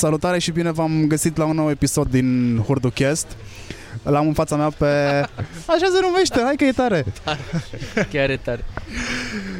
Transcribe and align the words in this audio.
Salutare 0.00 0.38
și 0.38 0.50
bine 0.50 0.70
v-am 0.70 1.04
găsit 1.06 1.36
la 1.36 1.44
un 1.44 1.54
nou 1.54 1.70
episod 1.70 2.10
din 2.10 2.60
Hurducast. 2.66 3.26
L-am 4.02 4.26
în 4.26 4.32
fața 4.32 4.56
mea 4.56 4.70
pe... 4.78 4.86
Așa 5.74 5.86
se 5.92 5.98
numește, 6.00 6.40
hai 6.44 6.56
că 6.56 6.64
e 6.64 6.72
tare. 6.72 7.04
Chiar 8.12 8.30
e 8.30 8.36
tare. 8.36 8.64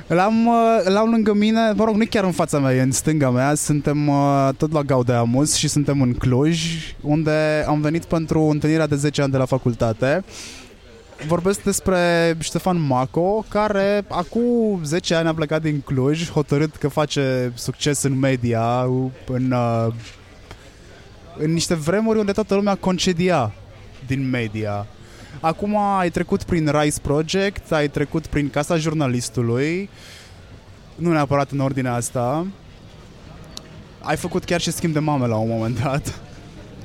L-am, 0.06 0.46
uh, 0.46 0.84
l-am 0.84 1.10
lângă 1.10 1.34
mine, 1.34 1.72
mă 1.74 1.84
rog, 1.84 1.94
nu 1.94 2.04
chiar 2.10 2.24
în 2.24 2.32
fața 2.32 2.58
mea, 2.58 2.74
e 2.74 2.80
în 2.80 2.92
stânga 2.92 3.30
mea. 3.30 3.54
Suntem 3.54 4.08
uh, 4.08 4.48
tot 4.56 4.72
la 4.72 4.82
Gaude 4.82 5.12
Amus 5.12 5.54
și 5.54 5.68
suntem 5.68 6.00
în 6.00 6.14
Cluj, 6.14 6.60
unde 7.00 7.64
am 7.68 7.80
venit 7.80 8.04
pentru 8.04 8.42
întâlnirea 8.42 8.86
de 8.86 8.96
10 8.96 9.22
ani 9.22 9.32
de 9.32 9.38
la 9.38 9.44
facultate. 9.44 10.24
Vorbesc 11.26 11.62
despre 11.62 12.36
Ștefan 12.38 12.86
Maco, 12.86 13.44
care 13.48 14.04
acum 14.08 14.80
10 14.84 15.14
ani 15.14 15.28
a 15.28 15.34
plecat 15.34 15.62
din 15.62 15.82
Cluj, 15.84 16.30
hotărât 16.30 16.76
că 16.76 16.88
face 16.88 17.52
succes 17.54 18.02
în 18.02 18.18
media, 18.18 18.86
în, 19.26 19.52
uh, 19.52 19.92
în 21.42 21.52
niște 21.52 21.74
vremuri 21.74 22.18
unde 22.18 22.32
toată 22.32 22.54
lumea 22.54 22.74
concedia 22.74 23.52
din 24.06 24.30
media. 24.30 24.86
Acum 25.40 25.76
ai 25.76 26.10
trecut 26.10 26.42
prin 26.42 26.70
Rise 26.80 27.00
Project, 27.02 27.72
ai 27.72 27.88
trecut 27.88 28.26
prin 28.26 28.50
Casa 28.50 28.76
Jurnalistului, 28.76 29.88
nu 30.94 31.12
neapărat 31.12 31.50
în 31.50 31.60
ordinea 31.60 31.94
asta. 31.94 32.46
Ai 34.00 34.16
făcut 34.16 34.44
chiar 34.44 34.60
și 34.60 34.70
schimb 34.70 34.92
de 34.92 34.98
mame 34.98 35.26
la 35.26 35.36
un 35.36 35.48
moment 35.48 35.82
dat. 35.82 36.20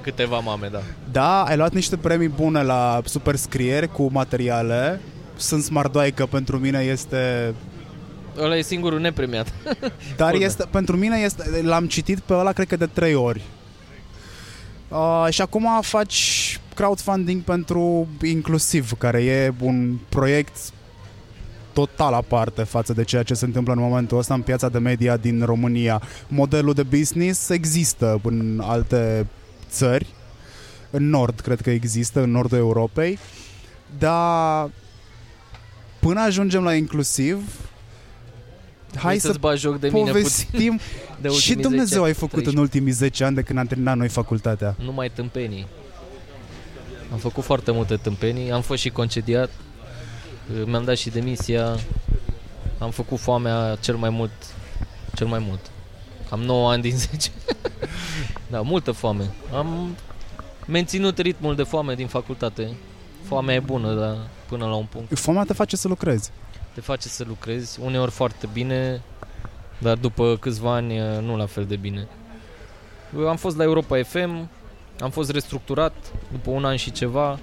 Câteva 0.01 0.39
mame, 0.39 0.67
da. 0.71 0.81
Da, 1.11 1.43
ai 1.43 1.57
luat 1.57 1.73
niște 1.73 1.97
premii 1.97 2.27
bune 2.27 2.61
la 2.61 3.01
superscrieri 3.05 3.91
cu 3.91 4.09
materiale. 4.11 5.01
Sunt 5.35 5.63
smardoaică 5.63 6.25
pentru 6.25 6.57
mine 6.57 6.79
este 6.79 7.53
Ăla 8.37 8.57
e 8.57 8.61
singurul 8.61 8.99
nepremiat. 8.99 9.53
Dar 10.17 10.31
Bun. 10.31 10.41
este, 10.41 10.65
pentru 10.71 10.97
mine 10.97 11.17
este, 11.17 11.61
l-am 11.63 11.87
citit 11.87 12.19
pe 12.19 12.33
ăla 12.33 12.51
cred 12.51 12.67
că 12.67 12.75
de 12.75 12.85
trei 12.85 13.13
ori. 13.13 13.41
Uh, 14.87 15.27
și 15.29 15.41
acum 15.41 15.81
faci 15.81 16.59
crowdfunding 16.75 17.41
pentru 17.41 18.07
Inclusiv, 18.21 18.91
care 18.97 19.23
e 19.23 19.53
un 19.59 19.97
proiect 20.09 20.57
total 21.73 22.13
aparte 22.13 22.63
față 22.63 22.93
de 22.93 23.03
ceea 23.03 23.23
ce 23.23 23.33
se 23.33 23.45
întâmplă 23.45 23.73
în 23.73 23.79
momentul 23.79 24.17
ăsta 24.17 24.33
în 24.33 24.41
piața 24.41 24.69
de 24.69 24.77
media 24.77 25.17
din 25.17 25.43
România. 25.45 26.01
Modelul 26.27 26.73
de 26.73 26.83
business 26.83 27.49
există 27.49 28.19
în 28.23 28.61
alte 28.63 29.27
țări, 29.69 30.07
în 30.91 31.09
nord 31.09 31.39
cred 31.39 31.61
că 31.61 31.69
există, 31.69 32.21
în 32.21 32.31
nordul 32.31 32.57
Europei, 32.57 33.19
dar 33.99 34.69
până 35.99 36.19
ajungem 36.19 36.63
la 36.63 36.73
Inclusiv, 36.73 37.43
hai 38.97 39.19
să 39.19 39.27
să-ți 39.27 39.39
bagi 39.39 39.59
joc 39.61 39.79
de 39.79 39.89
mine 39.89 40.11
puțin. 40.11 40.47
povestim 40.49 40.79
De 41.21 41.27
și 41.29 41.33
ultimii 41.35 41.61
Dumnezeu 41.63 41.97
10, 42.03 42.05
ai 42.05 42.13
făcut 42.13 42.43
13. 42.43 42.55
în 42.55 42.61
ultimii 42.61 42.91
10 42.91 43.23
ani 43.23 43.35
de 43.35 43.41
când 43.41 43.59
am 43.59 43.65
terminat 43.65 43.97
noi 43.97 44.07
facultatea. 44.09 44.75
Numai 44.83 45.09
tâmpenii. 45.09 45.67
Am 47.11 47.17
făcut 47.17 47.43
foarte 47.43 47.71
multe 47.71 47.95
tâmpenii, 47.95 48.51
am 48.51 48.61
fost 48.61 48.81
și 48.81 48.89
concediat, 48.89 49.49
mi-am 50.65 50.83
dat 50.83 50.97
și 50.97 51.09
demisia, 51.09 51.75
am 52.77 52.91
făcut 52.91 53.19
foamea 53.19 53.77
cel 53.79 53.95
mai 53.95 54.09
mult, 54.09 54.31
cel 55.15 55.27
mai 55.27 55.39
mult. 55.47 55.59
Cam 56.29 56.39
9 56.39 56.71
ani 56.71 56.81
din 56.81 56.97
10. 57.11 57.29
da, 58.47 58.61
multă 58.61 58.91
foame. 58.91 59.31
Am 59.53 59.95
menținut 60.67 61.17
ritmul 61.17 61.55
de 61.55 61.63
foame 61.63 61.95
din 61.95 62.07
facultate. 62.07 62.69
Foamea 63.23 63.55
e 63.55 63.59
bună, 63.59 63.93
dar 63.93 64.17
până 64.47 64.65
la 64.65 64.75
un 64.75 64.85
punct. 64.89 65.17
Foamea 65.19 65.43
te 65.43 65.53
face 65.53 65.75
să 65.75 65.87
lucrezi. 65.87 66.31
Te 66.75 66.81
face 66.81 67.07
să 67.07 67.23
lucrezi, 67.27 67.79
uneori 67.81 68.11
foarte 68.11 68.49
bine, 68.53 69.01
dar 69.77 69.97
după 69.97 70.37
câțiva 70.39 70.73
ani 70.73 70.97
eh, 70.97 71.17
nu 71.21 71.37
la 71.37 71.45
fel 71.45 71.65
de 71.65 71.75
bine. 71.75 72.07
Eu 73.17 73.29
Am 73.29 73.35
fost 73.35 73.57
la 73.57 73.63
Europa 73.63 74.03
FM, 74.03 74.49
am 74.99 75.09
fost 75.09 75.31
restructurat 75.31 75.93
după 76.31 76.49
un 76.49 76.65
an 76.65 76.75
și 76.75 76.91
ceva. 76.91 77.39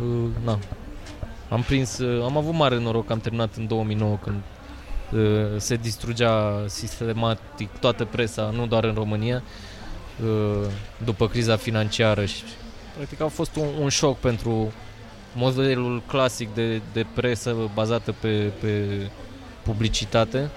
eh, 0.00 0.30
Na. 0.44 0.58
Am 1.48 1.62
prins, 1.62 1.98
eh, 1.98 2.20
am 2.24 2.36
avut 2.36 2.54
mare 2.54 2.78
noroc 2.78 3.06
că 3.06 3.12
am 3.12 3.20
terminat 3.20 3.54
în 3.56 3.66
2009 3.66 4.18
când 4.22 4.36
eh, 5.12 5.60
se 5.60 5.76
distrugea 5.76 6.64
sistematic 6.66 7.70
toată 7.80 8.04
presa, 8.04 8.50
nu 8.50 8.66
doar 8.66 8.84
în 8.84 8.94
România, 8.94 9.42
eh, 10.22 10.68
după 11.04 11.28
criza 11.28 11.56
financiară 11.56 12.24
și 12.24 12.42
practic 12.96 13.20
a 13.20 13.26
fost 13.26 13.56
un, 13.56 13.66
un 13.80 13.88
șoc 13.88 14.18
pentru 14.18 14.72
modelul 15.36 16.02
clasic 16.06 16.54
de, 16.54 16.80
de 16.92 17.06
presă 17.14 17.56
bazată 17.74 18.12
pe, 18.20 18.52
pe 18.60 18.84
publicitate. 19.62 20.50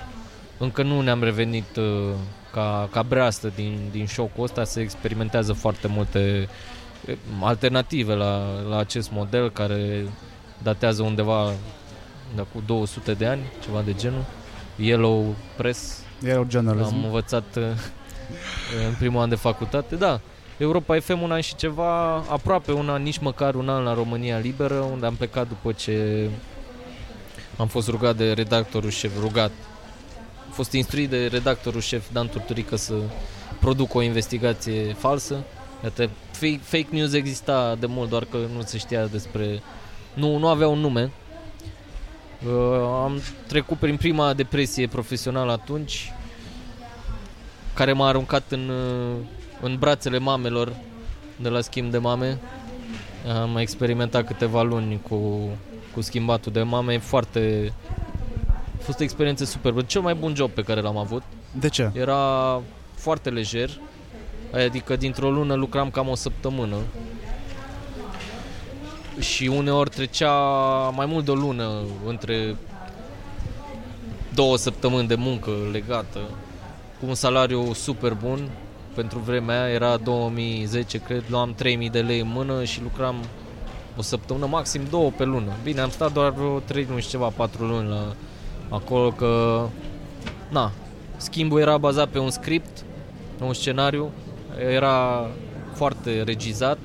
Încă 0.58 0.84
nu 0.84 1.02
ne-am 1.02 1.24
revenit 1.24 1.76
uh, 1.76 2.14
ca, 2.52 2.90
ca 2.92 3.04
breastă 3.04 3.52
din, 3.56 3.80
din 3.92 4.06
șocul 4.06 4.44
ăsta, 4.44 4.64
se 4.64 4.82
experimentează 4.82 5.54
foarte 5.54 5.88
multe 5.88 6.48
eh, 7.06 7.18
alternative 7.42 8.14
la, 8.14 8.62
la 8.70 8.78
acest 8.78 9.12
model 9.12 9.52
care 9.52 10.08
datează 10.64 11.02
undeva 11.04 11.52
de 12.36 12.46
cu 12.54 12.64
200 12.66 13.14
de 13.14 13.26
ani, 13.26 13.42
ceva 13.64 13.82
de 13.82 13.94
genul. 13.94 14.24
Yellow 14.76 15.36
Press, 15.58 16.04
E 16.24 16.34
o 16.34 16.46
journalism. 16.50 16.94
am 16.94 17.04
învățat 17.04 17.56
uh, 17.58 17.64
în 18.88 18.94
primul 18.98 19.22
an 19.22 19.30
de 19.30 19.36
facultate, 19.36 19.96
da. 19.96 20.20
Europa 20.60 21.00
FM 21.00 21.22
un 21.22 21.32
an 21.32 21.42
și 21.42 21.56
ceva, 21.56 22.14
aproape 22.16 22.72
un 22.72 22.90
an, 22.90 23.04
nici 23.04 23.18
măcar 23.18 23.56
un 23.56 23.70
an 23.70 23.84
la 23.84 23.94
România 23.94 24.38
Liberă, 24.38 24.74
unde 24.74 25.06
am 25.06 25.16
plecat 25.16 25.48
după 25.48 25.72
ce 25.72 26.30
am 27.58 27.68
fost 27.68 27.88
rugat 27.88 28.16
de 28.16 28.32
redactorul 28.34 28.90
șef, 28.90 29.12
rugat. 29.20 29.52
Am 30.46 30.52
fost 30.52 30.72
instruit 30.72 31.10
de 31.10 31.28
redactorul 31.28 31.82
șef 31.82 32.04
Dan 32.12 32.30
Turturică 32.30 32.76
să 32.76 32.94
produc 33.60 33.94
o 33.94 34.02
investigație 34.02 34.94
falsă. 34.94 35.44
Iată, 35.84 36.10
fake, 36.32 36.60
fake 36.64 36.88
news 36.90 37.14
exista 37.14 37.76
de 37.76 37.86
mult, 37.86 38.10
doar 38.10 38.26
că 38.26 38.38
nu 38.38 38.62
se 38.66 38.78
știa 38.78 39.06
despre... 39.06 39.62
Nu, 40.14 40.38
nu 40.38 40.48
avea 40.48 40.68
un 40.68 40.80
nume. 40.80 41.12
Uh, 42.46 43.04
am 43.04 43.22
trecut 43.48 43.78
prin 43.78 43.98
prima 43.98 44.34
depresie 44.34 44.88
profesională 44.88 45.52
atunci, 45.52 46.14
care 47.74 47.94
m-a 47.94 48.08
aruncat 48.08 48.44
în, 48.52 48.70
uh, 48.70 49.26
în 49.62 49.76
brațele 49.80 50.18
mamelor 50.18 50.74
de 51.36 51.50
la 51.50 51.62
schimb 51.62 51.92
de 51.92 51.98
mame. 51.98 52.40
Am 53.42 53.58
experimentat 53.58 54.26
câteva 54.26 54.62
luni 54.62 55.02
cu, 55.10 55.50
cu 55.94 56.02
schimbatul 56.02 56.52
de 56.52 56.62
mame. 56.62 56.94
E 56.94 56.98
foarte... 56.98 57.74
A 58.80 58.82
fost 58.82 59.00
o 59.00 59.04
experiență 59.04 59.46
superbă. 59.46 59.82
Cel 59.82 60.02
mai 60.02 60.14
bun 60.14 60.36
job 60.36 60.50
pe 60.50 60.64
care 60.64 60.82
l-am 60.82 60.98
avut. 60.98 61.24
De 61.60 61.70
ce? 61.70 61.92
Era 61.94 62.62
foarte 62.96 63.30
lejer. 63.30 63.70
Adică 64.54 64.96
dintr-o 64.96 65.32
lună 65.32 65.54
lucram 65.54 65.90
cam 65.90 66.08
o 66.08 66.16
săptămână. 66.16 66.76
Și 69.20 69.48
uneori 69.48 69.90
trecea 69.90 70.34
mai 70.96 71.06
mult 71.06 71.26
de 71.26 71.32
o 71.32 71.36
lună 71.36 71.82
între 72.06 72.56
două 74.34 74.58
săptămâni 74.58 75.08
de 75.08 75.16
muncă 75.16 75.52
legată 75.72 76.20
cu 77.00 77.06
un 77.06 77.16
salariu 77.16 77.74
super 77.74 78.14
bun 78.14 78.50
pentru 79.00 79.20
vremea 79.20 79.64
aia 79.64 79.74
era 79.74 79.98
2010 79.98 80.98
cred, 80.98 81.24
luam 81.30 81.54
3000 81.54 81.90
de 81.90 82.00
lei 82.00 82.20
în 82.20 82.28
mână 82.34 82.64
și 82.64 82.82
lucram 82.82 83.16
o 83.98 84.02
săptămână, 84.02 84.46
maxim 84.46 84.82
două 84.90 85.12
pe 85.18 85.24
lună. 85.24 85.52
Bine, 85.64 85.82
am 85.82 85.90
stat 85.90 86.14
doar 86.14 86.32
vreo 86.32 86.60
3 86.60 86.86
luni 86.90 87.02
și 87.02 87.08
ceva, 87.08 87.28
4 87.36 87.66
luni 87.66 87.90
la 87.90 88.16
acolo 88.70 89.10
că 89.10 89.64
na, 90.50 90.72
schimbul 91.18 91.60
era 91.60 91.78
bazat 91.78 92.08
pe 92.08 92.20
un 92.20 92.30
script, 92.30 92.84
un 93.42 93.54
scenariu, 93.54 94.12
era 94.72 95.28
foarte 95.74 96.22
regizat, 96.22 96.78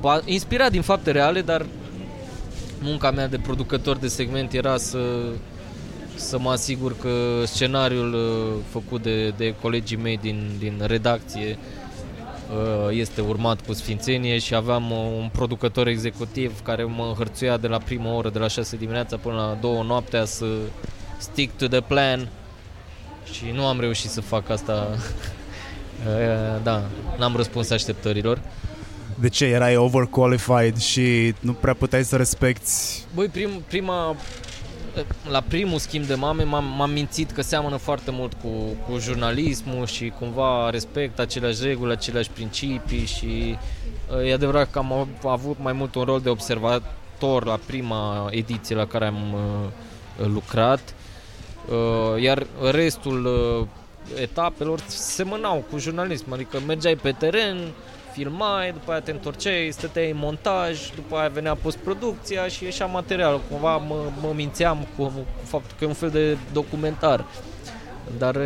ba- 0.00 0.22
inspirat 0.24 0.70
din 0.70 0.82
fapte 0.82 1.10
reale, 1.10 1.40
dar 1.40 1.66
munca 2.82 3.10
mea 3.10 3.28
de 3.28 3.38
producător 3.38 3.96
de 3.96 4.08
segment 4.08 4.52
era 4.52 4.76
să 4.76 4.98
să 6.20 6.38
mă 6.38 6.50
asigur 6.50 6.96
că 6.96 7.42
scenariul 7.44 8.14
uh, 8.14 8.62
făcut 8.70 9.02
de, 9.02 9.28
de 9.28 9.54
colegii 9.60 9.96
mei 9.96 10.16
din, 10.16 10.50
din 10.58 10.82
redacție 10.86 11.58
uh, 12.50 12.96
este 12.96 13.20
urmat 13.20 13.66
cu 13.66 13.72
sfințenie 13.72 14.38
și 14.38 14.54
aveam 14.54 14.90
uh, 14.90 14.98
un 15.18 15.28
producător 15.32 15.86
executiv 15.86 16.60
care 16.62 16.84
mă 16.84 17.14
hărțuia 17.16 17.56
de 17.56 17.66
la 17.66 17.78
prima 17.78 18.14
oră, 18.14 18.30
de 18.30 18.38
la 18.38 18.48
6 18.48 18.76
dimineața 18.76 19.16
până 19.16 19.34
la 19.34 19.58
2 19.60 19.84
noaptea 19.86 20.24
să 20.24 20.46
stick 21.18 21.56
to 21.58 21.66
the 21.66 21.80
plan 21.80 22.28
și 23.32 23.44
nu 23.54 23.66
am 23.66 23.80
reușit 23.80 24.10
să 24.10 24.20
fac 24.20 24.50
asta. 24.50 24.88
Uh, 26.06 26.62
da, 26.62 26.82
n-am 27.18 27.36
răspuns 27.36 27.70
așteptărilor. 27.70 28.40
De 29.14 29.28
ce? 29.28 29.44
Erai 29.44 29.76
overqualified 29.76 30.76
și 30.78 31.34
nu 31.40 31.52
prea 31.52 31.74
puteai 31.74 32.04
să 32.04 32.16
respecti... 32.16 32.70
Băi, 33.14 33.26
prim, 33.26 33.50
prima 33.68 34.16
la 35.30 35.40
primul 35.40 35.78
schimb 35.78 36.04
de 36.04 36.14
mame 36.14 36.42
m-am, 36.42 36.64
m-am 36.64 36.90
mințit 36.90 37.30
că 37.30 37.42
seamănă 37.42 37.76
foarte 37.76 38.10
mult 38.10 38.32
cu, 38.32 38.48
cu 38.88 38.98
jurnalismul 38.98 39.86
și 39.86 40.12
cumva 40.18 40.70
respect 40.70 41.18
aceleași 41.18 41.64
reguli, 41.64 41.92
aceleași 41.92 42.30
principii 42.30 43.04
și 43.06 43.56
uh, 44.16 44.28
e 44.28 44.32
adevărat 44.32 44.70
că 44.70 44.78
am 44.78 44.92
av- 44.92 45.24
avut 45.24 45.56
mai 45.62 45.72
mult 45.72 45.94
un 45.94 46.02
rol 46.02 46.20
de 46.20 46.28
observator 46.28 47.44
la 47.44 47.58
prima 47.66 48.28
ediție 48.30 48.76
la 48.76 48.86
care 48.86 49.06
am 49.06 49.32
uh, 49.32 50.26
lucrat, 50.26 50.94
uh, 51.68 52.22
iar 52.22 52.46
restul 52.70 53.24
uh, 53.24 53.66
etapelor 54.20 54.80
semănau 54.86 55.64
cu 55.70 55.78
jurnalism, 55.78 56.32
adică 56.32 56.58
mergeai 56.66 56.96
pe 56.96 57.12
teren, 57.12 57.56
filmai, 58.12 58.72
după 58.72 58.90
aia 58.90 59.00
te 59.00 59.10
întorceai, 59.10 59.68
stăteai 59.70 60.10
în 60.10 60.16
montaj, 60.16 60.90
după 60.94 61.16
aia 61.16 61.28
venea 61.28 61.54
postproducția 61.54 62.48
și 62.48 62.64
ieșea 62.64 62.86
material. 62.86 63.40
Cumva 63.50 63.76
mă, 63.76 64.10
mă 64.22 64.32
mințeam 64.34 64.86
cu, 64.96 65.02
cu 65.04 65.44
faptul 65.44 65.76
că 65.78 65.84
e 65.84 65.86
un 65.86 65.92
fel 65.92 66.10
de 66.10 66.36
documentar. 66.52 67.24
Dar 68.18 68.36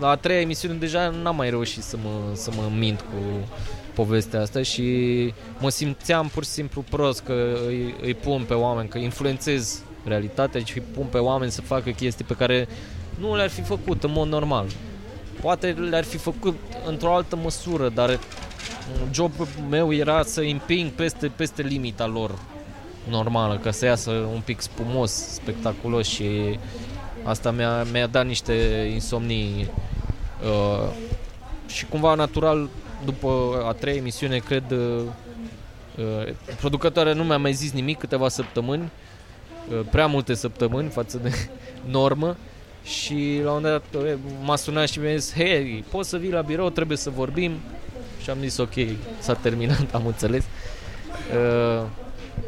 la 0.00 0.08
a 0.08 0.16
treia 0.16 0.40
emisiune 0.40 0.74
deja 0.74 1.08
n-am 1.08 1.36
mai 1.36 1.50
reușit 1.50 1.82
să 1.82 1.96
mă, 2.02 2.34
să 2.34 2.50
mă 2.56 2.70
mint 2.78 3.00
cu 3.00 3.48
povestea 3.94 4.40
asta 4.40 4.62
și 4.62 4.84
mă 5.58 5.68
simțeam 5.68 6.28
pur 6.28 6.44
și 6.44 6.50
simplu 6.50 6.84
prost 6.90 7.20
că 7.20 7.58
îi, 7.66 7.94
îi 8.02 8.14
pun 8.14 8.44
pe 8.48 8.54
oameni, 8.54 8.88
că 8.88 8.98
influențez 8.98 9.82
realitatea 10.04 10.60
și 10.60 10.78
îi 10.78 10.84
pun 10.94 11.06
pe 11.10 11.18
oameni 11.18 11.50
să 11.50 11.60
facă 11.60 11.90
chestii 11.90 12.24
pe 12.24 12.34
care 12.34 12.68
nu 13.18 13.36
le-ar 13.36 13.48
fi 13.48 13.62
făcut 13.62 14.04
în 14.04 14.10
mod 14.12 14.28
normal. 14.28 14.66
Poate 15.40 15.70
le-ar 15.70 16.04
fi 16.04 16.16
făcut 16.16 16.58
într-o 16.86 17.14
altă 17.14 17.36
măsură, 17.36 17.88
dar 17.88 18.18
jobul 19.12 19.46
meu 19.70 19.92
era 19.92 20.22
să 20.22 20.40
împing 20.40 20.90
peste, 20.90 21.26
peste 21.26 21.62
limita 21.62 22.06
lor 22.06 22.38
normală, 23.08 23.58
ca 23.58 23.70
să 23.70 23.84
iasă 23.84 24.10
un 24.10 24.40
pic 24.44 24.60
spumos, 24.60 25.12
spectaculos 25.12 26.06
și 26.06 26.58
asta 27.22 27.50
mi-a, 27.50 27.82
mi-a 27.82 28.06
dat 28.06 28.26
niște 28.26 28.52
insomnii 28.92 29.70
uh, 30.44 30.88
și 31.66 31.86
cumva 31.86 32.14
natural 32.14 32.68
după 33.04 33.62
a 33.68 33.72
treia 33.72 33.96
emisiune 33.96 34.38
cred 34.38 34.70
uh, 34.70 35.02
uh, 35.98 36.32
producătoarea 36.56 37.12
nu 37.12 37.24
mi-a 37.24 37.38
mai 37.38 37.52
zis 37.52 37.72
nimic 37.72 37.98
câteva 37.98 38.28
săptămâni 38.28 38.90
uh, 39.70 39.80
prea 39.90 40.06
multe 40.06 40.34
săptămâni 40.34 40.88
față 40.88 41.18
de 41.18 41.30
normă 41.96 42.36
și 42.86 43.40
la 43.44 43.52
un 43.52 43.60
moment 43.62 43.82
dat 43.92 44.02
uh, 44.02 44.12
m-a 44.42 44.56
sunat 44.56 44.88
și 44.88 44.98
mi-a 44.98 45.16
zis 45.16 45.34
hei, 45.34 45.84
poți 45.90 46.08
să 46.08 46.16
vii 46.16 46.30
la 46.30 46.40
birou, 46.40 46.70
trebuie 46.70 46.96
să 46.96 47.10
vorbim. 47.10 47.52
Și 48.22 48.30
am 48.30 48.38
zis 48.40 48.56
ok, 48.56 48.74
s-a 49.18 49.34
terminat, 49.34 49.94
am 49.94 50.06
înțeles. 50.06 50.44
Uh, 51.34 51.86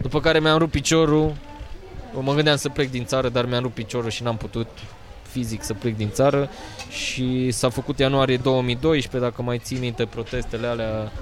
după 0.02 0.20
care 0.20 0.40
mi-am 0.40 0.58
rupt 0.58 0.70
piciorul, 0.70 1.35
mă 2.20 2.35
gândeam 2.35 2.56
să 2.56 2.69
plec 2.69 2.90
din 2.90 3.05
țară, 3.05 3.29
dar 3.29 3.46
mi-am 3.46 3.62
rupt 3.62 3.75
piciorul 3.75 4.11
și 4.11 4.23
n-am 4.23 4.37
putut 4.37 4.69
fizic 5.31 5.62
să 5.62 5.75
plec 5.75 5.96
din 5.96 6.11
țară. 6.11 6.50
Și 6.88 7.50
s-a 7.50 7.69
făcut 7.69 7.99
ianuarie 7.99 8.37
2012, 8.37 9.31
dacă 9.31 9.43
mai 9.43 9.58
ții 9.58 9.79
minte 9.79 10.05
protestele 10.05 10.67
alea, 10.67 11.12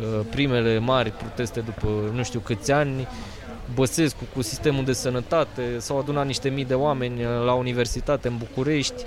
uh, 0.00 0.26
primele 0.30 0.78
mari 0.78 1.10
proteste 1.10 1.60
după 1.60 1.88
nu 2.14 2.22
știu 2.22 2.40
câți 2.40 2.72
ani, 2.72 3.06
Băsescu 3.74 4.24
cu 4.34 4.42
sistemul 4.42 4.84
de 4.84 4.92
sănătate, 4.92 5.78
s-au 5.78 5.98
adunat 5.98 6.26
niște 6.26 6.48
mii 6.48 6.64
de 6.64 6.74
oameni 6.74 7.22
la 7.22 7.52
universitate 7.52 8.28
în 8.28 8.36
București, 8.36 9.04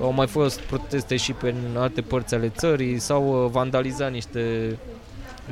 au 0.00 0.12
mai 0.12 0.26
fost 0.26 0.60
proteste 0.60 1.16
și 1.16 1.32
pe 1.32 1.54
alte 1.76 2.00
părți 2.00 2.34
ale 2.34 2.48
țării, 2.48 2.98
s-au 2.98 3.44
uh, 3.44 3.50
vandalizat 3.50 4.12
niște 4.12 4.76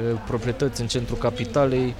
uh, 0.02 0.20
proprietăți 0.26 0.80
în 0.80 0.86
centrul 0.86 1.18
capitalei. 1.18 1.94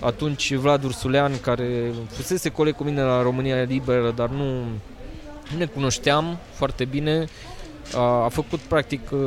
Atunci 0.00 0.54
Vlad 0.54 0.84
Ursulean, 0.84 1.40
care 1.40 1.92
fusese 2.08 2.48
coleg 2.48 2.74
cu 2.74 2.84
mine 2.84 3.02
la 3.02 3.22
România 3.22 3.62
Liberă, 3.62 4.10
dar 4.10 4.28
nu, 4.28 4.54
nu 5.50 5.58
ne 5.58 5.66
cunoșteam 5.66 6.38
foarte 6.52 6.84
bine, 6.84 7.26
a, 7.94 8.24
a 8.24 8.28
făcut 8.28 8.58
practic 8.58 9.10
uh, 9.10 9.20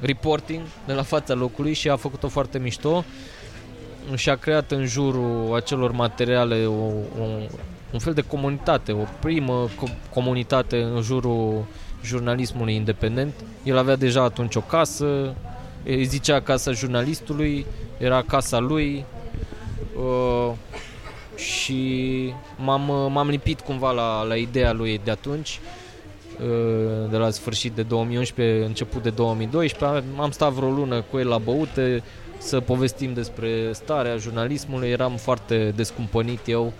reporting 0.00 0.62
de 0.86 0.92
la 0.92 1.02
fața 1.02 1.34
locului 1.34 1.72
și 1.72 1.88
a 1.88 1.96
făcut-o 1.96 2.28
foarte 2.28 2.58
mișto 2.58 3.04
și 4.16 4.30
a 4.30 4.36
creat 4.36 4.70
în 4.70 4.86
jurul 4.86 5.54
acelor 5.54 5.92
materiale 5.92 6.66
o, 6.66 6.84
o, 7.20 7.24
un 7.92 7.98
fel 7.98 8.12
de 8.12 8.20
comunitate, 8.20 8.92
o 8.92 9.04
primă 9.20 9.68
co- 9.68 10.10
comunitate 10.10 10.82
în 10.82 11.02
jurul 11.02 11.64
jurnalismului 12.04 12.74
independent. 12.74 13.34
El 13.62 13.78
avea 13.78 13.96
deja 13.96 14.22
atunci 14.22 14.54
o 14.54 14.60
casă, 14.60 15.34
îi 15.84 16.04
zicea 16.04 16.40
casa 16.40 16.72
jurnalistului, 16.72 17.66
era 17.98 18.22
casa 18.22 18.58
lui 18.58 19.04
uh, 19.96 20.52
și 21.36 22.32
m-am, 22.56 23.12
m-am 23.12 23.28
lipit 23.28 23.60
cumva 23.60 23.90
la, 23.90 24.22
la 24.22 24.36
ideea 24.36 24.72
lui 24.72 25.00
de 25.04 25.10
atunci 25.10 25.60
uh, 26.40 27.10
de 27.10 27.16
la 27.16 27.30
sfârșit 27.30 27.72
de 27.72 27.82
2011, 27.82 28.64
început 28.64 29.02
de 29.02 29.10
2012. 29.10 30.04
Am 30.18 30.30
stat 30.30 30.52
vreo 30.52 30.70
lună 30.70 31.00
cu 31.00 31.18
el 31.18 31.28
la 31.28 31.38
băute 31.38 32.02
să 32.40 32.60
povestim 32.60 33.12
despre 33.12 33.72
starea 33.72 34.16
jurnalismului. 34.16 34.88
Eram 34.88 35.16
foarte 35.16 35.72
descumpănit 35.76 36.48
eu, 36.48 36.72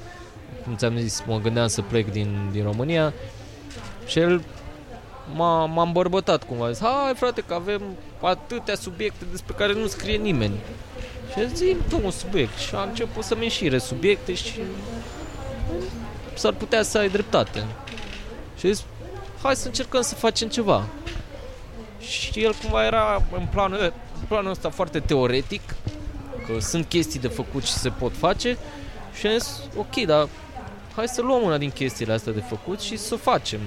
cum 0.64 0.76
ți-am 0.76 0.96
zis, 0.96 1.22
mă 1.26 1.38
gândeam 1.38 1.66
să 1.66 1.82
plec 1.82 2.10
din, 2.10 2.48
din 2.52 2.62
România 2.62 3.12
și 4.06 4.18
el 4.18 4.42
m-a, 5.34 5.64
m-a 5.64 5.82
îmbărbătat 5.82 6.44
cumva. 6.44 6.70
Zis, 6.70 6.82
hai 6.82 7.14
frate 7.14 7.42
că 7.46 7.54
avem 7.54 7.82
atâtea 8.20 8.74
subiecte 8.74 9.24
despre 9.30 9.54
care 9.58 9.72
nu 9.72 9.86
scrie 9.86 10.16
nimeni. 10.16 10.54
Și 11.32 11.54
zi 11.54 11.76
tu 11.88 12.00
un 12.04 12.10
subiect. 12.10 12.58
Și 12.58 12.74
am 12.74 12.88
început 12.88 13.24
să-mi 13.24 13.42
înșire 13.42 13.78
subiecte 13.78 14.34
și 14.34 14.60
s-ar 16.34 16.52
putea 16.52 16.82
să 16.82 16.98
ai 16.98 17.08
dreptate. 17.08 17.64
Și 18.58 18.72
zis, 18.72 18.84
hai 19.42 19.56
să 19.56 19.66
încercăm 19.66 20.00
să 20.00 20.14
facem 20.14 20.48
ceva. 20.48 20.86
Și 22.00 22.44
el 22.44 22.54
cumva 22.62 22.84
era 22.84 23.22
în 23.36 23.46
planul, 23.50 23.78
în 23.78 24.09
planul 24.30 24.50
ăsta 24.50 24.70
foarte 24.70 25.00
teoretic, 25.00 25.60
că 26.46 26.60
sunt 26.60 26.86
chestii 26.86 27.20
de 27.20 27.28
făcut 27.28 27.62
și 27.64 27.72
se 27.72 27.88
pot 27.88 28.16
face. 28.16 28.56
Și 29.18 29.26
am 29.26 29.38
zis, 29.38 29.62
ok, 29.76 30.04
dar 30.06 30.28
hai 30.96 31.08
să 31.08 31.22
luăm 31.22 31.42
una 31.42 31.58
din 31.58 31.70
chestiile 31.70 32.12
astea 32.12 32.32
de 32.32 32.40
făcut 32.40 32.80
și 32.80 32.96
să 32.96 33.14
o 33.14 33.16
facem. 33.16 33.60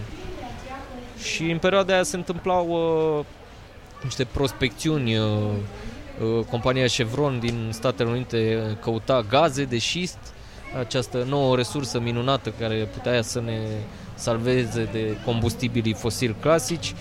Și 1.23 1.51
în 1.51 1.57
perioada 1.57 1.93
aia 1.93 2.03
se 2.03 2.15
întâmplau 2.15 2.67
uh, 3.19 3.25
niște 4.03 4.25
prospecțiuni. 4.25 5.17
Uh, 5.17 5.25
uh, 6.37 6.45
compania 6.49 6.85
Chevron 6.85 7.39
din 7.39 7.69
Statele 7.71 8.09
Unite 8.09 8.77
căuta 8.81 9.25
gaze 9.29 9.63
de 9.63 9.77
șist, 9.77 10.17
această 10.79 11.25
nouă 11.27 11.55
resursă 11.55 11.99
minunată 11.99 12.53
care 12.59 12.89
putea 12.93 13.21
să 13.21 13.41
ne 13.41 13.59
salveze 14.15 14.89
de 14.91 15.17
combustibilii 15.25 15.93
fosili 15.93 16.35
clasici 16.39 16.89
uh, 16.89 16.97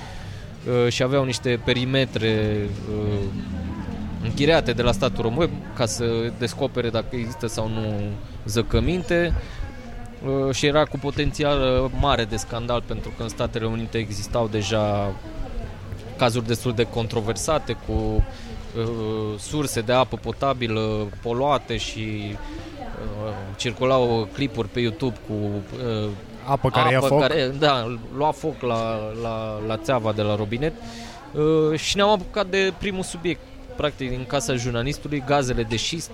și 0.88 1.02
aveau 1.02 1.25
niște 1.25 1.61
perimetre 1.64 2.59
uh, 2.90 3.19
închiriate 4.23 4.73
de 4.73 4.83
la 4.83 4.92
statul 4.92 5.23
român 5.23 5.50
ca 5.75 5.87
să 5.87 6.33
descopere 6.38 6.90
dacă 6.90 7.16
există 7.16 7.47
sau 7.47 7.69
nu 7.69 8.00
zăcăminte. 8.45 9.35
Uh, 10.26 10.54
și 10.54 10.66
era 10.66 10.85
cu 10.85 10.99
potențial 10.99 11.85
uh, 11.85 11.90
mare 12.00 12.25
de 12.25 12.37
scandal 12.37 12.83
pentru 12.87 13.12
că 13.16 13.23
în 13.23 13.28
Statele 13.28 13.66
Unite 13.66 13.99
existau 13.99 14.49
deja 14.49 15.14
cazuri 16.16 16.47
destul 16.47 16.73
de 16.73 16.85
controversate 16.85 17.76
cu 17.87 17.92
uh, 17.92 19.38
surse 19.38 19.81
de 19.81 19.92
apă 19.92 20.16
potabilă 20.16 21.09
poluate 21.23 21.76
și 21.76 22.00
uh, 22.31 23.33
circulau 23.57 24.28
clipuri 24.33 24.69
pe 24.69 24.81
YouTube 24.81 25.16
cu 25.26 25.35
uh, 25.35 26.09
apă 26.44 26.70
care 26.70 26.84
apă 26.84 26.92
ia 26.92 27.00
foc. 27.00 27.20
Care, 27.20 27.46
da, 27.58 27.96
lua 28.16 28.30
foc 28.30 28.61
la, 28.61 28.99
la, 29.22 29.61
la 29.66 29.76
țeava 29.76 30.12
de 30.12 30.22
la 30.22 30.37
robinet 30.37 30.72
uh, 31.32 31.78
și 31.78 31.96
ne-am 31.96 32.08
apucat 32.08 32.46
de 32.46 32.72
primul 32.78 33.02
subiect 33.02 33.40
practic 33.76 34.08
din 34.08 34.25
casa 34.26 34.54
jurnalistului, 34.54 35.22
gazele 35.26 35.62
de 35.62 35.76
șist 35.76 36.11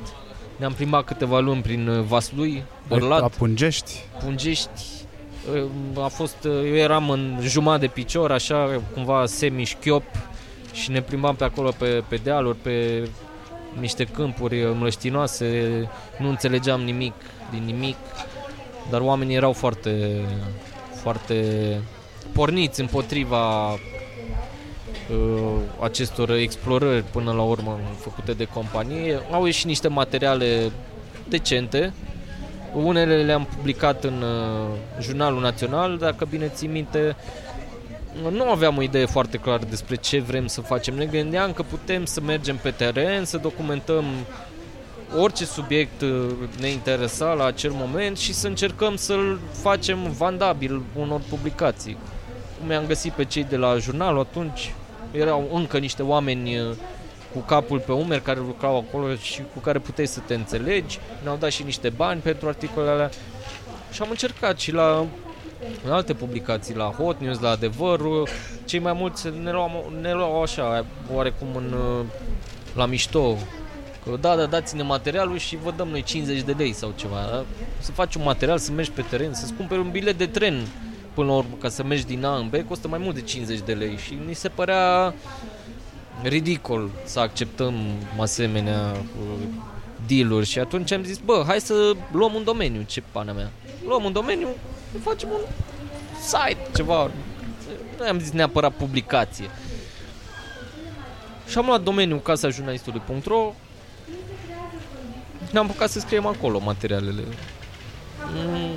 ne-am 0.59 0.73
plimbat 0.73 1.05
câteva 1.05 1.39
luni 1.39 1.63
prin 1.63 1.89
uh, 1.89 2.05
Vaslui, 2.05 2.65
Bărlat. 2.89 3.21
La 3.21 3.29
Pungești. 3.29 4.05
Pungești. 4.25 4.83
Uh, 5.95 6.05
a 6.05 6.07
fost, 6.07 6.45
uh, 6.45 6.53
eu 6.53 6.75
eram 6.75 7.11
în 7.11 7.39
jumătate 7.43 7.81
de 7.81 7.93
picior, 7.95 8.33
așa, 8.33 8.83
cumva 8.95 9.27
semi-șchiop 9.27 10.03
și 10.73 10.91
ne 10.91 11.01
plimbam 11.01 11.35
pe 11.35 11.45
acolo 11.45 11.71
pe, 11.79 12.03
pe 12.09 12.17
dealuri, 12.17 12.57
pe 12.57 13.09
niște 13.81 14.05
câmpuri 14.05 14.75
mlăștinoase, 14.75 15.89
nu 16.19 16.29
înțelegeam 16.29 16.81
nimic 16.81 17.15
din 17.51 17.63
nimic, 17.65 17.97
dar 18.91 19.01
oamenii 19.01 19.37
erau 19.37 19.53
foarte, 19.53 20.25
foarte 20.95 21.45
porniți 22.33 22.81
împotriva 22.81 23.73
uh, 23.73 23.79
acestor 25.81 26.31
explorări 26.31 27.03
până 27.03 27.33
la 27.33 27.43
urmă 27.43 27.81
făcute 27.99 28.33
de 28.33 28.45
companie. 28.45 29.21
Au 29.31 29.45
ieșit 29.45 29.67
niște 29.67 29.89
materiale 29.89 30.71
decente. 31.29 31.93
Unele 32.75 33.23
le-am 33.23 33.45
publicat 33.57 34.05
în 34.05 34.23
uh, 34.23 35.01
Jurnalul 35.01 35.41
Național, 35.41 35.97
dacă 35.99 36.27
bine 36.31 36.49
ții 36.55 36.69
minte, 36.69 37.17
nu 38.31 38.51
aveam 38.51 38.77
o 38.77 38.83
idee 38.83 39.07
foarte 39.07 39.37
clară 39.37 39.65
despre 39.69 39.97
ce 39.97 40.21
vrem 40.21 40.47
să 40.47 40.61
facem. 40.61 40.95
Ne 40.95 41.05
gândeam 41.05 41.53
că 41.53 41.63
putem 41.63 42.05
să 42.05 42.21
mergem 42.21 42.57
pe 42.57 42.71
teren, 42.71 43.25
să 43.25 43.37
documentăm 43.37 44.05
orice 45.17 45.45
subiect 45.45 46.01
uh, 46.01 46.31
ne 46.61 46.69
interesa 46.69 47.33
la 47.33 47.45
acel 47.45 47.71
moment 47.75 48.19
și 48.19 48.33
să 48.33 48.47
încercăm 48.47 48.97
să-l 48.97 49.39
facem 49.53 50.11
vandabil 50.11 50.83
unor 50.97 51.21
publicații. 51.29 51.97
Cum 52.61 52.71
i-am 52.71 52.87
găsit 52.87 53.13
pe 53.13 53.25
cei 53.25 53.45
de 53.45 53.57
la 53.57 53.77
jurnal 53.77 54.19
atunci, 54.19 54.75
erau 55.11 55.51
încă 55.53 55.79
niște 55.79 56.03
oameni 56.03 56.59
uh, 56.59 56.71
cu 57.33 57.39
capul 57.39 57.79
pe 57.79 57.93
umeri 57.93 58.23
care 58.23 58.39
lucrau 58.39 58.77
acolo 58.77 59.15
și 59.15 59.43
cu 59.55 59.59
care 59.59 59.79
puteai 59.79 60.07
să 60.07 60.21
te 60.27 60.35
înțelegi. 60.35 60.99
Ne-au 61.23 61.37
dat 61.37 61.51
și 61.51 61.63
niște 61.63 61.89
bani 61.89 62.21
pentru 62.21 62.49
articolele 62.49 62.93
alea. 62.93 63.11
Și 63.93 64.03
am 64.03 64.11
încercat 64.11 64.59
și 64.59 64.73
la 64.73 65.07
în 65.85 65.93
alte 65.93 66.15
publicații, 66.15 66.75
la 66.75 66.85
Hot 66.85 67.21
News, 67.21 67.41
la 67.41 67.51
Adevărul, 67.51 68.29
cei 68.65 68.79
mai 68.79 68.93
mulți 68.93 69.29
ne 69.43 69.53
luau, 69.53 69.93
ne 70.01 70.13
luau 70.13 70.43
așa, 70.43 70.85
oarecum 71.15 71.49
în, 71.57 71.75
la 72.75 72.87
mișto, 72.87 73.33
că 73.33 73.68
da, 74.17 74.37
da, 74.37 74.47
dați-ne 74.47 74.83
materialul 74.83 75.39
și 75.39 75.57
vă 75.57 75.73
dăm 75.77 75.89
noi 75.89 76.03
50 76.03 76.41
de 76.41 76.53
lei 76.53 76.73
sau 76.73 76.93
ceva. 76.97 77.17
Da? 77.31 77.45
Să 77.79 77.93
faci 77.93 78.15
un 78.15 78.23
material, 78.23 78.59
să 78.59 78.73
mergi 78.73 78.91
pe 78.91 79.03
teren, 79.03 79.35
să-ți 79.35 79.53
cumperi 79.53 79.81
un 79.81 79.91
bilet 79.91 80.19
de 80.19 80.27
tren 80.27 80.67
până 81.15 81.27
la 81.27 81.37
urmă, 81.37 81.57
ca 81.61 81.69
să 81.69 81.83
mergi 81.83 82.07
din 82.07 82.25
A 82.25 82.37
în 82.37 82.49
B, 82.49 82.69
costă 82.69 82.89
mai 82.89 82.99
mult 82.99 83.15
de 83.15 83.21
50 83.21 83.61
de 83.61 83.73
lei 83.73 83.97
și 83.97 84.19
ni 84.27 84.35
se 84.35 84.49
părea 84.49 85.15
ridicol 86.23 86.91
să 87.05 87.21
acceptăm 87.21 87.75
asemenea 88.21 88.93
uh, 88.93 89.47
deal 90.07 90.43
și 90.43 90.59
atunci 90.59 90.93
am 90.93 91.03
zis, 91.05 91.19
bă, 91.19 91.45
hai 91.47 91.61
să 91.61 91.93
luăm 92.13 92.35
un 92.35 92.45
domeniu, 92.45 92.83
ce 92.83 93.03
pana 93.13 93.33
mea. 93.33 93.51
Luăm 93.87 94.05
un 94.05 94.13
domeniu, 94.13 94.49
facem 95.03 95.29
un 95.29 95.41
site, 96.21 96.71
ceva. 96.77 97.11
Nu 97.99 98.05
am 98.05 98.19
zis 98.19 98.31
neapărat 98.31 98.73
publicație. 98.73 99.51
Și 101.49 101.59
am 101.59 101.67
luat 101.67 101.83
domeniul 101.83 102.21
casajurnalistului.ro 102.21 103.55
ne-am 105.53 105.65
apucat 105.65 105.91
să 105.91 105.99
scriem 105.99 106.27
acolo 106.27 106.59
materialele. 106.59 107.23
Mm, 108.35 108.71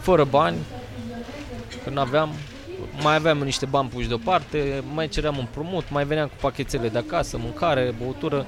fără 0.00 0.24
bani, 0.24 0.56
că 1.84 1.90
nu 1.90 2.00
aveam, 2.00 2.30
mai 3.02 3.14
aveam 3.14 3.38
niște 3.38 3.66
bani 3.66 3.88
puși 3.88 4.08
deoparte, 4.08 4.82
mai 4.94 5.08
ceream 5.08 5.38
un 5.38 5.46
promot, 5.50 5.90
mai 5.90 6.04
veneam 6.04 6.26
cu 6.26 6.34
pachetele 6.40 6.88
de 6.88 6.98
acasă, 6.98 7.38
mâncare, 7.38 7.94
băutură. 8.02 8.46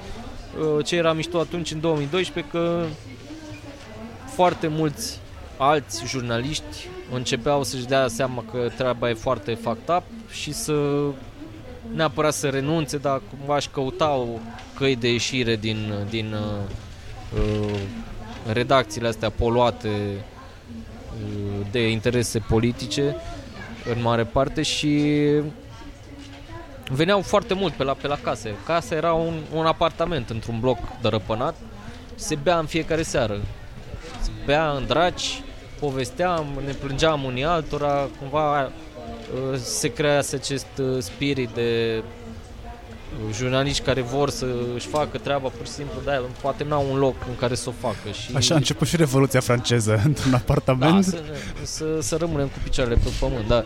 Uh, 0.58 0.84
ce 0.84 0.96
era 0.96 1.12
mișto 1.12 1.38
atunci 1.38 1.70
în 1.70 1.80
2012 1.80 2.52
că 2.52 2.84
foarte 4.26 4.66
mulți 4.66 5.18
alți 5.56 6.06
jurnaliști 6.06 6.88
începeau 7.12 7.62
să-și 7.62 7.86
dea 7.86 8.08
seama 8.08 8.44
că 8.50 8.70
treaba 8.76 9.08
e 9.10 9.14
foarte 9.14 9.54
fucked 9.54 9.96
up 9.96 10.32
și 10.32 10.52
să 10.52 10.74
neapărat 11.94 12.32
să 12.32 12.48
renunțe, 12.48 12.96
dar 12.96 13.20
cumva 13.30 13.56
își 13.56 13.68
căutau 13.68 14.40
căi 14.74 14.96
de 14.96 15.10
ieșire 15.12 15.56
din, 15.56 15.92
din 16.10 16.32
uh, 16.32 16.40
uh 16.40 16.89
redacțiile 18.52 19.08
astea 19.08 19.30
poluate 19.30 19.88
uh, 19.88 21.66
de 21.70 21.88
interese 21.90 22.38
politice 22.38 23.16
în 23.94 24.02
mare 24.02 24.24
parte 24.24 24.62
și 24.62 25.14
veneau 26.90 27.20
foarte 27.20 27.54
mult 27.54 27.72
pe 27.72 27.82
la, 27.82 27.92
pe 27.92 28.06
la 28.06 28.18
case. 28.22 28.54
Casa 28.66 28.94
era 28.94 29.12
un, 29.12 29.40
un 29.54 29.66
apartament 29.66 30.30
într-un 30.30 30.60
bloc 30.60 30.78
dărăpânat, 31.00 31.56
se 32.14 32.34
bea 32.34 32.58
în 32.58 32.66
fiecare 32.66 33.02
seară. 33.02 33.40
Se 34.20 34.30
bea 34.44 34.70
în 34.70 34.86
draci, 34.86 35.42
povesteam, 35.80 36.46
ne 36.64 36.72
plângeam 36.72 37.24
unii 37.24 37.44
altora, 37.44 38.08
cumva 38.18 38.62
uh, 38.64 39.58
se 39.58 39.92
crease 39.92 40.36
acest 40.36 40.66
uh, 40.78 40.98
spirit 40.98 41.48
de 41.48 41.96
uh, 41.98 42.04
jurnaliști 43.32 43.82
care 43.82 44.00
vor 44.00 44.30
să 44.30 44.46
își 44.74 44.86
facă 44.86 45.18
treaba 45.18 45.48
pur 45.48 45.66
și 45.66 45.72
simplu, 45.72 46.00
da, 46.04 46.22
poate 46.40 46.64
n-au 46.64 46.86
un 46.90 46.98
loc 46.98 47.14
în 47.28 47.36
care 47.36 47.54
să 47.54 47.68
o 47.68 47.72
facă. 47.80 48.10
Și... 48.12 48.30
Așa 48.36 48.54
a 48.54 48.56
început 48.56 48.86
și 48.86 48.96
Revoluția 48.96 49.40
franceză, 49.40 50.00
într-un 50.04 50.34
apartament. 50.34 51.06
Da, 51.06 51.10
să, 51.10 51.22
să, 51.62 51.84
să 52.00 52.16
rămânem 52.16 52.46
cu 52.46 52.58
picioarele 52.62 52.96
pe 53.04 53.10
pământ, 53.20 53.46
dar 53.46 53.64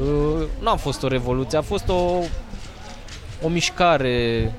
uh, 0.00 0.46
nu 0.60 0.70
a 0.70 0.76
fost 0.76 1.02
o 1.02 1.08
revoluție, 1.08 1.58
a 1.58 1.62
fost 1.62 1.88
o, 1.88 2.18
o 3.42 3.48
mișcare 3.48 4.52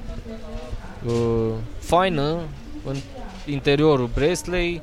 uh, 1.05 1.51
faină 1.79 2.39
în 2.85 2.95
interiorul 3.45 4.09
Bresley, 4.13 4.81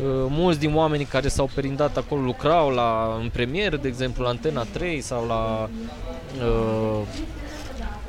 Uh, 0.00 0.26
mulți 0.28 0.58
din 0.58 0.74
oamenii 0.74 1.04
care 1.04 1.28
s-au 1.28 1.50
perindat 1.54 1.96
acolo 1.96 2.20
lucrau 2.20 2.70
la, 2.70 3.18
în 3.20 3.28
premieră, 3.28 3.76
de 3.76 3.88
exemplu, 3.88 4.22
la 4.22 4.28
Antena 4.28 4.62
3 4.62 5.00
sau 5.00 5.26
la, 5.26 5.68
uh, 6.46 7.00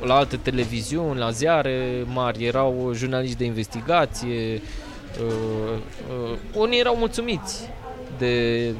la 0.00 0.14
alte 0.14 0.36
televiziuni, 0.36 1.18
la 1.18 1.30
ziare 1.30 2.04
mari, 2.06 2.44
erau 2.44 2.90
jurnaliști 2.94 3.36
de 3.36 3.44
investigație, 3.44 4.62
uh, 5.24 5.78
unii 6.54 6.78
erau 6.78 6.96
mulțumiți 6.96 7.68
de 8.18 8.74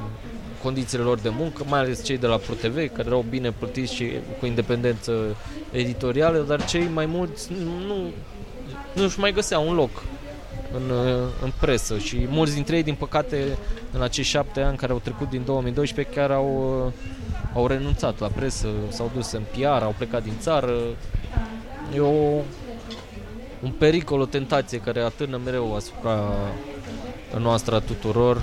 condițiile 0.63 1.05
lor 1.05 1.19
de 1.19 1.29
muncă, 1.29 1.63
mai 1.67 1.81
ales 1.81 2.05
cei 2.05 2.19
de 2.19 2.27
la 2.27 2.37
ProTV, 2.37 2.75
care 2.75 3.07
erau 3.07 3.25
bine 3.31 3.53
plătiți 3.53 3.95
și 3.95 4.11
cu 4.39 4.47
independență 4.47 5.37
editorială, 5.71 6.39
dar 6.39 6.65
cei 6.65 6.89
mai 6.93 7.07
mulți 7.07 7.53
nu, 7.87 7.95
nu 8.93 9.05
își 9.05 9.21
mai 9.21 9.33
găseau 9.33 9.69
un 9.69 9.75
loc 9.75 9.91
în, 10.75 10.91
în 11.43 11.53
presă 11.61 11.99
și 11.99 12.27
mulți 12.29 12.55
dintre 12.55 12.77
ei, 12.77 12.83
din 12.83 12.95
păcate, 12.95 13.59
în 13.93 14.03
acești 14.03 14.31
șapte 14.31 14.61
ani 14.61 14.77
care 14.77 14.93
au 14.93 14.99
trecut 14.99 15.31
din 15.31 15.43
2012, 15.45 16.15
chiar 16.15 16.31
au, 16.31 16.93
au 17.55 17.67
renunțat 17.67 18.19
la 18.19 18.29
presă, 18.29 18.69
s-au 18.89 19.11
dus 19.15 19.33
în 19.33 19.43
PR, 19.51 19.83
au 19.83 19.95
plecat 19.97 20.23
din 20.23 20.35
țară. 20.41 20.73
E 21.95 22.01
o, 22.01 22.43
un 23.63 23.71
pericol, 23.79 24.21
o 24.21 24.27
tentație 24.27 24.79
care 24.79 25.01
atârnă 25.01 25.41
mereu 25.45 25.75
asupra 25.75 26.33
noastră 27.39 27.75
a 27.75 27.79
tuturor, 27.81 28.43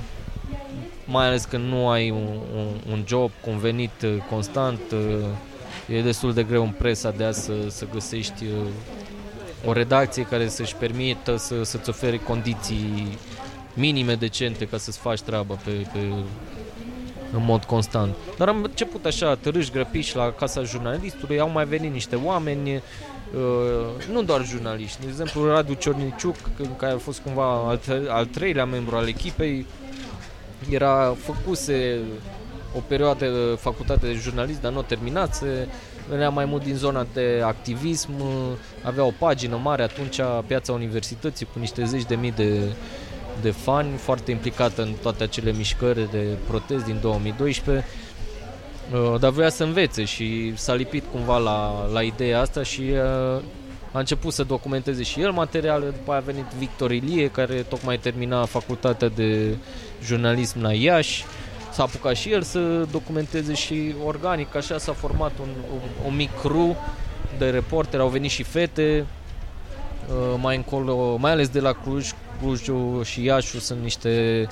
mai 1.06 1.26
ales 1.26 1.46
când 1.46 1.68
nu 1.68 1.90
ai 1.90 2.10
un, 2.10 2.28
un, 2.56 2.68
un 2.92 3.04
job 3.08 3.32
cu 3.42 3.50
un 3.50 3.58
venit 3.58 4.06
constant, 4.30 4.80
e 5.88 6.02
destul 6.02 6.34
de 6.34 6.44
greu 6.44 6.64
în 6.64 6.74
presa 6.78 7.12
de 7.12 7.24
a 7.24 7.32
să, 7.32 7.54
să 7.68 7.86
găsești 7.94 8.44
o 9.66 9.74
redacție 9.74 10.24
care 10.24 10.48
să-și 10.48 10.76
permită 10.76 11.36
să, 11.36 11.64
să-ți 11.64 11.90
ofere 11.90 12.18
condiții 12.18 13.18
minime 13.74 14.16
decente 14.16 14.66
ca 14.66 14.78
să-ți 14.78 14.98
faci 14.98 15.22
treaba 15.22 15.56
pe, 15.64 15.72
pe, 15.94 16.00
în 17.32 17.44
mod 17.44 17.64
constant. 17.64 18.16
Dar 18.38 18.48
am 18.48 18.64
început 18.64 19.06
așa, 19.06 19.36
târâși 19.36 19.72
grăpiși 19.72 20.16
la 20.16 20.32
casa 20.32 20.64
jurnalistului, 20.64 21.40
au 21.40 21.50
mai 21.50 21.66
venit 21.66 21.92
niște 21.92 22.16
oameni, 22.16 22.74
uh, 22.76 22.82
nu 24.12 24.24
doar 24.24 24.46
jurnaliști, 24.46 25.02
de 25.02 25.08
exemplu 25.08 25.48
Radu 25.48 25.74
Ciorniciuc, 25.74 26.36
care 26.78 26.94
a 26.94 26.98
fost 26.98 27.20
cumva 27.20 27.68
al, 27.68 27.78
tre- 27.78 28.06
al 28.08 28.26
treilea 28.26 28.66
membru 28.66 28.96
al 28.96 29.08
echipei, 29.08 29.66
era 30.70 31.16
făcuse 31.20 32.00
o 32.76 32.80
perioadă 32.88 33.26
de 33.26 33.56
facultate 33.60 34.06
de 34.08 34.14
jurnalist, 34.14 34.62
dar 34.62 34.72
nu 34.72 34.82
terminase, 34.82 35.68
venea 36.10 36.30
mai 36.30 36.46
mult 36.46 36.64
din 36.64 36.76
zona 36.76 37.06
de 37.14 37.42
activism, 37.44 38.12
avea 38.84 39.04
o 39.04 39.12
pagină 39.20 39.60
mare 39.64 39.84
atunci, 39.84 40.20
Piața 40.48 40.72
Universității, 40.72 41.48
cu 41.54 41.60
niște 41.60 41.84
zeci 41.84 42.06
de 42.06 42.16
mii 42.16 42.32
de, 42.32 42.60
de 43.42 43.52
fani, 43.52 43.98
foarte 43.98 44.32
implicată 44.32 44.82
în 44.82 44.94
toate 45.02 45.24
acele 45.24 45.52
mișcări 45.52 46.12
de 46.12 46.38
protest 46.48 46.86
din 46.86 46.98
2012, 47.02 47.86
uh, 48.94 49.20
dar 49.20 49.32
voia 49.32 49.50
să 49.50 49.64
învețe 49.64 50.04
și 50.04 50.54
s-a 50.56 50.74
lipit 50.74 51.04
cumva 51.12 51.38
la, 51.38 51.88
la 51.94 52.02
ideea 52.02 52.42
asta 52.42 52.64
și 52.64 52.82
uh, 52.82 53.42
a 53.92 54.00
început 54.00 54.34
să 54.34 54.44
documenteze 54.44 55.04
și 55.04 55.22
el 55.22 55.32
materiale, 55.32 55.86
după 55.86 56.12
aia 56.12 56.20
a 56.20 56.24
venit 56.32 56.46
Victor 56.58 56.92
Ilie, 56.92 57.30
care 57.30 57.54
tocmai 57.54 57.98
termina 57.98 58.46
facultatea 58.46 59.08
de 59.08 59.56
jurnalism 60.04 60.62
la 60.62 60.74
Iași, 60.74 61.26
s-a 61.76 61.84
apucat 61.84 62.16
și 62.16 62.32
el 62.32 62.42
să 62.42 62.88
documenteze 62.92 63.54
și 63.54 63.96
organic, 64.06 64.56
așa 64.56 64.78
s-a 64.78 64.94
format 64.94 65.32
un, 65.42 65.48
un, 65.74 65.80
un 66.06 66.16
mic 66.16 66.30
crew 66.40 66.76
de 67.38 67.50
reporteri, 67.50 68.02
au 68.02 68.08
venit 68.08 68.32
și 68.32 68.44
fete, 68.44 69.06
uh, 70.10 70.40
mai 70.42 70.56
încolo, 70.56 71.16
mai 71.16 71.32
ales 71.32 71.50
de 71.50 71.60
la 71.60 71.72
Cluj, 71.72 72.10
Clujul 72.42 73.04
și 73.04 73.24
Iașu 73.24 73.60
sunt 73.60 73.82
niște 73.82 74.46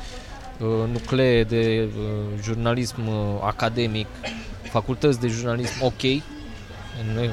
uh, 0.60 0.68
nuclee 0.92 1.44
de 1.44 1.88
uh, 1.98 2.04
jurnalism 2.42 3.02
academic, 3.42 4.08
facultăți 4.62 5.20
de 5.20 5.28
jurnalism 5.28 5.84
ok, 5.84 6.02
în 7.02 7.30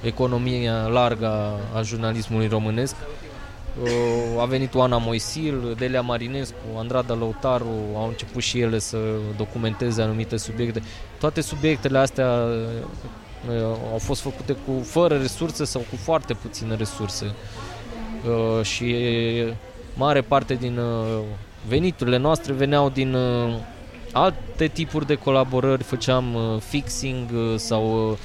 economia 0.00 0.86
largă 0.86 1.58
a 1.74 1.82
jurnalismului 1.82 2.48
românesc. 2.48 2.94
Uh, 3.82 4.40
a 4.40 4.44
venit 4.44 4.74
Oana 4.74 4.98
Moisil, 4.98 5.74
Delia 5.78 6.00
Marinescu, 6.00 6.56
Andrada 6.76 7.14
Lăutaru, 7.14 7.74
au 7.94 8.06
început 8.08 8.42
și 8.42 8.60
ele 8.60 8.78
să 8.78 8.98
documenteze 9.36 10.02
anumite 10.02 10.36
subiecte. 10.36 10.82
Toate 11.18 11.40
subiectele 11.40 11.98
astea 11.98 12.46
uh, 13.48 13.62
au 13.92 13.98
fost 13.98 14.20
făcute 14.20 14.52
cu 14.52 14.82
fără 14.82 15.16
resurse 15.16 15.64
sau 15.64 15.80
cu 15.80 15.96
foarte 15.96 16.34
puține 16.34 16.74
resurse. 16.74 17.34
Uh, 18.26 18.64
și 18.64 18.96
mare 19.94 20.20
parte 20.20 20.54
din 20.54 20.80
veniturile 21.68 22.16
noastre 22.16 22.52
veneau 22.52 22.90
din 22.90 23.16
alte 24.12 24.66
tipuri 24.66 25.06
de 25.06 25.14
colaborări, 25.14 25.82
făceam 25.82 26.36
fixing 26.68 27.28
sau 27.56 28.18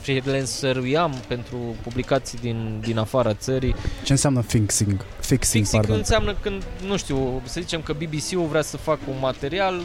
freelanceruiam 0.00 1.14
pentru 1.28 1.56
publicații 1.82 2.38
din, 2.38 2.78
din 2.80 2.98
afara 2.98 3.34
țării. 3.34 3.74
Ce 4.04 4.12
înseamnă 4.12 4.40
fixing? 4.40 5.04
Fixing, 5.20 5.64
fixing 5.64 5.82
pardon. 5.82 5.96
înseamnă 5.96 6.34
când, 6.40 6.62
nu 6.86 6.96
știu, 6.96 7.42
să 7.44 7.60
zicem 7.60 7.80
că 7.80 7.92
BBC-ul 7.92 8.46
vrea 8.46 8.62
să 8.62 8.76
facă 8.76 9.00
un 9.08 9.16
material 9.20 9.80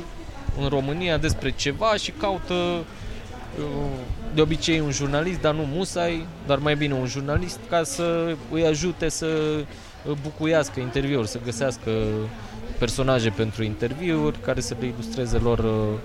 în 0.62 0.68
România 0.68 1.18
despre 1.18 1.52
ceva 1.52 1.96
și 1.96 2.12
caută 2.12 2.54
uh, 2.54 2.84
de 4.34 4.42
obicei 4.42 4.80
un 4.80 4.92
jurnalist, 4.92 5.42
dar 5.42 5.54
nu 5.54 5.64
musai, 5.74 6.26
dar 6.48 6.58
mai 6.58 6.76
bine 6.76 6.94
un 6.94 7.06
jurnalist 7.06 7.60
ca 7.70 7.84
să 7.84 8.36
îi 8.52 8.66
ajute 8.66 9.10
să 9.10 9.28
bucuiască 10.22 10.80
interviuri, 10.80 11.28
să 11.28 11.40
găsească 11.44 11.92
personaje 12.78 13.30
pentru 13.30 13.64
interviuri 13.64 14.40
care 14.40 14.60
să 14.60 14.76
le 14.80 14.86
ilustreze 14.86 15.38
lor 15.38 15.60
uh, 15.60 16.00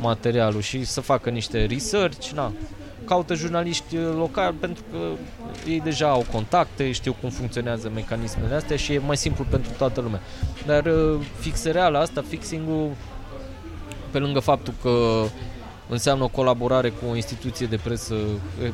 materialul 0.00 0.60
și 0.60 0.84
să 0.84 1.00
facă 1.00 1.30
niște 1.30 1.64
research, 1.64 2.28
na. 2.28 2.52
Caută 3.04 3.34
jurnaliști 3.34 3.96
uh, 3.96 4.14
locali 4.16 4.56
pentru 4.56 4.82
că 4.90 4.98
ei 5.70 5.80
deja 5.80 6.08
au 6.08 6.24
contacte, 6.32 6.92
știu 6.92 7.16
cum 7.20 7.30
funcționează 7.30 7.90
mecanismele 7.94 8.54
astea 8.54 8.76
și 8.76 8.92
e 8.92 8.98
mai 8.98 9.16
simplu 9.16 9.46
pentru 9.50 9.70
toată 9.78 10.00
lumea. 10.00 10.20
Dar 10.66 10.86
uh, 10.86 11.20
fixerea 11.38 11.86
asta, 11.86 12.24
fixing-ul, 12.28 12.90
pe 14.10 14.18
lângă 14.18 14.38
faptul 14.38 14.74
că 14.82 15.24
înseamnă 15.90 16.24
o 16.24 16.28
colaborare 16.28 16.88
cu 16.88 17.04
o 17.10 17.14
instituție 17.16 17.66
de 17.66 17.76
presă 17.76 18.14
eh, 18.62 18.72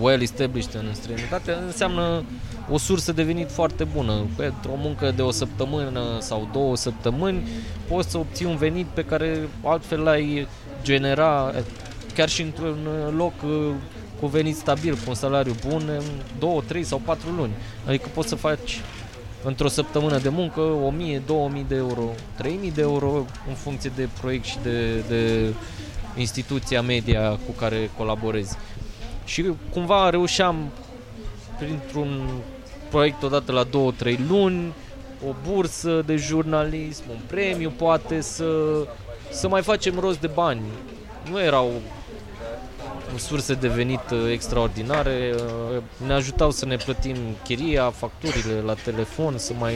well 0.00 0.22
established 0.22 0.74
în 0.74 0.94
străinătate, 0.94 1.52
înseamnă 1.66 2.24
o 2.72 2.78
sursă 2.78 3.12
de 3.12 3.22
venit 3.22 3.50
foarte 3.50 3.84
bună. 3.84 4.26
Pentru 4.36 4.70
o 4.70 4.76
muncă 4.76 5.12
de 5.16 5.22
o 5.22 5.30
săptămână 5.30 6.02
sau 6.20 6.48
două 6.52 6.76
săptămâni 6.76 7.48
poți 7.88 8.10
să 8.10 8.18
obții 8.18 8.46
un 8.46 8.56
venit 8.56 8.86
pe 8.86 9.04
care 9.04 9.48
altfel 9.64 10.00
l-ai 10.00 10.46
genera 10.82 11.52
eh, 11.56 11.62
chiar 12.14 12.28
și 12.28 12.42
într-un 12.42 12.76
loc 13.16 13.32
eh, 13.44 13.70
cu 14.20 14.26
venit 14.26 14.56
stabil, 14.56 14.94
cu 14.94 15.00
un 15.08 15.14
salariu 15.14 15.54
bun, 15.68 15.82
în 15.86 16.04
două, 16.38 16.62
trei 16.66 16.84
sau 16.84 17.00
patru 17.04 17.30
luni. 17.30 17.52
Adică 17.86 18.08
poți 18.14 18.28
să 18.28 18.34
faci 18.34 18.80
într-o 19.44 19.68
săptămână 19.68 20.18
de 20.18 20.28
muncă 20.28 20.60
1000, 20.60 21.22
2000 21.26 21.64
de 21.68 21.74
euro, 21.74 22.04
3000 22.36 22.70
de 22.70 22.80
euro 22.80 23.26
în 23.48 23.54
funcție 23.54 23.92
de 23.96 24.08
proiect 24.20 24.44
și 24.44 24.56
de, 24.62 24.98
de 25.08 25.52
instituția 26.16 26.82
media 26.82 27.30
cu 27.30 27.52
care 27.58 27.90
colaborezi. 27.96 28.56
Și 29.24 29.44
cumva 29.72 30.10
reușeam 30.10 30.56
printr-un 31.58 32.28
proiect 32.92 33.22
odată 33.22 33.52
la 33.52 33.64
2-3 33.64 34.18
luni, 34.28 34.72
o 35.28 35.34
bursă 35.48 36.02
de 36.06 36.16
jurnalism, 36.16 37.02
un 37.10 37.20
premiu 37.26 37.72
poate 37.76 38.20
să, 38.20 38.44
să 39.30 39.48
mai 39.48 39.62
facem 39.62 39.98
rost 39.98 40.20
de 40.20 40.26
bani. 40.26 40.60
Nu 41.30 41.40
erau 41.40 41.70
surse 43.16 43.54
de 43.54 43.68
venit 43.68 44.10
uh, 44.10 44.30
extraordinare, 44.30 45.34
uh, 45.34 45.82
ne 46.06 46.12
ajutau 46.12 46.50
să 46.50 46.66
ne 46.66 46.76
plătim 46.76 47.16
chiria, 47.44 47.90
facturile 47.90 48.60
la 48.64 48.74
telefon, 48.74 49.38
să 49.38 49.52
mai 49.58 49.74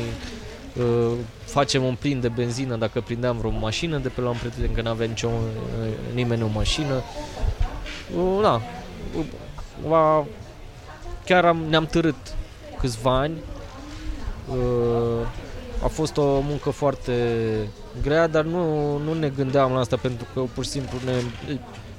uh, 0.77 1.13
facem 1.45 1.85
un 1.85 1.95
plin 1.95 2.21
de 2.21 2.29
benzină 2.29 2.77
dacă 2.77 3.01
prindeam 3.01 3.39
vreo 3.39 3.51
mașină 3.51 3.99
de 3.99 4.09
pe 4.09 4.21
la 4.21 4.29
un 4.29 4.37
prieten 4.37 4.75
că 4.75 4.83
nu 4.83 4.91
avea 4.91 5.07
nicio, 5.07 5.29
uh, 5.29 5.93
nimeni 6.15 6.43
o 6.43 6.49
mașină. 6.55 7.03
Uh, 8.17 8.39
na, 8.43 8.63
uh, 9.89 10.25
chiar 11.25 11.45
am, 11.45 11.65
ne-am 11.69 11.87
târât 11.87 12.17
câțiva 12.87 13.19
ani. 13.19 13.37
Uh, 14.49 15.27
a 15.83 15.87
fost 15.87 16.17
o 16.17 16.41
muncă 16.41 16.71
foarte 16.71 17.13
grea, 18.03 18.27
dar 18.27 18.45
nu, 18.45 18.97
nu 18.99 19.15
ne 19.15 19.29
gândeam 19.29 19.73
la 19.73 19.79
asta 19.79 19.97
pentru 19.97 20.27
că 20.35 20.41
pur 20.41 20.65
și 20.65 20.71
simplu 20.71 20.99
ne, 21.05 21.13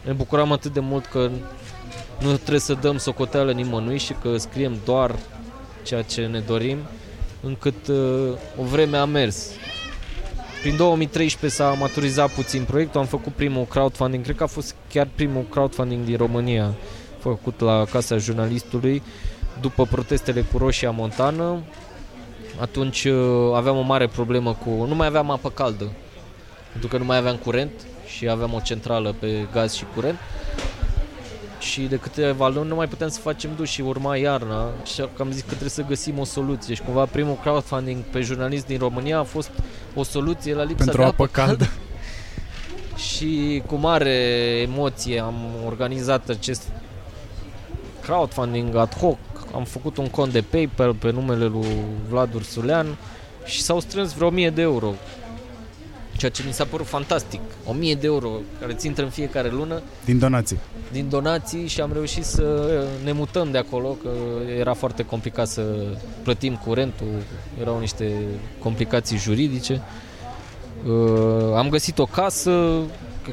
ne 0.05 0.11
bucuram 0.11 0.51
atât 0.51 0.73
de 0.73 0.79
mult 0.79 1.05
că 1.05 1.29
nu 2.19 2.33
trebuie 2.33 2.59
să 2.59 2.73
dăm 2.73 2.97
socoteală 2.97 3.51
nimănui 3.51 3.97
și 3.97 4.13
că 4.21 4.37
scriem 4.37 4.77
doar 4.85 5.15
ceea 5.83 6.01
ce 6.01 6.25
ne 6.25 6.39
dorim, 6.39 6.77
încât 7.41 7.87
uh, 7.87 8.29
o 8.59 8.63
vreme 8.63 8.97
a 8.97 9.05
mers. 9.05 9.49
Prin 10.61 10.75
2013 10.75 11.61
s-a 11.61 11.69
maturizat 11.69 12.31
puțin 12.31 12.63
proiectul, 12.63 12.99
am 12.99 13.05
făcut 13.05 13.33
primul 13.33 13.65
crowdfunding, 13.65 14.23
cred 14.23 14.35
că 14.35 14.43
a 14.43 14.47
fost 14.47 14.75
chiar 14.91 15.07
primul 15.15 15.45
crowdfunding 15.49 16.05
din 16.05 16.17
România 16.17 16.73
făcut 17.19 17.59
la 17.59 17.85
Casa 17.91 18.17
Jurnalistului 18.17 19.01
după 19.61 19.83
protestele 19.83 20.41
cu 20.41 20.57
Roșia 20.57 20.91
Montană. 20.91 21.59
Atunci 22.59 23.03
uh, 23.03 23.53
aveam 23.55 23.77
o 23.77 23.81
mare 23.81 24.07
problemă 24.07 24.53
cu... 24.53 24.69
nu 24.69 24.95
mai 24.95 25.07
aveam 25.07 25.29
apă 25.29 25.49
caldă, 25.49 25.91
pentru 26.71 26.89
că 26.89 26.97
nu 26.97 27.05
mai 27.05 27.17
aveam 27.17 27.35
curent 27.35 27.71
și 28.05 28.29
aveam 28.29 28.53
o 28.53 28.59
centrală 28.59 29.15
pe 29.19 29.47
gaz 29.53 29.73
și 29.73 29.85
curent 29.95 30.17
și 31.59 31.81
de 31.81 31.95
câteva 31.95 32.47
luni 32.47 32.67
nu 32.67 32.75
mai 32.75 32.87
puteam 32.87 33.09
să 33.09 33.19
facem 33.19 33.51
duș 33.55 33.69
și 33.69 33.81
urma 33.81 34.17
iarna 34.17 34.69
și 34.83 35.05
am 35.19 35.31
zis 35.31 35.41
că 35.41 35.47
trebuie 35.47 35.69
să 35.69 35.83
găsim 35.87 36.19
o 36.19 36.23
soluție 36.23 36.73
și 36.73 36.81
cumva 36.81 37.05
primul 37.05 37.37
crowdfunding 37.41 38.03
pe 38.03 38.21
jurnalist 38.21 38.65
din 38.65 38.77
România 38.77 39.19
a 39.19 39.23
fost 39.23 39.49
o 39.95 40.03
soluție 40.03 40.53
la 40.53 40.63
lipsa 40.63 40.83
Pentru 40.83 41.01
de 41.01 41.07
apă 41.07 41.25
caldă. 41.25 41.69
și 43.09 43.63
cu 43.65 43.75
mare 43.75 44.13
emoție 44.61 45.19
am 45.19 45.35
organizat 45.65 46.29
acest 46.29 46.63
crowdfunding 48.01 48.75
ad 48.75 48.95
hoc. 48.95 49.17
Am 49.55 49.63
făcut 49.63 49.97
un 49.97 50.07
cont 50.07 50.31
de 50.31 50.41
PayPal 50.41 50.93
pe 50.93 51.11
numele 51.11 51.45
lui 51.45 51.67
Vlad 52.09 52.33
Ursulean 52.33 52.97
și 53.45 53.61
s-au 53.61 53.79
strâns 53.79 54.13
vreo 54.13 54.27
1000 54.27 54.49
de 54.49 54.61
euro. 54.61 54.93
Ceea 56.17 56.31
ce 56.31 56.43
mi 56.45 56.53
s-a 56.53 56.63
părut 56.65 56.85
fantastic. 56.87 57.39
1000 57.65 57.95
de 57.95 58.05
euro 58.07 58.29
care 58.59 58.73
ți 58.73 58.87
intră 58.87 59.03
în 59.03 59.09
fiecare 59.09 59.49
lună 59.49 59.81
Din 60.05 60.19
donații. 60.19 60.57
din 60.91 61.09
donații 61.09 61.67
și 61.67 61.81
am 61.81 61.89
reușit 61.93 62.23
să 62.23 62.67
ne 63.03 63.11
mutăm 63.11 63.51
de 63.51 63.57
acolo, 63.57 63.87
că 63.87 64.09
era 64.59 64.73
foarte 64.73 65.03
complicat 65.03 65.47
să 65.47 65.61
plătim 66.23 66.55
curentul, 66.65 67.07
erau 67.61 67.79
niște 67.79 68.11
complicații 68.59 69.17
juridice. 69.17 69.81
Uh, 70.87 71.53
am 71.55 71.69
găsit 71.69 71.99
o 71.99 72.05
casă 72.05 72.79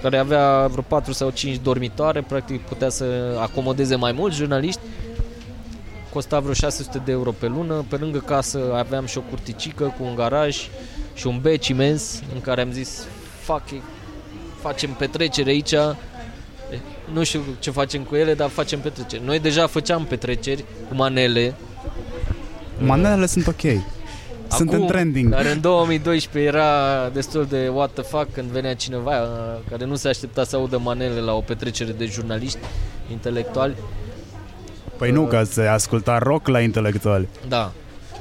care 0.02 0.18
avea 0.18 0.66
vreo 0.66 0.82
4 0.88 1.12
sau 1.12 1.30
5 1.30 1.56
dormitoare, 1.62 2.20
practic 2.22 2.60
putea 2.60 2.88
să 2.88 3.04
acomodeze 3.40 3.94
mai 3.96 4.12
mulți 4.12 4.36
jurnaliști. 4.36 4.80
Costa 6.14 6.40
vreo 6.40 6.52
600 6.52 7.02
de 7.04 7.12
euro 7.12 7.30
pe 7.30 7.46
lună. 7.46 7.84
Pe 7.88 7.96
lângă 7.96 8.18
casă 8.18 8.58
aveam 8.74 9.06
și 9.06 9.18
o 9.18 9.20
curticică 9.20 9.94
cu 9.98 10.04
un 10.04 10.14
garaj 10.14 10.68
și 11.14 11.26
un 11.26 11.38
bec 11.40 11.66
imens 11.66 12.22
în 12.34 12.40
care 12.40 12.60
am 12.60 12.70
zis 12.70 13.06
fuck 13.40 13.70
it, 13.70 13.82
facem 14.60 14.90
petrecere 14.90 15.50
aici 15.50 15.74
nu 17.12 17.24
știu 17.24 17.40
ce 17.58 17.70
facem 17.70 18.02
cu 18.02 18.14
ele, 18.14 18.34
dar 18.34 18.48
facem 18.48 18.80
petreceri. 18.80 19.22
Noi 19.24 19.40
deja 19.40 19.66
făceam 19.66 20.04
petreceri 20.04 20.64
cu 20.88 20.94
manele. 20.94 21.54
Manelele 22.78 23.26
sunt 23.26 23.46
ok. 23.46 23.60
Sunt 24.48 24.68
Acum, 24.68 24.80
în 24.80 24.86
trending. 24.86 25.30
Dar 25.30 25.44
în 25.44 25.60
2012 25.60 26.52
era 26.52 26.68
destul 27.12 27.46
de 27.46 27.68
what 27.68 27.90
the 27.92 28.02
fuck 28.02 28.32
când 28.32 28.50
venea 28.50 28.74
cineva 28.74 29.22
uh, 29.22 29.28
care 29.70 29.84
nu 29.84 29.94
se 29.94 30.08
aștepta 30.08 30.44
să 30.44 30.56
audă 30.56 30.78
manele 30.78 31.20
la 31.20 31.32
o 31.32 31.40
petrecere 31.40 31.92
de 31.92 32.04
jurnaliști 32.06 32.58
intelectuali. 33.10 33.74
Păi 34.98 35.10
nu, 35.10 35.26
că 35.26 35.42
se 35.42 35.62
asculta 35.62 36.18
rock 36.18 36.46
la 36.48 36.60
intelectuali. 36.60 37.28
Da. 37.48 37.72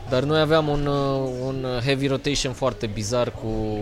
Dar 0.09 0.23
noi 0.23 0.39
aveam 0.39 0.67
un, 0.67 0.85
uh, 0.85 1.29
un 1.45 1.65
heavy 1.85 2.07
rotation 2.07 2.53
foarte 2.53 2.89
bizar 2.93 3.31
cu 3.31 3.79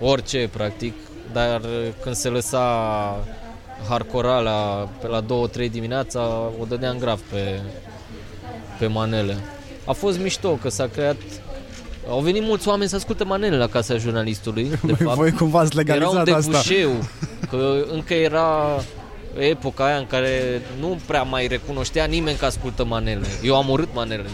orice, 0.00 0.48
practic. 0.52 0.94
Dar 1.32 1.60
uh, 1.60 1.86
când 2.02 2.14
se 2.14 2.28
lăsa 2.28 2.60
hardcore 3.88 4.28
la, 4.28 4.88
pe 5.00 5.06
la 5.06 5.24
2-3 5.66 5.70
dimineața, 5.70 6.20
o 6.60 6.64
dădeam 6.64 6.98
grav 6.98 7.20
pe, 7.20 7.60
pe 8.78 8.86
manele. 8.86 9.36
A 9.84 9.92
fost 9.92 10.18
mișto 10.18 10.50
că 10.50 10.68
s-a 10.68 10.86
creat 10.86 11.16
au 12.08 12.20
venit 12.20 12.42
mulți 12.42 12.68
oameni 12.68 12.88
să 12.90 12.96
asculte 12.96 13.24
manele 13.24 13.56
la 13.56 13.66
casa 13.66 13.96
jurnalistului, 13.96 14.68
de 14.68 14.92
Voi, 14.92 15.06
fapt. 15.06 15.16
voi 15.16 15.32
cumva 15.32 15.58
ați 15.60 15.78
Era 15.78 16.08
un 16.08 16.14
legalizat 16.16 16.36
asta. 16.38 16.50
debușeu, 16.50 16.90
că 17.50 17.84
încă 17.92 18.14
era 18.14 18.80
epoca 19.38 19.84
aia 19.84 19.96
în 19.96 20.06
care 20.06 20.62
nu 20.80 20.98
prea 21.06 21.22
mai 21.22 21.46
recunoștea 21.46 22.04
nimeni 22.04 22.36
că 22.36 22.44
ascultă 22.44 22.84
manele. 22.84 23.26
Eu 23.42 23.56
am 23.56 23.68
urât 23.68 23.88
manelele. 23.94 24.28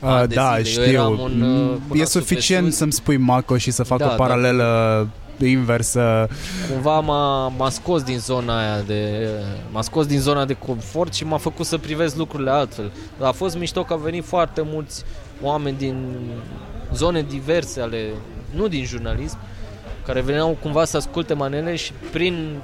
A, 0.00 0.14
ani 0.14 0.28
de 0.28 0.34
da, 0.34 0.58
zile. 0.62 0.80
Eu 0.80 0.86
știu. 0.86 0.98
eram 0.98 1.18
un, 1.20 1.40
uh, 1.40 1.48
Mm, 1.48 1.82
cu 1.88 1.96
e 1.96 1.98
nasul 1.98 2.20
pe 2.20 2.26
suficient 2.26 2.66
sus. 2.66 2.76
să-mi 2.76 2.92
spui 2.92 3.16
Maco 3.16 3.56
și 3.56 3.70
să 3.70 3.82
fac 3.82 3.98
Da, 3.98 4.04
o 4.04 4.08
da. 4.08 4.14
paralelă 4.14 5.08
inversă. 5.38 6.28
Cumva 6.70 7.00
m-a, 7.00 7.48
m-a 7.48 7.70
scos 7.70 8.02
din 8.02 8.18
zona 8.18 8.58
aia 8.58 8.80
de... 8.86 9.28
M-a 9.70 9.82
scos 9.82 10.06
din 10.06 10.20
zona 10.20 10.44
de 10.44 10.52
confort 10.54 11.14
și 11.14 11.24
m-a 11.24 11.36
făcut 11.36 11.66
să 11.66 11.78
privesc 11.78 12.16
lucrurile 12.16 12.50
altfel. 12.50 12.90
Dar 13.18 13.28
a 13.28 13.32
fost 13.32 13.56
mișto 13.56 13.82
că 13.82 13.92
au 13.92 13.98
venit 13.98 14.24
foarte 14.24 14.62
mulți 14.64 15.04
oameni 15.42 15.76
din 15.76 16.06
zone 16.94 17.24
diverse 17.28 17.80
ale... 17.80 18.06
Nu 18.54 18.68
din 18.68 18.84
jurnalism, 18.84 19.38
care 20.06 20.20
veneau 20.20 20.56
cumva 20.62 20.84
să 20.84 20.96
asculte 20.96 21.34
manele 21.34 21.76
și 21.76 21.92
prin 22.12 22.56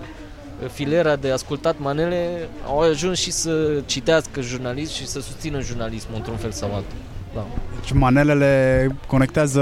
filera 0.72 1.16
de 1.16 1.30
ascultat 1.30 1.78
manele 1.78 2.48
au 2.66 2.80
ajuns 2.80 3.18
și 3.18 3.30
să 3.30 3.82
citească 3.86 4.40
jurnalism 4.40 4.94
și 4.94 5.06
să 5.06 5.20
susțină 5.20 5.60
jurnalismul 5.60 6.16
într-un 6.16 6.36
fel 6.36 6.50
sau 6.50 6.74
altul. 6.74 6.96
Da. 7.34 7.46
Deci 7.80 7.92
manelele 7.92 8.86
conectează 9.06 9.60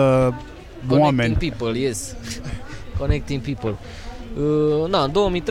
oameni. 0.89 1.17
Connecting 1.17 1.53
people, 1.53 1.79
yes. 1.79 2.15
Connecting 2.99 3.43
people. 3.43 3.75
Uh, 4.39 4.89
na, 4.89 5.03
în 5.03 5.43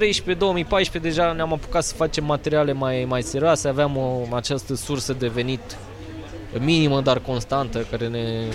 2013-2014 0.97 1.01
deja 1.01 1.31
ne-am 1.31 1.53
apucat 1.53 1.84
să 1.84 1.93
facem 1.95 2.25
materiale 2.25 2.73
mai, 2.73 3.05
mai 3.08 3.21
serioase, 3.21 3.67
aveam 3.67 3.97
o, 3.97 4.36
această 4.36 4.75
sursă 4.75 5.13
de 5.13 5.27
venit 5.27 5.77
minimă, 6.60 7.01
dar 7.01 7.19
constantă, 7.19 7.86
care 7.89 8.08
ne 8.08 8.45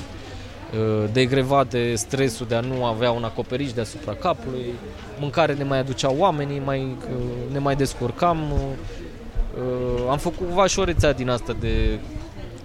uh, 0.74 1.04
degreva 1.12 1.64
de 1.64 1.94
stresul 1.94 2.46
de 2.46 2.54
a 2.54 2.60
nu 2.60 2.84
avea 2.84 3.10
un 3.10 3.24
acoperiș 3.24 3.72
deasupra 3.72 4.14
capului, 4.14 4.74
mâncare 5.18 5.54
ne 5.54 5.64
mai 5.64 5.78
aduceau 5.78 6.14
oamenii, 6.18 6.62
mai, 6.64 6.80
uh, 6.80 7.52
ne 7.52 7.58
mai 7.58 7.76
descurcam. 7.76 8.52
Uh, 8.52 10.10
am 10.10 10.18
făcut 10.18 10.46
cumva 10.46 10.66
și 10.66 10.78
o 10.78 10.84
rețea 10.84 11.12
din 11.12 11.28
asta 11.28 11.56
de 11.60 11.98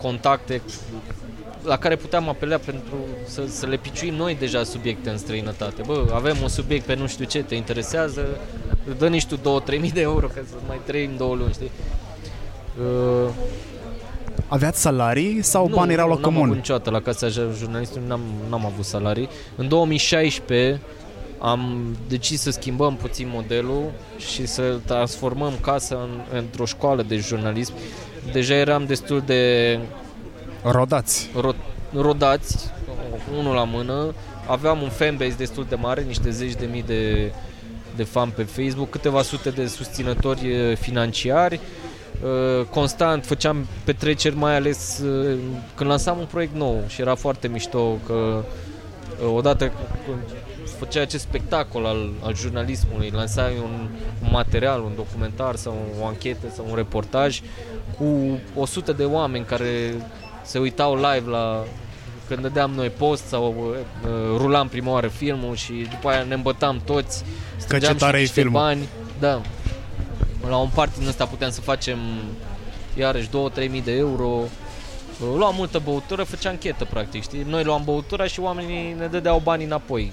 contacte 0.02 0.62
la 1.64 1.78
care 1.78 1.96
puteam 1.96 2.30
apela 2.30 2.58
pentru 2.58 2.96
să, 3.28 3.44
să 3.48 3.66
le 3.66 3.76
piciuim 3.76 4.14
noi 4.14 4.36
deja 4.40 4.64
subiecte 4.64 5.10
în 5.10 5.18
străinătate. 5.18 5.82
Bă, 5.86 6.06
avem 6.14 6.38
un 6.42 6.48
subiect 6.48 6.86
pe 6.86 6.96
nu 6.96 7.08
știu 7.08 7.26
ce, 7.26 7.44
te 7.44 7.56
interesează, 7.56 8.26
dă 8.98 9.08
niște 9.08 9.36
2-3 9.36 9.40
mii 9.80 9.92
de 9.92 10.02
euro 10.02 10.28
ca 10.28 10.42
să 10.50 10.56
mai 10.68 10.80
trăim 10.86 11.12
două 11.18 11.36
luni, 11.36 11.54
știi? 11.54 11.72
Uh, 14.48 14.52
Aveați 14.54 14.82
salarii 14.82 15.42
sau 15.42 15.68
nu, 15.68 15.76
banii 15.76 15.94
erau 15.94 16.08
la 16.08 16.14
nu, 16.16 16.20
n-am 16.20 16.30
comun? 16.30 16.44
avut 16.44 16.56
niciodată 16.56 16.90
la 16.90 17.02
casa 17.02 17.28
jurnalistului, 17.58 18.08
n-am, 18.08 18.22
n-am 18.50 18.66
avut 18.66 18.86
salarii. 18.86 19.30
În 19.56 19.68
2016 19.68 20.82
am 21.40 21.96
decis 22.08 22.42
să 22.42 22.52
schimbăm 22.52 22.96
puțin 22.96 23.30
modelul 23.34 23.92
și 24.18 24.46
să 24.46 24.80
transformăm 24.86 25.54
casa 25.62 25.96
în, 25.96 26.38
într-o 26.38 26.66
școală 26.66 27.04
de 27.04 27.18
jurnalism. 27.18 27.74
Deja 28.32 28.54
eram 28.54 28.86
destul 28.86 29.24
de 29.26 29.80
Rodați. 30.64 31.30
ro- 31.40 32.00
rodați, 32.02 32.70
unul 33.38 33.54
la 33.54 33.64
mână. 33.64 34.14
Aveam 34.48 34.82
un 34.82 34.90
fanbase 34.90 35.36
destul 35.38 35.66
de 35.70 35.76
mare, 35.76 36.02
niște 36.02 36.30
zeci 36.30 36.54
de 36.56 36.66
mii 36.72 36.84
de, 36.84 37.32
de 37.96 38.04
fan 38.04 38.30
pe 38.30 38.44
Facebook, 38.44 38.90
câteva 38.90 39.22
sute 39.22 39.50
de 39.50 39.68
susținători 39.68 40.54
eh, 40.54 40.78
financiari. 40.78 41.56
Eh, 41.56 41.62
Constant 42.70 43.26
făceam 43.26 43.68
petreceri, 43.84 44.36
mai 44.36 44.56
ales 44.56 45.00
eh, 45.00 45.38
când 45.76 45.90
lansam 45.90 46.18
un 46.18 46.26
proiect 46.26 46.56
nou 46.56 46.84
și 46.88 47.02
era 47.02 47.16
foarte 47.16 47.48
mișto 47.48 47.98
că 48.06 48.44
eh, 49.22 49.28
odată 49.36 49.72
când 50.06 50.20
făceai 50.80 51.04
acest 51.04 51.24
spectacol 51.24 51.86
al, 51.86 52.10
al 52.24 52.36
jurnalismului, 52.36 53.10
lansai 53.14 53.54
un, 53.64 53.88
un 54.24 54.30
material, 54.32 54.82
un 54.82 54.92
documentar 54.96 55.56
sau 55.56 55.76
o 56.02 56.06
anchetă 56.06 56.48
sau 56.56 56.66
un 56.70 56.76
reportaj 56.76 57.42
cu 57.98 58.40
100 58.56 58.92
de 58.92 59.04
oameni 59.04 59.46
care 59.46 59.94
se 60.44 60.60
uitau 60.60 60.96
live 60.96 61.30
la 61.30 61.64
când 62.28 62.42
dădeam 62.42 62.72
noi 62.72 62.90
post 62.90 63.26
sau 63.26 63.56
uh, 63.58 64.08
rulam 64.38 64.68
prima 64.68 64.92
oară 64.92 65.08
filmul 65.08 65.56
și 65.56 65.74
după 65.90 66.10
aia 66.10 66.24
ne 66.24 66.34
îmbătam 66.34 66.82
toți, 66.86 67.24
strângeam 67.58 67.94
ce 67.94 67.98
tare 67.98 68.12
și 68.12 68.18
e 68.18 68.26
niște 68.26 68.42
filmul. 68.42 68.60
bani. 68.60 68.88
Da. 69.20 69.42
La 70.50 70.58
un 70.58 70.70
part 70.74 70.98
din 70.98 71.08
ăsta 71.08 71.26
puteam 71.26 71.52
să 71.52 71.62
facem 71.62 71.98
iarăși 72.98 73.28
2-3 73.28 73.32
mii 73.70 73.82
de 73.82 73.92
euro. 73.92 74.26
Uh, 74.26 74.48
Luam 75.38 75.56
multă 75.56 75.82
băutură, 75.84 76.24
făceam 76.24 76.52
anchetă 76.52 76.86
practic, 76.86 77.22
știi? 77.22 77.44
Noi 77.44 77.64
luam 77.64 77.82
băutura 77.84 78.26
și 78.28 78.40
oamenii 78.40 78.94
ne 78.94 79.08
dădeau 79.08 79.42
banii 79.44 79.66
înapoi. 79.66 80.12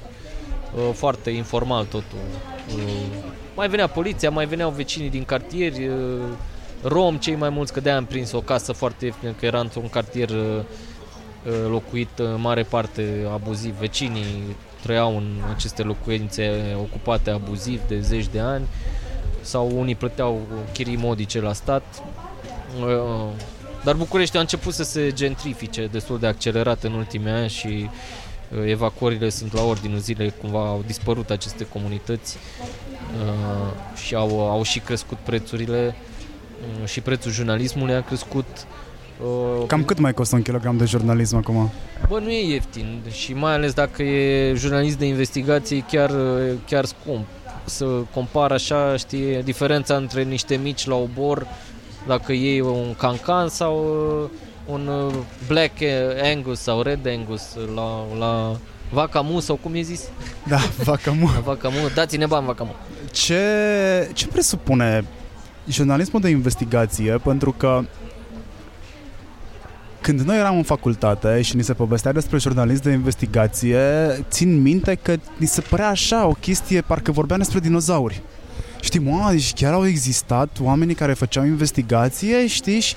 Uh, 0.74 0.94
Foarte 0.94 1.30
informal 1.30 1.84
totul. 1.84 2.18
Uh, 2.76 2.82
Mai 3.54 3.68
venea 3.68 3.86
poliția, 3.86 4.30
mai 4.30 4.46
veneau 4.46 4.70
vecinii 4.70 5.10
din 5.10 5.24
cartieri, 5.24 5.86
uh, 5.86 5.96
rom, 6.82 7.16
cei 7.16 7.34
mai 7.34 7.48
mulți, 7.48 7.72
că 7.72 7.80
de 7.80 7.90
am 7.90 8.04
prins 8.04 8.32
o 8.32 8.40
casă 8.40 8.72
foarte 8.72 9.04
ieftină, 9.04 9.30
că 9.30 9.46
era 9.46 9.60
într-un 9.60 9.88
cartier 9.88 10.30
uh, 10.30 10.36
uh, 10.36 11.52
locuit 11.68 12.18
în 12.18 12.40
mare 12.40 12.62
parte 12.62 13.26
abuziv. 13.32 13.74
Vecinii 13.78 14.56
trăiau 14.82 15.16
în 15.16 15.40
aceste 15.54 15.82
locuințe 15.82 16.76
ocupate 16.78 17.30
abuziv 17.30 17.80
de 17.88 18.00
zeci 18.00 18.28
de 18.28 18.40
ani 18.40 18.66
sau 19.42 19.70
unii 19.78 19.94
plăteau 19.94 20.40
chirii 20.72 20.96
modice 20.96 21.40
la 21.40 21.52
stat. 21.52 22.02
Uh, 22.80 23.28
Dar 23.84 23.94
București 23.94 24.36
a 24.36 24.40
început 24.40 24.74
să 24.74 24.82
se 24.82 25.10
gentrifice 25.12 25.88
destul 25.92 26.18
de 26.18 26.26
accelerat 26.26 26.82
în 26.82 26.92
ultimii 26.92 27.30
ani 27.30 27.48
și 27.48 27.88
uh, 27.88 28.62
evacuările 28.66 29.28
sunt 29.28 29.54
la 29.54 29.62
ordinul 29.62 29.98
zilei, 29.98 30.32
cumva 30.40 30.58
au 30.58 30.82
dispărut 30.86 31.30
aceste 31.30 31.66
comunități 31.66 32.36
uh, 33.24 33.96
și 34.04 34.14
au, 34.14 34.50
au 34.50 34.62
și 34.62 34.78
crescut 34.78 35.18
prețurile 35.18 35.94
uh, 36.80 36.88
și 36.88 37.00
prețul 37.00 37.30
jurnalismului 37.32 37.94
a 37.94 38.02
crescut. 38.02 38.46
Uh, 39.22 39.66
Cam 39.66 39.84
cât 39.84 39.98
mai 39.98 40.14
costă 40.14 40.36
un 40.36 40.42
kilogram 40.42 40.76
de 40.76 40.84
jurnalism 40.84 41.36
acum? 41.36 41.70
Bă, 42.08 42.18
nu 42.18 42.30
e 42.30 42.52
ieftin 42.52 43.00
și 43.10 43.32
mai 43.32 43.52
ales 43.52 43.72
dacă 43.72 44.02
e 44.02 44.54
jurnalist 44.54 44.98
de 44.98 45.06
investigație, 45.06 45.76
e 45.76 45.80
chiar, 45.80 46.10
chiar 46.66 46.84
scump. 46.84 47.26
Să 47.64 47.84
compar 48.14 48.52
așa, 48.52 48.96
știi, 48.96 49.42
diferența 49.42 49.96
între 49.96 50.22
niște 50.22 50.56
mici 50.56 50.86
la 50.86 50.94
obor, 50.94 51.46
dacă 52.06 52.32
iei 52.32 52.60
un 52.60 52.94
cancan 52.98 53.48
sau 53.48 53.76
uh, 54.22 54.30
un 54.74 54.86
uh, 54.86 55.14
Black 55.46 55.72
Angus 56.22 56.60
sau 56.60 56.82
Red 56.82 57.06
Angus 57.06 57.42
la, 57.74 58.04
la 58.18 58.56
Vaca 58.90 59.20
Mu 59.20 59.40
sau 59.40 59.56
cum 59.56 59.74
e 59.74 59.80
zis? 59.82 60.02
Da, 60.48 60.58
vaca 60.84 61.10
mu. 61.10 61.30
La 61.34 61.40
Vaca 61.40 61.68
Mu, 61.68 61.88
dați-ne 61.94 62.26
bani 62.26 62.46
Vaca 62.46 62.64
Mu. 62.64 62.74
Ce, 63.10 63.40
ce 64.12 64.26
presupune 64.26 65.04
jurnalismul 65.68 66.20
de 66.20 66.28
investigație? 66.28 67.12
Pentru 67.12 67.52
că 67.52 67.84
când 70.02 70.20
noi 70.20 70.38
eram 70.38 70.56
în 70.56 70.62
facultate 70.62 71.42
și 71.42 71.56
ni 71.56 71.64
se 71.64 71.72
povestea 71.72 72.12
despre 72.12 72.38
jurnalist 72.38 72.82
de 72.82 72.90
investigație, 72.90 73.78
țin 74.30 74.62
minte 74.62 74.98
că 75.02 75.14
ni 75.36 75.46
se 75.46 75.60
părea 75.60 75.88
așa 75.88 76.26
o 76.26 76.32
chestie, 76.32 76.80
parcă 76.80 77.12
vorbeam 77.12 77.38
despre 77.38 77.58
dinozauri. 77.58 78.22
Știi, 78.80 79.00
mă, 79.00 79.28
deci 79.30 79.52
chiar 79.52 79.72
au 79.72 79.86
existat 79.86 80.58
oamenii 80.60 80.94
care 80.94 81.12
făceau 81.12 81.44
investigație, 81.44 82.46
știți, 82.46 82.86
și 82.86 82.94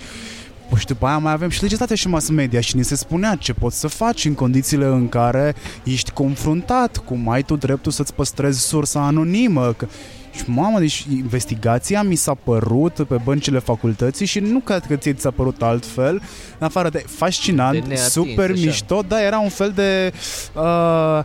Păi 0.70 0.80
și 0.80 0.86
după 0.86 1.06
aia 1.06 1.18
mai 1.18 1.32
avem 1.32 1.50
și 1.50 1.62
legislație 1.62 1.96
și 1.96 2.08
mass 2.08 2.30
media 2.30 2.60
și 2.60 2.76
ni 2.76 2.84
se 2.84 2.96
spunea 2.96 3.36
ce 3.36 3.54
poți 3.54 3.80
să 3.80 3.88
faci 3.88 4.26
în 4.26 4.34
condițiile 4.34 4.86
în 4.86 5.10
care 5.10 5.56
ești 5.84 6.12
confruntat, 6.12 6.98
cum 6.98 7.30
ai 7.30 7.44
tu 7.44 7.56
dreptul 7.56 7.92
să-ți 7.92 8.14
păstrezi 8.14 8.60
sursa 8.60 9.06
anonimă. 9.06 9.74
Că... 9.78 9.88
Și 10.36 10.44
mamă, 10.46 10.80
deci 10.80 11.06
investigația 11.12 12.02
mi 12.02 12.16
s-a 12.16 12.34
părut 12.34 12.94
pe 13.08 13.16
băncile 13.24 13.60
facultății 13.60 14.26
și 14.26 14.40
nu 14.40 14.60
cred 14.60 14.86
că 14.88 14.96
ție 14.96 15.14
ți 15.14 15.22
s-a 15.22 15.32
părut 15.32 15.62
altfel, 15.62 16.22
în 16.60 16.66
afară 16.66 16.90
de 16.90 17.04
fascinant, 17.08 17.72
De 17.72 17.80
neatins, 17.80 18.12
super 18.12 18.52
așa. 18.52 18.62
mișto, 18.66 19.02
da, 19.08 19.24
era 19.24 19.40
un 19.40 19.50
fel 19.50 19.72
de... 19.76 20.14
Uh, 20.56 21.24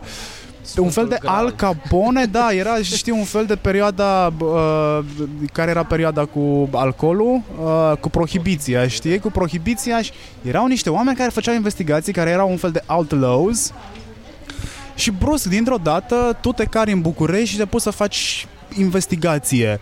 un 0.77 0.89
fel 0.89 1.07
de 1.07 1.17
Graal. 1.19 1.45
Al 1.45 1.51
Capone, 1.51 2.25
da, 2.25 2.47
era, 2.51 2.75
știi, 2.81 3.11
un 3.11 3.23
fel 3.23 3.45
de 3.45 3.55
perioada 3.55 4.33
uh, 4.39 4.99
care 5.53 5.69
era 5.69 5.83
perioada 5.83 6.25
cu 6.25 6.69
alcoolul, 6.71 7.41
uh, 7.63 7.97
cu 7.99 8.09
prohibiția, 8.09 8.87
știi, 8.87 9.19
cu 9.19 9.31
prohibiția 9.31 10.01
și 10.01 10.11
erau 10.41 10.67
niște 10.67 10.89
oameni 10.89 11.17
care 11.17 11.29
făceau 11.29 11.53
investigații, 11.53 12.13
care 12.13 12.29
erau 12.29 12.49
un 12.49 12.57
fel 12.57 12.71
de 12.71 12.83
outlaws 12.85 13.71
și 14.95 15.11
brusc, 15.11 15.45
dintr-o 15.45 15.77
dată, 15.83 16.37
tu 16.41 16.51
te 16.51 16.65
cari 16.65 16.91
în 16.91 17.01
București 17.01 17.49
și 17.49 17.57
te 17.57 17.65
pus 17.65 17.81
să 17.81 17.89
faci 17.89 18.47
investigație. 18.77 19.79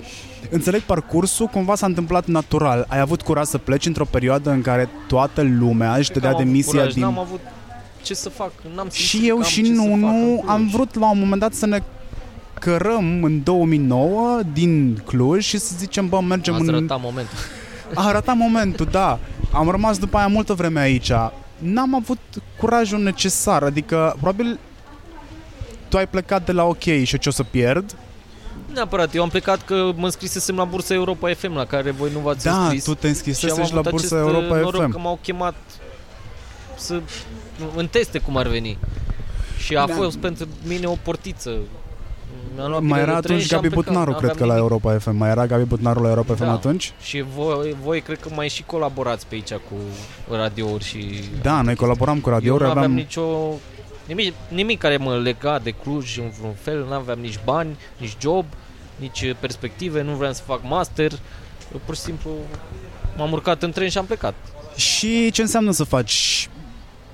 Înțeleg 0.49 0.81
parcursul, 0.81 1.45
cumva 1.45 1.75
s-a 1.75 1.85
întâmplat 1.85 2.25
natural. 2.25 2.85
Ai 2.87 2.99
avut 2.99 3.21
curaj 3.21 3.45
să 3.45 3.57
pleci 3.57 3.85
într-o 3.85 4.05
perioadă 4.05 4.49
în 4.49 4.61
care 4.61 4.89
toată 5.07 5.41
lumea 5.41 5.95
își 5.95 6.09
Cred 6.09 6.21
că 6.21 6.27
dădea 6.27 6.29
am 6.29 6.35
avut 6.35 6.45
demisia 6.45 6.79
curaj, 6.79 6.93
din... 6.93 7.03
N-am 7.03 7.19
avut 7.19 7.39
ce 8.01 8.13
să 8.13 8.29
fac, 8.29 8.51
n-am 8.75 8.89
simțit 8.89 9.05
Și 9.05 9.27
eu 9.27 9.35
că 9.35 9.43
am 9.43 9.49
și 9.49 9.63
ce 9.63 9.71
nu, 9.71 9.83
să 9.83 9.89
fac 9.89 9.93
în 9.93 9.99
nu, 9.99 10.37
Cluj. 10.37 10.49
am 10.49 10.67
vrut 10.67 10.99
la 10.99 11.09
un 11.11 11.19
moment 11.19 11.41
dat 11.41 11.53
să 11.53 11.65
ne 11.65 11.79
cărăm 12.59 13.23
în 13.23 13.43
2009 13.43 14.39
din 14.53 15.01
Cluj 15.05 15.45
și 15.45 15.57
să 15.57 15.73
zicem, 15.77 16.09
bă, 16.09 16.21
mergem 16.21 16.53
Ați 16.53 16.63
în... 16.63 16.71
ratat 16.71 17.01
momentul. 17.01 17.37
A 17.93 18.07
arătat 18.07 18.35
momentul, 18.35 18.87
da. 18.91 19.19
Am 19.51 19.69
rămas 19.69 19.97
după 19.97 20.17
aia 20.17 20.27
multă 20.27 20.53
vreme 20.53 20.79
aici. 20.79 21.11
N-am 21.57 21.95
avut 21.95 22.19
curajul 22.59 22.99
necesar, 22.99 23.63
adică 23.63 24.15
probabil 24.21 24.59
tu 25.87 25.97
ai 25.97 26.07
plecat 26.07 26.45
de 26.45 26.51
la 26.51 26.63
OK 26.63 26.81
și 26.81 26.89
eu 26.89 27.19
ce 27.19 27.29
o 27.29 27.31
să 27.31 27.43
pierd. 27.43 27.95
Nu 28.69 28.75
Neapărat, 28.75 29.15
eu 29.15 29.21
am 29.23 29.29
plecat 29.29 29.65
că 29.65 29.91
mă 29.95 30.05
înscrisesem 30.05 30.55
la 30.55 30.63
bursa 30.63 30.93
Europa 30.93 31.29
FM, 31.33 31.53
la 31.55 31.65
care 31.65 31.91
voi 31.91 32.09
nu 32.13 32.19
v-ați 32.19 32.45
Da, 32.45 32.61
înscris. 32.61 32.83
tu 32.83 32.93
te 32.93 32.99
și 32.99 33.05
am 33.05 33.09
înscrisese 33.09 33.63
și 33.63 33.73
la 33.73 33.79
avut 33.79 33.91
bursa 33.91 34.15
acest 34.15 34.27
uh, 34.27 34.33
Europa 34.33 34.55
noroc 34.55 34.81
FM. 34.83 34.91
că 34.91 34.97
m-au 34.99 35.19
chemat 35.21 35.55
să 36.77 37.01
în 37.75 37.87
teste 37.87 38.19
cum 38.19 38.37
ar 38.37 38.47
veni. 38.47 38.77
Și 39.57 39.75
a 39.75 39.85
Da. 39.85 39.93
fost 39.93 40.17
pentru 40.17 40.47
mine 40.67 40.85
o 40.85 40.95
portiță. 41.03 41.57
Mi-am 42.55 42.69
luat 42.69 42.81
Mai 42.81 42.89
bilet 42.99 43.07
era 43.07 43.19
de 43.19 43.21
tren 43.27 43.35
atunci 43.35 43.47
și 43.47 43.53
am 43.53 43.61
Gabi 43.61 43.73
plecat. 43.73 43.85
Butnaru, 43.85 44.09
N-aveam 44.11 44.25
cred 44.31 44.41
că 44.41 44.45
la 44.45 44.53
nimic. 44.55 44.69
Europa 44.71 44.97
FM. 44.97 45.15
Mai 45.17 45.29
era 45.29 45.45
Gabi 45.45 45.63
Butnaru 45.63 46.01
la 46.01 46.09
Europa 46.09 46.33
FM 46.35 46.43
Da. 46.43 46.51
atunci? 46.51 46.93
Și 47.01 47.23
voi, 47.35 47.75
voi 47.83 48.01
cred 48.01 48.19
că 48.19 48.29
mai 48.35 48.49
și 48.49 48.63
colaborați 48.63 49.27
pe 49.27 49.35
aici 49.35 49.53
cu 49.53 49.75
radiouri 50.35 50.83
și... 50.83 51.23
Da, 51.41 51.61
noi 51.61 51.75
colaboram 51.75 52.19
cu 52.19 52.29
Eu 52.29 52.33
radiouri, 52.35 52.63
nu 52.63 52.69
aveam 52.69 52.83
aveam... 52.85 52.97
nicio... 52.99 53.21
Nimic, 54.09 54.33
nimic 54.47 54.79
care 54.79 54.97
mă 54.97 55.17
lega 55.17 55.59
de 55.59 55.71
Cluj 55.71 56.17
în 56.17 56.29
vreun 56.39 56.53
fel, 56.53 56.85
nu 56.85 56.93
aveam 56.93 57.19
nici 57.19 57.39
bani, 57.43 57.77
nici 57.97 58.15
job, 58.21 58.45
nici 58.95 59.21
uh, 59.21 59.35
perspective, 59.39 60.01
nu 60.01 60.15
vreau 60.15 60.33
să 60.33 60.41
fac 60.45 60.59
master, 60.63 61.11
pur 61.85 61.95
și 61.95 62.01
simplu 62.01 62.29
m-am 63.17 63.31
urcat 63.31 63.63
în 63.63 63.71
tren 63.71 63.89
și 63.89 63.97
am 63.97 64.05
plecat. 64.05 64.33
Și 64.75 65.31
ce 65.31 65.41
înseamnă 65.41 65.71
să 65.71 65.83
faci 65.83 66.49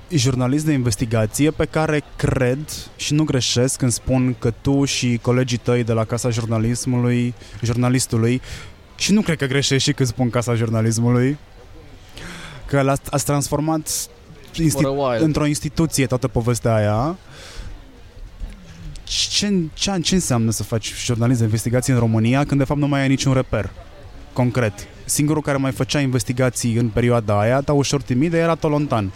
jurnalist 0.08 0.64
de 0.64 0.72
investigație 0.72 1.50
pe 1.50 1.64
care 1.64 2.02
cred 2.16 2.58
și 2.96 3.14
nu 3.14 3.24
greșesc 3.24 3.78
când 3.78 3.92
spun 3.92 4.34
că 4.38 4.50
tu 4.60 4.84
și 4.84 5.18
colegii 5.22 5.58
tăi 5.58 5.84
de 5.84 5.92
la 5.92 6.04
Casa 6.04 6.30
Jurnalismului, 6.30 7.34
jurnalistului, 7.62 8.40
și 8.96 9.12
nu 9.12 9.20
cred 9.20 9.36
că 9.36 9.46
greșesc 9.46 9.84
și 9.84 9.92
când 9.92 10.08
spun 10.08 10.30
Casa 10.30 10.54
Jurnalismului, 10.54 11.38
că 12.66 12.82
l-ați 12.82 13.12
ați 13.12 13.24
transformat 13.24 14.08
insti- 14.62 14.80
For 14.82 14.84
a 14.84 14.88
while. 14.88 15.24
într-o 15.24 15.46
instituție 15.46 16.06
toată 16.06 16.28
povestea 16.28 16.74
aia. 16.74 17.16
Ce, 19.04 19.52
ce, 19.74 20.00
ce 20.02 20.14
înseamnă 20.14 20.50
să 20.50 20.62
faci 20.62 20.94
jurnalist 21.04 21.38
de 21.38 21.44
investigație 21.44 21.92
în 21.92 21.98
România 21.98 22.44
când 22.44 22.60
de 22.60 22.66
fapt 22.66 22.80
nu 22.80 22.86
mai 22.88 23.00
ai 23.00 23.08
niciun 23.08 23.32
reper 23.32 23.70
concret? 24.32 24.86
Singurul 25.04 25.42
care 25.42 25.56
mai 25.56 25.72
făcea 25.72 26.00
investigații 26.00 26.74
în 26.74 26.88
perioada 26.88 27.40
aia, 27.40 27.60
dar 27.60 27.76
ușor 27.76 28.02
timid, 28.02 28.32
era 28.34 28.54
Tolontan. 28.54 29.12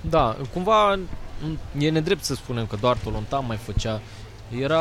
Da, 0.00 0.36
cumva 0.52 0.98
e 1.78 1.90
nedrept 1.90 2.24
să 2.24 2.34
spunem 2.34 2.66
că 2.66 2.76
doar 2.80 2.96
Tolontan 3.04 3.44
mai 3.46 3.56
făcea. 3.56 4.00
Era... 4.60 4.80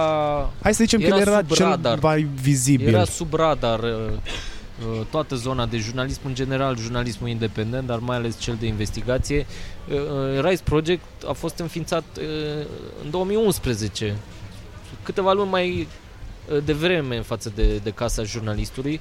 Hai 0.61 0.73
să 0.73 0.83
zicem 0.83 0.99
era 1.01 1.09
că 1.15 1.21
el 1.21 1.27
era 1.27 1.37
sub 1.37 1.55
cel 1.55 1.65
radar. 1.65 1.99
mai 2.01 2.27
vizibil. 2.41 2.87
Era 2.87 3.03
sub 3.05 3.33
radar 3.33 3.79
uh, 3.79 3.89
uh, 3.89 4.17
toată 5.09 5.35
zona 5.35 5.65
de 5.65 5.77
jurnalism 5.77 6.21
în 6.23 6.33
general, 6.33 6.77
jurnalismul 6.77 7.29
independent, 7.29 7.87
dar 7.87 7.99
mai 7.99 8.15
ales 8.15 8.39
cel 8.39 8.55
de 8.59 8.65
investigație. 8.65 9.45
Uh, 9.89 9.95
uh, 9.95 10.41
Rise 10.41 10.61
Project 10.63 11.03
a 11.27 11.31
fost 11.31 11.59
înființat 11.59 12.03
uh, 12.17 12.65
în 13.03 13.09
2011, 13.09 14.15
câteva 15.03 15.33
luni 15.33 15.49
mai 15.49 15.87
uh, 16.51 16.63
devreme 16.65 17.15
în 17.15 17.23
față 17.23 17.51
de, 17.55 17.77
de 17.83 17.89
Casa 17.89 18.23
Jurnalistului, 18.23 18.99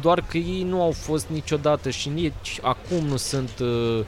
doar 0.00 0.24
că 0.28 0.38
ei 0.38 0.62
nu 0.62 0.82
au 0.82 0.90
fost 0.90 1.26
niciodată 1.28 1.90
și 1.90 2.08
nici 2.08 2.58
acum 2.62 3.06
nu 3.06 3.16
sunt 3.16 3.58
uh, 3.60 3.98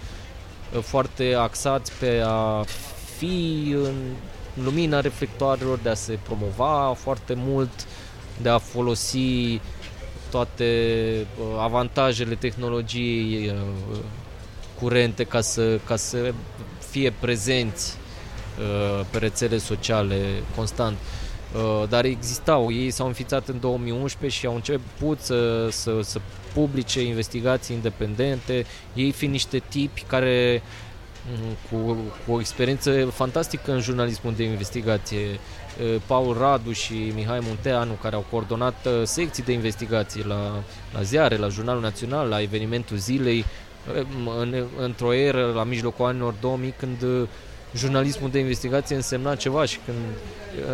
uh, 0.76 0.82
foarte 0.82 1.34
axați 1.34 1.92
pe 1.92 2.22
a 2.24 2.64
fi 3.16 3.74
în 3.84 3.94
lumina 4.64 5.00
reflectoarelor, 5.00 5.78
de 5.78 5.88
a 5.88 5.94
se 5.94 6.18
promova 6.22 6.94
foarte 6.96 7.34
mult, 7.36 7.86
de 8.42 8.48
a 8.48 8.58
folosi 8.58 9.60
toate 10.34 10.68
uh, 11.38 11.44
avantajele 11.58 12.34
tehnologiei 12.34 13.48
uh, 13.48 13.98
curente 14.80 15.24
ca 15.24 15.40
să, 15.40 15.78
ca 15.84 15.96
să 15.96 16.34
fie 16.90 17.12
prezenți 17.20 17.96
uh, 18.58 19.04
pe 19.10 19.18
rețele 19.18 19.58
sociale 19.58 20.18
constant. 20.56 20.96
Uh, 21.54 21.88
dar 21.88 22.04
existau, 22.04 22.72
ei 22.72 22.90
s-au 22.90 23.06
înființat 23.06 23.48
în 23.48 23.60
2011 23.60 24.38
și 24.38 24.46
au 24.46 24.54
început 24.54 25.20
să, 25.20 25.68
să, 25.70 26.00
să 26.02 26.20
publice 26.54 27.02
investigații 27.02 27.74
independente, 27.74 28.66
ei 28.94 29.12
fiind 29.12 29.32
niște 29.32 29.62
tipi 29.68 30.02
care 30.02 30.62
mm, 30.62 30.93
cu, 31.70 31.96
cu 32.26 32.32
o 32.32 32.40
experiență 32.40 33.04
fantastică 33.04 33.72
în 33.72 33.80
jurnalismul 33.80 34.34
de 34.36 34.44
investigație. 34.44 35.18
Uh, 35.18 36.00
Paul 36.06 36.36
Radu 36.38 36.72
și 36.72 37.12
Mihai 37.14 37.38
Munteanu, 37.42 37.92
care 38.02 38.14
au 38.14 38.24
coordonat 38.30 38.86
uh, 38.86 39.02
secții 39.02 39.42
de 39.42 39.52
investigații 39.52 40.24
la, 40.24 40.62
la 40.92 41.02
ziare, 41.02 41.36
la 41.36 41.48
Jurnalul 41.48 41.82
Național, 41.82 42.28
la 42.28 42.40
evenimentul 42.40 42.96
zilei, 42.96 43.44
uh, 43.96 44.06
în, 44.40 44.64
într-o 44.78 45.12
eră 45.12 45.52
la 45.54 45.64
mijlocul 45.64 46.06
anilor 46.06 46.34
2000, 46.40 46.74
când 46.78 47.02
uh, 47.02 47.28
jurnalismul 47.76 48.30
de 48.30 48.38
investigație 48.38 48.96
însemna 48.96 49.34
ceva 49.34 49.64
și 49.64 49.78
când 49.84 49.96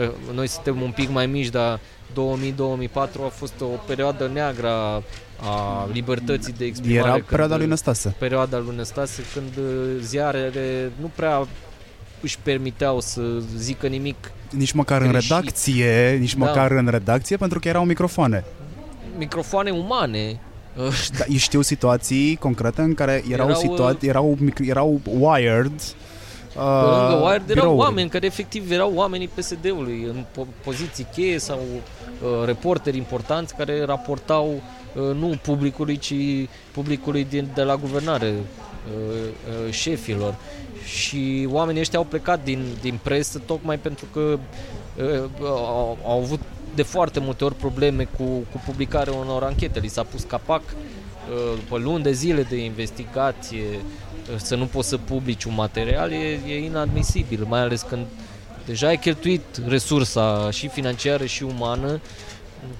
uh, 0.03 0.35
noi 0.35 0.47
suntem 0.47 0.83
un 0.83 0.91
pic 0.91 1.11
mai 1.11 1.27
mici, 1.27 1.49
dar 1.49 1.81
2000-2004 2.13 2.93
a 2.95 3.29
fost 3.29 3.61
o 3.61 3.67
perioadă 3.87 4.31
neagră 4.33 4.69
a, 4.69 5.03
a 5.42 5.88
libertății 5.92 6.53
de 6.59 6.64
exprimare. 6.64 7.00
Era 7.00 7.12
când, 7.12 7.24
perioada 7.26 7.57
lui 7.57 7.66
Năstase. 7.66 8.14
perioada 8.18 8.59
lui 8.59 8.76
Năstase, 8.76 9.22
când 9.35 9.66
uh, 9.66 10.00
ziarele 10.00 10.92
nu 11.00 11.11
prea 11.14 11.46
își 12.20 12.38
permiteau 12.42 13.00
să 13.00 13.22
zică 13.57 13.87
nimic. 13.87 14.33
Nici 14.50 14.72
măcar 14.72 15.00
în 15.03 15.09
Greșit. 15.09 15.31
redacție, 15.31 16.16
nici 16.20 16.35
Da. 16.37 16.44
măcar 16.44 16.70
în 16.70 16.88
redacție, 16.90 17.37
pentru 17.37 17.59
că 17.61 17.68
erau 17.68 17.85
microfoane. 17.85 18.44
Microfoane 19.18 19.70
umane. 19.70 20.40
Uh, 20.76 21.09
Da, 21.18 21.24
eu 21.29 21.37
știu 21.37 21.61
situații 21.61 22.37
concrete 22.37 22.81
în 22.83 22.94
care 22.94 23.22
erau, 23.31 23.48
Erau, 23.48 23.61
situa- 23.61 23.96
erau, 24.00 24.38
mic- 24.44 24.68
erau 24.68 25.00
wired 25.18 25.72
Pe 26.53 26.59
lângă 26.61 27.14
uh, 27.16 27.24
Wired 27.26 27.50
erau 27.50 27.62
birouri. 27.64 27.79
oameni 27.79 28.09
care 28.09 28.26
efectiv 28.26 28.70
erau 28.70 28.92
oamenii 28.94 29.29
PSD-ului 29.29 30.03
în 30.09 30.24
po- 30.31 30.64
poziții 30.64 31.07
cheie 31.12 31.38
sau 31.38 31.59
uh, 31.59 32.44
reporteri 32.46 32.96
importanți 32.96 33.55
care 33.57 33.85
raportau 33.85 34.48
uh, 34.55 34.61
nu 34.94 35.38
publicului, 35.42 35.98
ci 35.98 36.14
publicului 36.72 37.24
din, 37.24 37.48
de 37.55 37.62
la 37.62 37.76
guvernare, 37.76 38.35
uh, 38.35 39.29
uh, 39.66 39.72
șefilor. 39.72 40.35
Și 40.85 41.48
oamenii 41.50 41.81
ăștia 41.81 41.98
au 41.98 42.05
plecat 42.05 42.44
din, 42.44 42.64
din 42.81 42.98
presă 43.03 43.38
tocmai 43.46 43.79
pentru 43.79 44.07
că 44.12 44.20
uh, 44.20 45.29
au, 45.42 45.98
au 46.05 46.20
avut 46.20 46.40
de 46.74 46.83
foarte 46.83 47.20
multe 47.20 47.44
ori 47.44 47.55
probleme 47.55 48.05
cu, 48.05 48.24
cu 48.24 48.62
publicarea 48.64 49.12
unor 49.12 49.42
anchete. 49.42 49.79
Li 49.79 49.88
s-a 49.88 50.03
pus 50.03 50.22
capac 50.22 50.62
uh, 50.62 51.55
după 51.55 51.79
luni 51.79 52.03
de 52.03 52.12
zile 52.12 52.42
de 52.42 52.57
investigație, 52.57 53.64
uh, 53.72 54.37
să 54.37 54.55
nu 54.57 54.64
poți 54.64 54.88
să 54.88 54.96
publici 54.96 55.44
un 55.44 55.55
material 55.55 56.12
e, 56.12 56.38
e 56.48 56.64
inadmisibil, 56.64 57.44
mai 57.48 57.61
ales 57.61 57.83
când 57.83 58.07
deja 58.66 58.87
ai 58.87 58.98
cheltuit 58.98 59.42
resursa 59.66 60.50
și 60.50 60.68
financiară 60.68 61.24
și 61.24 61.42
umană 61.42 62.00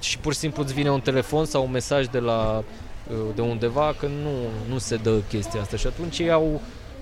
și 0.01 0.19
pur 0.19 0.33
și 0.33 0.39
simplu 0.39 0.63
îți 0.63 0.75
vine 0.75 0.91
un 0.91 1.01
telefon 1.01 1.45
sau 1.45 1.65
un 1.65 1.71
mesaj 1.71 2.07
de 2.07 2.19
la 2.19 2.65
uh, 3.11 3.17
de 3.35 3.41
undeva 3.41 3.95
că 3.99 4.07
nu, 4.07 4.31
nu 4.73 4.79
se 4.79 4.97
dă 4.97 5.19
chestia 5.29 5.61
asta 5.61 5.77
și 5.77 5.87
atunci 5.87 6.19
ei 6.19 6.31
au, 6.31 6.61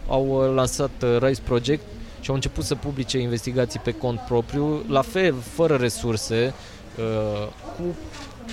au 0.09 0.27
uh, 0.27 0.55
lansat 0.55 0.91
uh, 1.03 1.17
Rise 1.21 1.41
Project 1.45 1.83
și 2.21 2.29
au 2.29 2.35
început 2.35 2.65
să 2.65 2.75
publice 2.75 3.19
investigații 3.19 3.81
pe 3.81 3.93
cont 3.93 4.21
propriu, 4.21 4.85
la 4.89 5.03
fel, 5.03 5.35
fără 5.55 5.77
resurse, 5.77 6.55
uh, 6.99 7.49
cu 7.77 7.97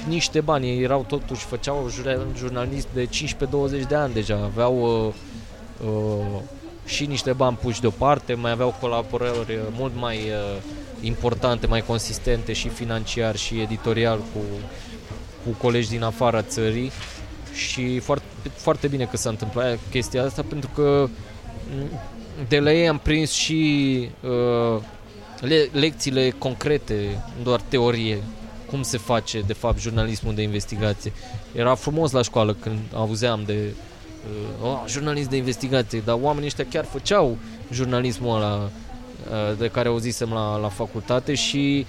niște 0.07 0.41
bani. 0.41 0.67
Ei 0.67 0.81
erau 0.81 1.05
totuși, 1.07 1.45
făceau 1.45 1.89
jur- 1.89 2.27
jurnalist 2.38 2.88
de 2.93 3.07
15-20 3.07 3.88
de 3.88 3.95
ani 3.95 4.13
deja, 4.13 4.39
aveau 4.43 5.05
uh, 5.07 5.13
uh, 5.88 6.41
și 6.86 7.06
niște 7.06 7.34
bani 7.34 7.58
puși 7.62 7.82
deoparte, 7.82 8.34
mai 8.34 8.52
aveau 8.52 8.76
colaborări 8.80 9.56
uh, 9.56 9.62
mult 9.71 9.93
mai 9.95 10.17
uh, 10.17 10.62
importante, 11.02 11.67
mai 11.67 11.82
consistente 11.82 12.54
și 12.54 12.69
financiar 12.69 13.36
și 13.36 13.60
editorial 13.60 14.17
cu, 14.17 14.39
cu 15.45 15.58
colegi 15.58 15.89
din 15.89 16.04
afara 16.04 16.41
țării 16.41 16.91
și 17.54 18.00
foarte, 18.00 18.26
foarte 18.56 18.88
bine 18.88 19.06
că 19.06 19.17
s-a 19.17 19.30
întâmplat 19.30 19.80
chestia 19.89 20.24
asta 20.24 20.43
pentru 20.50 20.69
că 20.74 21.08
m, 21.78 22.00
de 22.48 22.60
la 22.60 22.74
ei 22.74 22.88
am 22.88 22.98
prins 22.98 23.32
și 23.32 24.10
uh, 24.21 24.82
le, 25.39 25.69
lecțiile 25.71 26.30
concrete, 26.30 27.24
nu 27.38 27.43
doar 27.43 27.62
teorie, 27.62 28.24
cum 28.69 28.82
se 28.82 28.98
face 28.98 29.41
de 29.41 29.54
fapt 29.54 29.80
jurnalismul 29.80 30.36
de 30.36 30.41
investigație. 30.41 31.13
Era 31.56 31.76
frumos 31.76 32.12
la 32.12 32.21
școală 32.21 32.54
când 32.54 32.80
auzeam 32.93 33.43
de 33.45 33.58
uh, 33.63 33.94
oh, 34.61 34.83
jurnalist 34.88 35.29
de 35.29 35.35
investigație, 35.35 36.01
dar 36.05 36.17
oamenii 36.21 36.47
ăștia 36.47 36.65
chiar 36.69 36.85
făceau 36.85 37.38
jurnalismul 37.71 38.35
ăla 38.35 38.55
uh, 38.61 39.57
de 39.57 39.67
care 39.67 39.88
auzisem 39.88 40.29
la, 40.33 40.57
la 40.57 40.67
facultate 40.67 41.33
și 41.33 41.85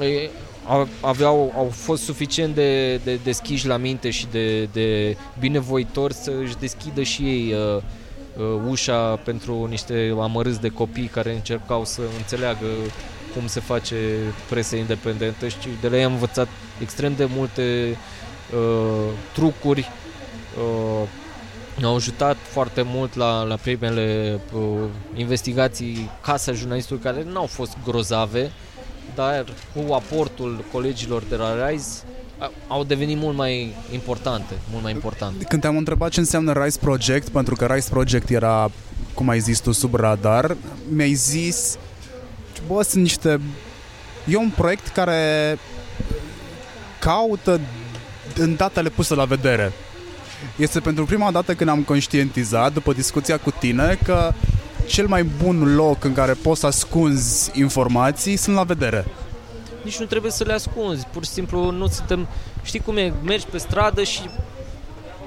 uh, 0.00 0.28
au- 0.68 0.88
aveau, 1.00 1.52
au 1.56 1.68
fost 1.72 2.02
suficient 2.02 2.54
de, 2.54 2.96
de 2.96 3.18
deschiși 3.24 3.66
la 3.66 3.76
minte 3.76 4.10
și 4.10 4.26
de, 4.30 4.64
de 4.64 5.16
binevoitori 5.38 6.14
să 6.14 6.32
își 6.42 6.56
deschidă 6.56 7.02
și 7.02 7.22
ei 7.22 7.52
uh, 7.52 7.82
uh, 8.36 8.60
ușa 8.68 9.16
pentru 9.24 9.66
niște 9.66 10.14
amărâți 10.20 10.60
de 10.60 10.68
copii 10.68 11.06
care 11.06 11.34
încercau 11.34 11.84
să 11.84 12.00
înțeleagă 12.16 12.66
cum 13.34 13.46
se 13.46 13.60
face 13.60 13.96
presă 14.48 14.76
independentă 14.76 15.48
și 15.48 15.56
de 15.80 15.88
la 15.88 15.96
ei 15.96 16.04
am 16.04 16.12
învățat 16.12 16.48
extrem 16.80 17.14
de 17.16 17.28
multe 17.36 17.96
uh, 18.54 19.12
trucuri 19.32 19.90
uh, 20.58 21.08
au 21.84 21.94
ajutat 21.94 22.36
foarte 22.50 22.82
mult 22.84 23.14
la, 23.14 23.42
la 23.42 23.56
primele 23.56 24.38
uh, 24.52 24.60
investigații 25.14 26.10
Casa 26.22 26.52
Jurnalistului 26.52 27.02
care 27.02 27.22
nu 27.32 27.38
au 27.38 27.46
fost 27.46 27.76
grozave 27.84 28.50
dar 29.14 29.44
cu 29.74 29.92
aportul 29.92 30.64
colegilor 30.72 31.22
de 31.28 31.36
la 31.36 31.68
RISE 31.68 32.02
a- 32.38 32.50
au 32.68 32.84
devenit 32.84 33.16
mult 33.16 33.36
mai 33.36 33.74
importante, 33.92 34.54
mult 34.70 34.82
mai 34.82 34.92
importante. 34.92 35.44
Când 35.44 35.60
te-am 35.62 35.76
întrebat 35.76 36.10
ce 36.10 36.20
înseamnă 36.20 36.62
Rise 36.64 36.78
Project, 36.78 37.28
pentru 37.28 37.54
că 37.54 37.66
Rise 37.66 37.88
Project 37.90 38.30
era, 38.30 38.70
cum 39.14 39.28
ai 39.28 39.40
zis 39.40 39.58
tu, 39.60 39.72
sub 39.72 39.94
radar, 39.94 40.56
mi-ai 40.88 41.12
zis, 41.12 41.76
bă, 42.66 42.82
sunt 42.82 43.02
niște... 43.02 43.40
E 44.28 44.36
un 44.36 44.50
proiect 44.56 44.88
care 44.88 45.58
caută 47.00 47.60
în 48.36 48.56
datele 48.56 48.88
puse 48.88 49.14
la 49.14 49.24
vedere. 49.24 49.72
Este 50.56 50.80
pentru 50.80 51.04
prima 51.04 51.30
dată 51.30 51.54
când 51.54 51.70
am 51.70 51.82
conștientizat, 51.82 52.72
după 52.72 52.92
discuția 52.92 53.38
cu 53.38 53.50
tine, 53.50 53.98
că 54.04 54.32
cel 54.86 55.06
mai 55.06 55.22
bun 55.22 55.74
loc 55.74 56.04
în 56.04 56.12
care 56.12 56.32
poți 56.32 56.60
să 56.60 56.66
ascunzi 56.66 57.50
informații 57.54 58.36
sunt 58.36 58.56
la 58.56 58.62
vedere. 58.62 59.04
Nici 59.82 59.98
nu 59.98 60.06
trebuie 60.06 60.30
să 60.30 60.44
le 60.44 60.52
ascunzi, 60.52 61.06
pur 61.12 61.24
și 61.24 61.30
simplu 61.30 61.70
nu 61.70 61.86
suntem... 61.86 62.26
Știi 62.62 62.80
cum 62.80 62.96
e? 62.96 63.12
Mergi 63.24 63.46
pe 63.46 63.58
stradă 63.58 64.02
și 64.02 64.20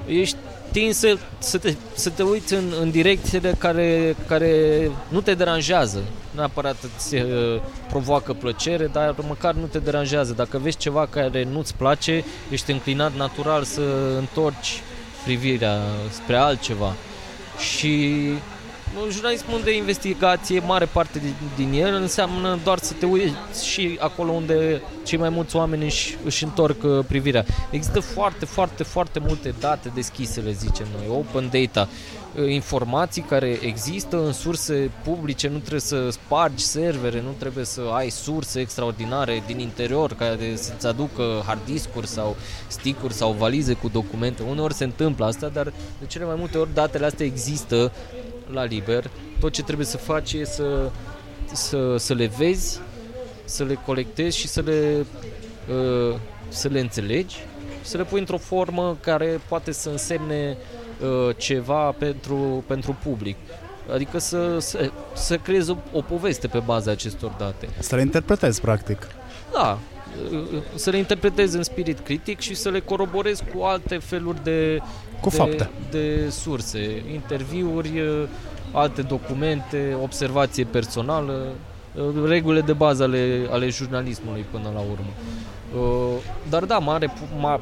ești 0.06 0.36
tins 0.70 0.98
să, 0.98 1.18
să, 1.38 1.58
te, 1.58 1.74
să 1.94 2.10
te 2.10 2.22
uiți 2.22 2.54
în, 2.54 2.64
în 2.80 2.90
direcțiile 2.90 3.54
care, 3.58 4.16
care 4.26 4.90
nu 5.08 5.20
te 5.20 5.34
deranjează. 5.34 5.98
Nu 5.98 6.40
neapărat 6.40 6.76
îți 6.96 7.14
uh, 7.14 7.22
provoacă 7.88 8.32
plăcere, 8.32 8.86
dar 8.86 9.14
măcar 9.28 9.54
nu 9.54 9.66
te 9.66 9.78
deranjează. 9.78 10.32
Dacă 10.32 10.58
vezi 10.58 10.76
ceva 10.76 11.06
care 11.06 11.44
nu-ți 11.52 11.74
place, 11.74 12.24
ești 12.50 12.70
înclinat 12.70 13.16
natural 13.16 13.62
să 13.62 13.82
întorci 14.18 14.82
privirea 15.24 15.80
spre 16.10 16.36
altceva. 16.36 16.94
Și 17.58 18.24
jurnalismul 19.10 19.60
de 19.64 19.76
investigație, 19.76 20.62
mare 20.66 20.84
parte 20.84 21.18
din, 21.18 21.34
din 21.56 21.82
el 21.82 21.94
înseamnă 21.94 22.58
doar 22.64 22.78
să 22.78 22.92
te 22.92 23.06
uiți 23.06 23.66
și 23.66 23.96
acolo 24.00 24.30
unde 24.30 24.82
cei 25.04 25.18
mai 25.18 25.28
mulți 25.28 25.56
oameni 25.56 25.84
își, 25.84 26.16
își 26.24 26.44
întorc 26.44 26.82
uh, 26.82 27.04
privirea. 27.08 27.44
Există 27.70 28.00
foarte, 28.00 28.44
foarte, 28.44 28.82
foarte 28.82 29.18
multe 29.18 29.54
date 29.60 29.90
deschise, 29.94 30.40
le 30.40 30.52
zicem 30.52 30.86
noi, 30.96 31.16
open 31.18 31.50
data, 31.52 31.88
uh, 32.34 32.50
informații 32.50 33.22
care 33.22 33.58
există 33.62 34.24
în 34.24 34.32
surse 34.32 34.90
publice, 35.04 35.48
nu 35.48 35.58
trebuie 35.58 35.80
să 35.80 36.10
spargi 36.10 36.64
servere, 36.64 37.20
nu 37.20 37.34
trebuie 37.38 37.64
să 37.64 37.80
ai 37.92 38.10
surse 38.10 38.60
extraordinare 38.60 39.42
din 39.46 39.58
interior 39.58 40.12
care 40.12 40.52
să-ți 40.54 40.86
aducă 40.86 41.42
hard 41.46 41.60
discuri 41.64 42.06
sau 42.06 42.36
stick-uri 42.66 43.14
sau 43.14 43.32
valize 43.32 43.72
cu 43.72 43.88
documente. 43.88 44.42
Uneori 44.42 44.74
se 44.74 44.84
întâmplă 44.84 45.24
asta, 45.26 45.48
dar 45.48 45.72
de 46.00 46.06
cele 46.06 46.24
mai 46.24 46.36
multe 46.38 46.58
ori 46.58 46.74
datele 46.74 47.06
astea 47.06 47.26
există 47.26 47.92
la 48.50 48.64
liber. 48.64 49.10
Tot 49.40 49.52
ce 49.52 49.62
trebuie 49.62 49.86
să 49.86 49.96
faci 49.96 50.32
e 50.32 50.44
să, 50.44 50.90
să, 51.52 51.96
să 51.96 52.14
le 52.14 52.26
vezi, 52.38 52.80
să 53.44 53.64
le 53.64 53.74
colectezi 53.74 54.38
și 54.38 54.48
să 54.48 54.60
le, 54.60 55.06
uh, 55.68 56.16
să 56.48 56.68
le 56.68 56.80
înțelegi 56.80 57.36
să 57.82 57.96
le 57.96 58.04
pui 58.04 58.18
într-o 58.18 58.38
formă 58.38 58.96
care 59.00 59.40
poate 59.48 59.72
să 59.72 59.88
însemne 59.88 60.56
uh, 61.00 61.36
ceva 61.36 61.90
pentru, 61.90 62.64
pentru 62.66 62.96
public. 63.02 63.36
Adică 63.92 64.18
să, 64.18 64.58
să, 64.58 64.90
să 65.14 65.36
creezi 65.36 65.70
o, 65.70 65.76
o 65.92 66.00
poveste 66.00 66.46
pe 66.46 66.58
baza 66.58 66.90
acestor 66.90 67.34
date. 67.38 67.68
Să 67.78 67.96
le 67.96 68.00
interpretezi, 68.00 68.60
practic. 68.60 69.06
Da, 69.52 69.78
să 70.74 70.90
le 70.90 70.96
interpretezi 70.96 71.56
în 71.56 71.62
spirit 71.62 71.98
critic 71.98 72.40
și 72.40 72.54
să 72.54 72.68
le 72.68 72.80
coroborezi 72.80 73.42
cu 73.54 73.62
alte 73.62 73.98
feluri 73.98 74.42
de, 74.42 74.78
cu 75.20 75.28
de, 75.28 75.36
fapte. 75.36 75.70
de 75.90 76.28
surse, 76.30 77.02
interviuri, 77.12 78.02
alte 78.72 79.02
documente, 79.02 79.96
observație 80.02 80.64
personală, 80.64 81.52
regulile 82.26 82.60
de 82.60 82.72
bază 82.72 83.02
ale, 83.02 83.46
ale 83.50 83.68
jurnalismului 83.68 84.44
până 84.50 84.70
la 84.74 84.80
urmă. 84.80 85.10
Dar 86.50 86.64
da, 86.64 86.78
mare, 86.78 87.12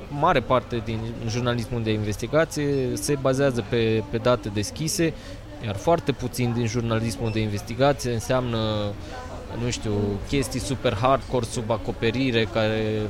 mare 0.08 0.40
parte 0.40 0.82
din 0.84 0.98
jurnalismul 1.28 1.82
de 1.82 1.92
investigație 1.92 2.64
se 2.92 3.18
bazează 3.20 3.64
pe, 3.68 4.02
pe 4.10 4.16
date 4.16 4.48
deschise, 4.54 5.12
iar 5.64 5.76
foarte 5.76 6.12
puțin 6.12 6.52
din 6.52 6.66
jurnalismul 6.66 7.30
de 7.32 7.40
investigație 7.40 8.12
înseamnă 8.12 8.58
nu 9.62 9.70
știu, 9.70 9.92
chestii 10.28 10.60
super 10.60 10.94
hardcore 10.94 11.44
sub 11.44 11.70
acoperire 11.70 12.44
care 12.44 13.00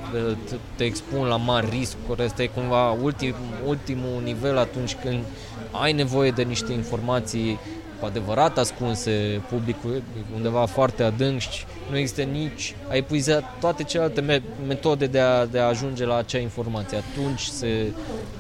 te 0.77 0.85
expun 0.85 1.27
la 1.27 1.37
mari 1.37 1.69
riscuri. 1.71 2.23
Asta 2.23 2.43
e 2.43 2.47
cumva 2.47 2.91
ultim, 2.91 3.35
ultimul 3.67 4.23
nivel 4.25 4.59
atunci 4.59 4.97
când 5.03 5.25
ai 5.71 5.93
nevoie 5.93 6.31
de 6.31 6.43
niște 6.43 6.73
informații 6.73 7.59
cu 8.01 8.07
adevărat 8.07 8.59
ascunse 8.59 9.43
publicul 9.49 10.03
undeva 10.35 10.67
foarte 10.67 11.03
adânc 11.03 11.41
și 11.41 11.65
nu 11.91 11.97
există 11.97 12.23
nici, 12.23 12.75
ai 12.89 12.99
epuizat 12.99 13.45
toate 13.61 13.83
celelalte 13.83 14.21
me- 14.21 14.43
metode 14.67 15.07
de 15.07 15.21
a, 15.21 15.47
de 15.47 15.59
a 15.59 15.67
ajunge 15.67 16.05
la 16.05 16.17
acea 16.17 16.39
informație. 16.39 16.97
Atunci 16.97 17.41
se, 17.41 17.93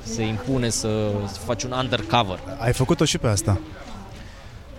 se 0.02 0.22
impune 0.22 0.68
să, 0.68 1.10
să 1.26 1.38
faci 1.38 1.62
un 1.62 1.72
undercover. 1.72 2.38
Ai 2.58 2.72
făcut-o 2.72 3.04
și 3.04 3.18
pe 3.18 3.26
asta? 3.26 3.60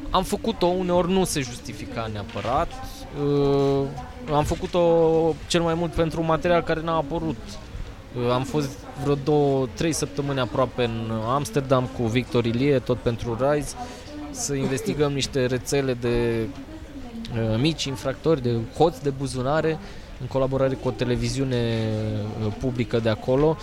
Am 0.09 0.23
făcut-o, 0.23 0.65
uneori 0.65 1.11
nu 1.11 1.23
se 1.23 1.41
justifica 1.41 2.09
neapărat. 2.13 2.71
Uh, 3.19 3.87
am 4.33 4.43
făcut-o 4.43 4.81
cel 5.47 5.61
mai 5.61 5.73
mult 5.73 5.91
pentru 5.91 6.19
un 6.19 6.25
material 6.25 6.61
care 6.61 6.81
n-a 6.81 6.95
apărut. 6.95 7.37
Uh, 8.15 8.31
am 8.31 8.43
fost 8.43 8.69
vreo 9.03 9.15
două, 9.15 9.67
trei 9.73 9.93
săptămâni 9.93 10.39
aproape 10.39 10.83
în 10.83 11.11
Amsterdam 11.27 11.89
cu 11.97 12.03
Victor 12.03 12.45
Ilie, 12.45 12.79
tot 12.79 12.97
pentru 12.97 13.37
Rise, 13.39 13.75
să 14.31 14.53
investigăm 14.53 15.11
niște 15.11 15.45
rețele 15.45 15.93
de 15.93 16.47
uh, 17.33 17.59
mici 17.59 17.83
infractori, 17.83 18.41
de 18.41 18.57
hoți 18.77 19.03
de 19.03 19.09
buzunare, 19.09 19.79
în 20.21 20.27
colaborare 20.27 20.73
cu 20.73 20.87
o 20.87 20.91
televiziune 20.91 21.89
publică 22.59 22.99
de 22.99 23.09
acolo 23.09 23.57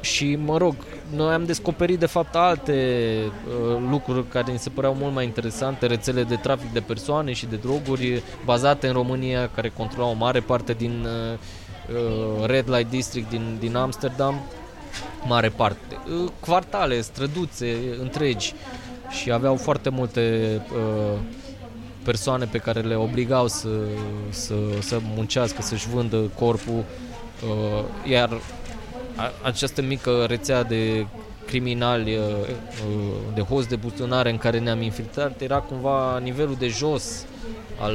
și 0.00 0.36
mă 0.36 0.56
rog, 0.56 0.74
noi 1.14 1.32
am 1.34 1.44
descoperit 1.44 1.98
de 1.98 2.06
fapt 2.06 2.34
alte 2.34 2.72
uh, 3.24 3.76
lucruri 3.90 4.28
care 4.28 4.52
ni 4.52 4.58
se 4.58 4.68
păreau 4.68 4.94
mult 4.94 5.14
mai 5.14 5.24
interesante, 5.24 5.86
rețele 5.86 6.22
de 6.22 6.36
trafic 6.36 6.72
de 6.72 6.80
persoane 6.80 7.32
și 7.32 7.46
de 7.46 7.56
droguri 7.56 8.22
bazate 8.44 8.86
în 8.86 8.92
România, 8.92 9.50
care 9.54 9.68
controlau 9.68 10.10
o 10.10 10.14
mare 10.14 10.40
parte 10.40 10.72
din 10.72 11.06
uh, 11.06 11.38
uh, 11.94 12.46
Red 12.46 12.68
Light 12.68 12.90
District 12.90 13.30
din, 13.30 13.56
din 13.58 13.76
Amsterdam, 13.76 14.40
mare 15.26 15.48
parte. 15.48 15.96
Uh, 16.22 16.30
quartale, 16.40 17.00
străduțe 17.00 17.76
întregi. 18.00 18.54
Și 19.10 19.32
aveau 19.32 19.56
foarte 19.56 19.88
multe 19.88 20.50
uh, 20.72 21.18
persoane 22.02 22.44
pe 22.44 22.58
care 22.58 22.80
le 22.80 22.94
obligau 22.94 23.48
să, 23.48 23.68
să, 24.28 24.54
să 24.80 24.98
muncească, 25.14 25.62
să-și 25.62 25.88
vândă 25.88 26.16
corpul, 26.16 26.84
uh, 27.44 27.84
iar 28.10 28.30
această 29.42 29.82
mică 29.82 30.24
rețea 30.28 30.62
de 30.62 31.06
criminali, 31.46 32.16
uh, 32.16 32.22
uh, 32.22 33.34
de 33.34 33.40
host 33.40 33.68
de 33.68 33.76
buzunare 33.76 34.30
în 34.30 34.38
care 34.38 34.58
ne-am 34.58 34.82
infiltrat, 34.82 35.40
era 35.40 35.58
cumva 35.58 36.18
nivelul 36.18 36.56
de 36.58 36.68
jos 36.68 37.24
al, 37.80 37.94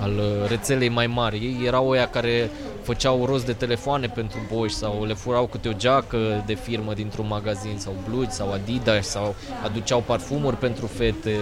al 0.00 0.20
rețelei 0.48 0.88
mai 0.88 1.06
mari. 1.06 1.36
Ei 1.36 1.66
erau 1.66 1.88
oia 1.88 2.08
care 2.08 2.50
făceau 2.82 3.24
rost 3.24 3.46
de 3.46 3.52
telefoane 3.52 4.06
pentru 4.06 4.38
boși 4.52 4.74
sau 4.74 5.04
le 5.04 5.14
furau 5.14 5.46
câte 5.46 5.68
o 5.68 5.72
geacă 5.72 6.42
de 6.46 6.54
firmă 6.54 6.94
dintr-un 6.94 7.26
magazin 7.26 7.76
sau 7.78 7.92
blugi 8.08 8.30
sau 8.30 8.52
Adidas 8.52 9.06
sau 9.08 9.34
aduceau 9.64 10.02
parfumuri 10.06 10.56
pentru 10.56 10.86
fete 10.86 11.36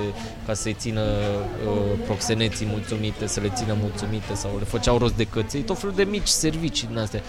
ca 0.46 0.54
să-i 0.54 0.76
țină 0.78 1.00
uh, 1.00 1.98
proxeneții 2.04 2.66
mulțumite, 2.66 3.26
să 3.26 3.40
le 3.40 3.50
țină 3.54 3.76
mulțumite 3.80 4.34
sau 4.34 4.50
le 4.58 4.64
făceau 4.64 4.98
rost 4.98 5.16
de 5.16 5.24
căței, 5.24 5.60
tot 5.60 5.78
felul 5.78 5.94
de 5.94 6.02
mici 6.02 6.26
servicii 6.26 6.86
din 6.86 6.98
astea 6.98 7.22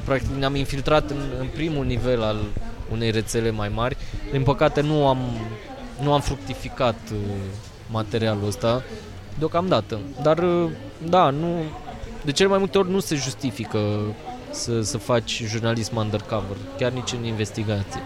practic 0.00 0.30
ne-am 0.38 0.54
infiltrat 0.54 1.10
în, 1.10 1.18
în 1.38 1.46
primul 1.54 1.84
nivel 1.84 2.22
al 2.22 2.36
unei 2.92 3.10
rețele 3.10 3.50
mai 3.50 3.68
mari. 3.68 3.96
Din 4.30 4.42
păcate 4.42 4.80
nu 4.80 5.06
am, 5.06 5.18
nu 6.02 6.12
am 6.12 6.20
fructificat 6.20 6.98
uh, 7.12 7.18
materialul 7.90 8.46
ăsta 8.46 8.82
deocamdată. 9.38 9.98
Dar 10.22 10.38
uh, 10.38 10.70
da, 11.08 11.30
nu, 11.30 11.62
de 12.24 12.32
cele 12.32 12.48
mai 12.48 12.58
multe 12.58 12.78
ori 12.78 12.90
nu 12.90 13.00
se 13.00 13.14
justifică 13.14 13.78
să, 14.50 14.80
să 14.80 14.98
faci 14.98 15.42
jurnalism 15.46 15.96
undercover, 15.96 16.56
chiar 16.78 16.92
nici 16.92 17.12
în 17.12 17.24
investigație. 17.24 18.02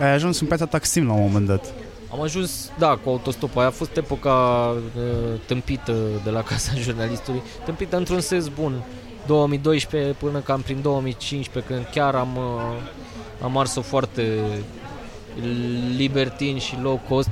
Ai 0.00 0.12
ajuns 0.12 0.40
în 0.40 0.46
piața 0.46 0.66
Taxim 0.66 1.06
la 1.06 1.12
un 1.12 1.20
moment 1.20 1.46
dat. 1.46 1.72
Am 2.12 2.22
ajuns, 2.22 2.70
da, 2.78 2.96
cu 2.96 3.08
autostopul. 3.08 3.58
Aia 3.60 3.68
a 3.68 3.72
fost 3.72 3.96
epoca 3.96 4.30
uh, 4.96 5.40
tâmpită 5.46 5.94
de 6.24 6.30
la 6.30 6.42
Casa 6.50 6.72
Jurnalistului. 6.76 7.42
Tâmpită 7.64 7.96
într-un 7.96 8.20
sens 8.20 8.48
bun. 8.48 8.82
2012 9.30 10.12
până 10.18 10.38
cam 10.38 10.60
prin 10.60 10.82
2015 10.82 11.72
când 11.72 11.86
chiar 11.90 12.14
am, 12.14 12.36
uh, 12.36 12.82
am 13.42 13.58
ars-o 13.58 13.80
foarte 13.80 14.38
libertin 15.96 16.58
și 16.58 16.78
low 16.82 17.00
cost 17.08 17.30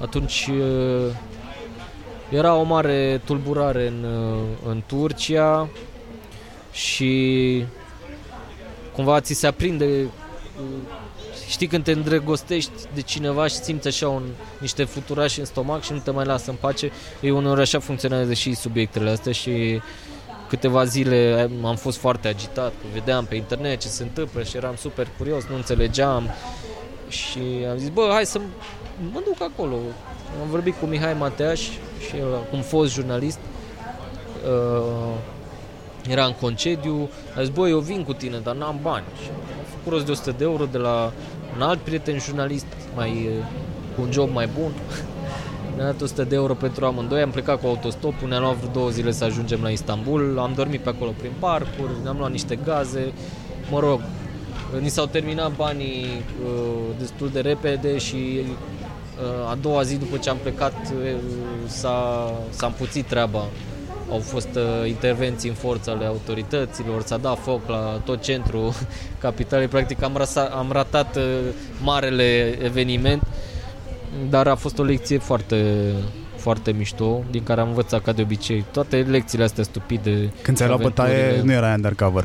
atunci 0.00 0.48
uh, 0.50 1.14
era 2.28 2.54
o 2.54 2.62
mare 2.62 3.20
tulburare 3.24 3.86
în, 3.86 4.04
uh, 4.04 4.70
în 4.70 4.82
Turcia 4.86 5.68
și 6.72 7.64
cumva 8.92 9.20
ți 9.20 9.34
se 9.34 9.46
aprinde 9.46 10.06
știi 11.48 11.66
când 11.66 11.84
te 11.84 11.92
îndrăgostești 11.92 12.72
de 12.94 13.00
cineva 13.00 13.46
și 13.46 13.54
simți 13.54 13.88
așa 13.88 14.08
un, 14.08 14.22
niște 14.58 14.84
fluturași 14.84 15.38
în 15.38 15.44
stomac 15.44 15.82
și 15.82 15.92
nu 15.92 15.98
te 15.98 16.10
mai 16.10 16.24
lasă 16.24 16.50
în 16.50 16.56
pace, 16.60 16.90
e 17.20 17.30
uneori 17.30 17.60
așa 17.60 17.78
funcționează 17.78 18.32
și 18.32 18.54
subiectele 18.54 19.10
astea 19.10 19.32
și 19.32 19.80
câteva 20.48 20.84
zile 20.84 21.50
am 21.64 21.76
fost 21.76 21.98
foarte 21.98 22.28
agitat, 22.28 22.72
vedeam 22.92 23.24
pe 23.24 23.34
internet 23.34 23.80
ce 23.80 23.88
se 23.88 24.02
întâmplă 24.02 24.42
și 24.42 24.56
eram 24.56 24.74
super 24.76 25.08
curios, 25.18 25.44
nu 25.44 25.54
înțelegeam 25.54 26.30
și 27.08 27.40
am 27.70 27.76
zis, 27.76 27.88
bă, 27.88 28.08
hai 28.12 28.26
să 28.26 28.40
mă 29.12 29.22
duc 29.24 29.50
acolo. 29.52 29.76
Am 30.42 30.48
vorbit 30.50 30.74
cu 30.80 30.86
Mihai 30.86 31.14
Mateaș 31.14 31.60
și 32.08 32.16
el, 32.18 32.46
cum 32.50 32.60
fost 32.60 32.92
jurnalist, 32.92 33.38
uh, 34.48 35.14
era 36.08 36.24
în 36.24 36.34
concediu, 36.40 37.10
a 37.36 37.40
zis, 37.42 37.50
bă, 37.54 37.68
eu 37.68 37.78
vin 37.78 38.04
cu 38.04 38.12
tine, 38.12 38.38
dar 38.38 38.54
n-am 38.54 38.78
bani. 38.82 39.04
Și 39.22 39.28
am 39.30 39.64
făcut 39.76 39.92
rost 39.92 40.04
de 40.04 40.10
100 40.10 40.30
de 40.30 40.44
euro 40.44 40.64
de 40.64 40.78
la 40.78 41.12
un 41.56 41.62
alt 41.62 41.78
prieten 41.78 42.18
jurnalist 42.18 42.66
mai, 42.94 43.28
cu 43.94 44.02
un 44.02 44.12
job 44.12 44.32
mai 44.32 44.48
bun 44.58 44.72
ne-a 45.76 45.84
dat 45.84 46.00
100 46.00 46.24
de 46.24 46.34
euro 46.34 46.54
pentru 46.54 46.84
amândoi, 46.84 47.22
am 47.22 47.30
plecat 47.30 47.60
cu 47.60 47.66
autostopul, 47.66 48.28
ne-am 48.28 48.42
luat 48.42 48.54
vreo 48.54 48.70
două 48.72 48.88
zile 48.88 49.10
să 49.10 49.24
ajungem 49.24 49.62
la 49.62 49.68
Istanbul, 49.68 50.38
am 50.38 50.52
dormit 50.56 50.80
pe 50.80 50.88
acolo 50.88 51.14
prin 51.16 51.32
parcuri, 51.38 51.90
ne-am 52.02 52.16
luat 52.18 52.30
niște 52.30 52.58
gaze, 52.64 53.12
mă 53.70 53.78
rog, 53.78 54.00
ni 54.80 54.88
s-au 54.88 55.06
terminat 55.06 55.56
banii 55.56 56.06
uh, 56.44 56.96
destul 56.98 57.28
de 57.32 57.40
repede 57.40 57.98
și 57.98 58.16
uh, 58.16 59.50
a 59.50 59.58
doua 59.60 59.82
zi 59.82 59.96
după 59.96 60.16
ce 60.16 60.30
am 60.30 60.36
plecat 60.42 60.74
uh, 60.74 61.14
s-a, 61.66 62.32
s-a 62.50 62.66
împuțit 62.66 63.06
treaba. 63.06 63.44
Au 64.10 64.18
fost 64.18 64.48
uh, 64.54 64.88
intervenții 64.88 65.48
în 65.48 65.54
forță 65.54 65.90
ale 65.90 66.04
autorităților, 66.04 67.02
s-a 67.02 67.16
dat 67.16 67.38
foc 67.38 67.68
la 67.68 68.00
tot 68.04 68.22
centrul 68.22 68.72
capitalei, 69.18 69.66
practic 69.66 70.02
am, 70.02 70.16
rasa, 70.16 70.44
am 70.44 70.72
ratat 70.72 71.16
uh, 71.16 71.22
marele 71.82 72.58
eveniment 72.62 73.22
dar 74.30 74.46
a 74.46 74.54
fost 74.54 74.78
o 74.78 74.82
lecție 74.82 75.18
foarte, 75.18 75.92
foarte 76.36 76.72
mișto, 76.72 77.22
din 77.30 77.42
care 77.42 77.60
am 77.60 77.68
învățat 77.68 78.02
ca 78.02 78.12
de 78.12 78.22
obicei 78.22 78.64
toate 78.72 78.96
lecțiile 78.96 79.44
astea 79.44 79.64
stupide. 79.64 80.32
Când 80.42 80.56
ți-ai 80.56 80.68
luat 80.68 80.80
bătaie, 80.80 81.40
nu 81.42 81.52
era 81.52 81.72
undercover. 81.72 82.24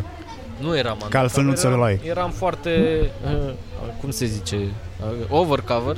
Nu 0.59 0.77
eram 0.77 0.97
Că 1.09 1.17
altfel 1.17 1.43
nu 1.43 1.53
ți-o 1.53 1.69
luai. 1.69 1.99
Eram 2.03 2.31
foarte, 2.31 2.99
uh, 3.25 3.53
cum 4.01 4.09
se 4.09 4.25
zice, 4.25 4.55
uh, 4.55 5.27
overcover, 5.29 5.97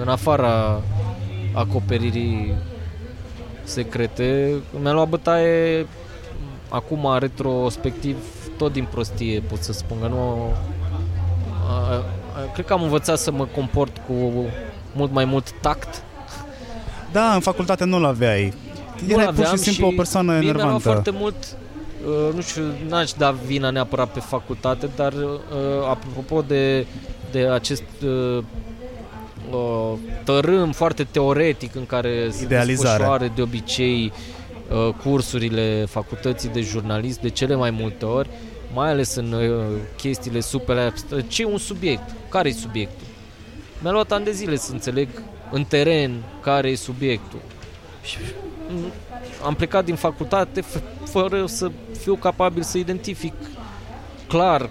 în 0.00 0.08
afara 0.08 0.82
acoperirii 1.52 2.54
secrete. 3.64 4.54
Mi-a 4.80 4.92
luat 4.92 5.08
bătaie 5.08 5.86
acum 6.68 7.16
retrospectiv 7.18 8.16
tot 8.56 8.72
din 8.72 8.86
prostie, 8.90 9.40
pot 9.40 9.62
să 9.62 9.72
spun 9.72 10.00
că 10.00 10.06
nu... 10.06 10.52
A, 11.68 11.92
a, 11.92 12.02
cred 12.52 12.66
că 12.66 12.72
am 12.72 12.82
învățat 12.82 13.18
să 13.18 13.30
mă 13.30 13.44
comport 13.44 13.96
cu 14.06 14.44
mult 14.96 15.12
mai 15.12 15.24
mult 15.24 15.52
tact. 15.60 16.02
Da, 17.12 17.34
în 17.34 17.40
facultate 17.40 17.84
nu-l 17.84 18.04
aveai. 18.04 18.52
Erai 19.08 19.26
pur 19.26 19.46
și 19.46 19.56
simplu 19.56 19.86
și 19.86 19.92
o 19.92 19.96
persoană 19.96 20.34
enervantă. 20.34 20.78
foarte 20.78 21.10
mult 21.10 21.34
uh, 22.06 22.34
nu 22.34 22.40
știu, 22.40 22.62
n-aș 22.88 23.12
da 23.12 23.30
vina 23.46 23.70
neapărat 23.70 24.12
pe 24.12 24.20
facultate, 24.20 24.88
dar 24.96 25.12
uh, 25.12 25.88
apropo 25.88 26.42
de, 26.42 26.86
de 27.30 27.46
acest 27.46 27.82
uh, 28.04 28.42
uh, 29.50 29.92
tărâm 30.24 30.72
foarte 30.72 31.04
teoretic 31.10 31.74
în 31.74 31.86
care 31.86 32.28
se 32.30 32.46
desfășoară 32.46 33.32
de 33.34 33.42
obicei 33.42 34.12
uh, 34.70 34.94
cursurile 35.02 35.86
facultății 35.88 36.48
de 36.48 36.60
jurnalist 36.60 37.20
de 37.20 37.28
cele 37.28 37.54
mai 37.54 37.70
multe 37.70 38.04
ori, 38.04 38.28
mai 38.74 38.90
ales 38.90 39.14
în 39.14 39.32
uh, 39.32 39.64
chestiile 39.96 40.40
super 40.40 40.78
abstracte. 40.78 41.26
Ce 41.28 41.42
e 41.42 41.46
un 41.46 41.58
subiect? 41.58 42.14
Care 42.28 42.48
e 42.48 42.52
subiectul? 42.52 43.06
Mi-a 43.86 43.94
luat 43.94 44.12
ani 44.12 44.24
de 44.24 44.30
zile 44.30 44.56
să 44.56 44.72
înțeleg 44.72 45.08
în 45.50 45.64
teren 45.64 46.22
care 46.40 46.68
e 46.68 46.74
subiectul. 46.74 47.38
Și 48.02 48.18
mm, 48.68 48.92
am 49.44 49.54
plecat 49.54 49.84
din 49.84 49.94
facultate 49.94 50.60
f- 50.60 50.82
fără 51.04 51.46
să 51.46 51.70
fiu 51.98 52.14
capabil 52.14 52.62
să 52.62 52.78
identific 52.78 53.32
clar 54.28 54.70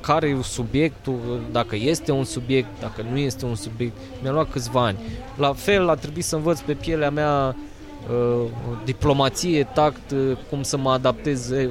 care 0.00 0.28
e 0.28 0.42
subiectul, 0.42 1.40
dacă 1.52 1.76
este 1.76 2.12
un 2.12 2.24
subiect, 2.24 2.68
dacă 2.80 3.06
nu 3.10 3.18
este 3.18 3.44
un 3.44 3.54
subiect. 3.54 3.96
Mi-a 4.22 4.32
luat 4.32 4.50
câțiva 4.50 4.84
ani. 4.84 4.98
La 5.36 5.52
fel 5.52 5.88
a 5.88 5.94
trebuit 5.94 6.24
să 6.24 6.36
învăț 6.36 6.60
pe 6.60 6.74
pielea 6.74 7.10
mea 7.10 7.56
uh, 8.10 8.50
diplomație, 8.84 9.64
tact, 9.64 10.10
uh, 10.10 10.36
cum 10.50 10.62
să 10.62 10.76
mă 10.76 10.90
adaptez 10.90 11.50
uh, 11.50 11.68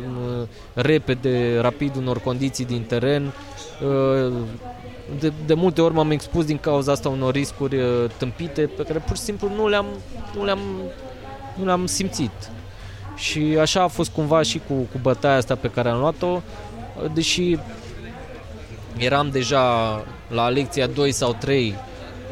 repede, 0.74 1.60
rapid 1.60 1.96
unor 1.96 2.20
condiții 2.20 2.66
din 2.66 2.82
teren. 2.82 3.34
Uh, 5.10 5.20
de, 5.20 5.34
de 5.46 5.54
multe 5.54 5.82
ori 5.82 5.94
m-am 5.94 6.12
expus 6.12 6.46
din 6.46 6.58
cauza 6.58 6.92
asta 6.92 7.10
unor 7.10 7.34
riscuri 7.34 7.76
uh, 7.76 8.10
tâmpite 8.18 8.62
pe 8.62 8.84
care 8.84 9.00
pur 9.00 9.16
și 9.16 9.22
simplu 9.22 9.50
nu 9.56 9.68
le-am, 9.68 9.86
nu 10.36 10.46
le-am, 10.46 10.60
nu 11.56 11.66
le-am 11.66 11.86
simțit. 11.86 12.50
Și 13.16 13.58
așa 13.60 13.82
a 13.82 13.88
fost 13.88 14.12
cumva 14.12 14.42
și 14.42 14.62
cu, 14.68 14.74
cu 14.74 14.98
bătaia 15.02 15.36
asta 15.36 15.56
pe 15.56 15.70
care 15.70 15.90
am 15.90 16.00
luat-o, 16.00 16.42
deși 17.14 17.58
eram 18.98 19.30
deja 19.30 19.64
la 20.28 20.50
lecția 20.50 20.88
2 20.88 21.12
sau 21.12 21.34
3 21.34 21.76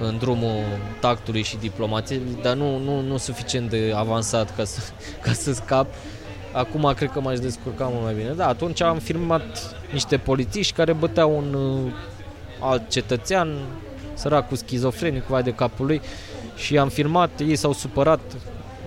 în 0.02 0.18
drumul 0.18 0.64
tactului 1.00 1.42
și 1.42 1.58
diplomației, 1.58 2.22
dar 2.42 2.56
nu, 2.56 2.78
nu, 2.78 3.02
nu 3.02 3.18
suficient 3.18 3.70
de 3.70 3.94
avansat 3.96 4.56
ca 4.56 4.64
să, 4.64 4.80
ca 5.24 5.32
să 5.32 5.54
scap. 5.54 5.88
Acum 6.52 6.94
cred 6.96 7.12
că 7.12 7.20
m-aș 7.20 7.40
descurca 7.40 7.86
mult 7.86 8.04
mai 8.04 8.14
bine. 8.14 8.30
Da, 8.30 8.48
atunci 8.48 8.82
am 8.82 8.98
filmat 8.98 9.76
niște 9.92 10.18
polițiști 10.18 10.74
care 10.74 10.94
băteau 10.94 11.38
un 11.38 11.54
uh, 11.54 11.92
alt 12.64 12.90
cetățean, 12.90 13.58
săracul 14.14 14.58
schizofrenic, 14.58 15.24
vai 15.24 15.44
de 15.44 15.54
capul 15.54 15.86
lui, 15.86 16.02
și 16.56 16.78
am 16.78 16.90
filmat, 16.90 17.40
ei 17.40 17.56
s-au 17.56 17.74
supărat, 17.74 18.22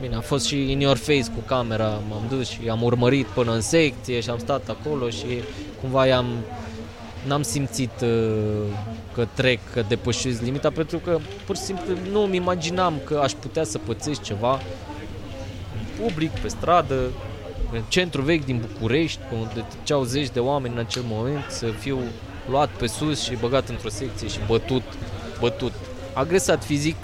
Bine, 0.00 0.14
a 0.14 0.20
fost 0.20 0.46
și 0.46 0.70
in 0.70 0.80
your 0.80 0.96
face 0.96 1.24
cu 1.34 1.40
camera, 1.46 1.88
m-am 2.08 2.22
dus 2.28 2.48
și 2.48 2.60
am 2.70 2.82
urmărit 2.82 3.26
până 3.26 3.52
în 3.52 3.60
secție 3.60 4.20
și 4.20 4.30
am 4.30 4.38
stat 4.38 4.68
acolo 4.68 5.10
și 5.10 5.26
cumva 5.80 6.06
i-am 6.06 6.26
n-am 7.26 7.42
simțit 7.42 7.90
uh, 8.02 8.08
că 9.14 9.26
trec, 9.34 9.58
că 9.72 9.84
depășesc 9.88 10.42
limita, 10.42 10.70
pentru 10.70 10.98
că 10.98 11.18
pur 11.46 11.56
și 11.56 11.62
simplu 11.62 11.94
nu 12.10 12.20
mi 12.20 12.36
imaginam 12.36 12.94
că 13.04 13.20
aș 13.22 13.32
putea 13.32 13.64
să 13.64 13.78
pățesc 13.78 14.22
ceva 14.22 14.60
în 15.74 16.04
public, 16.04 16.30
pe 16.30 16.48
stradă, 16.48 16.94
în 17.72 17.82
centru 17.88 18.22
vechi 18.22 18.44
din 18.44 18.64
București, 18.70 19.20
unde 19.32 19.64
ceau 19.82 20.02
zeci 20.02 20.30
de 20.30 20.40
oameni 20.40 20.74
în 20.74 20.80
acel 20.80 21.02
moment, 21.06 21.44
să 21.48 21.66
fiu 21.66 21.98
luat 22.50 22.68
pe 22.68 22.86
sus 22.86 23.22
și 23.22 23.36
băgat 23.40 23.68
într-o 23.68 23.88
secție 23.88 24.28
și 24.28 24.38
bătut, 24.46 24.82
bătut, 25.40 25.72
agresat 26.12 26.64
fizic, 26.64 26.96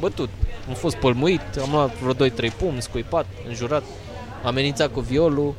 bătut. 0.00 0.28
Am 0.68 0.74
fost 0.74 0.96
pălmuit, 0.96 1.40
am 1.62 1.68
luat 1.70 1.98
vreo 1.98 2.28
2-3 2.28 2.56
pumni, 2.58 2.82
scuipat, 2.82 3.26
înjurat, 3.48 3.82
amenințat 4.44 4.92
cu 4.92 5.00
violul. 5.00 5.54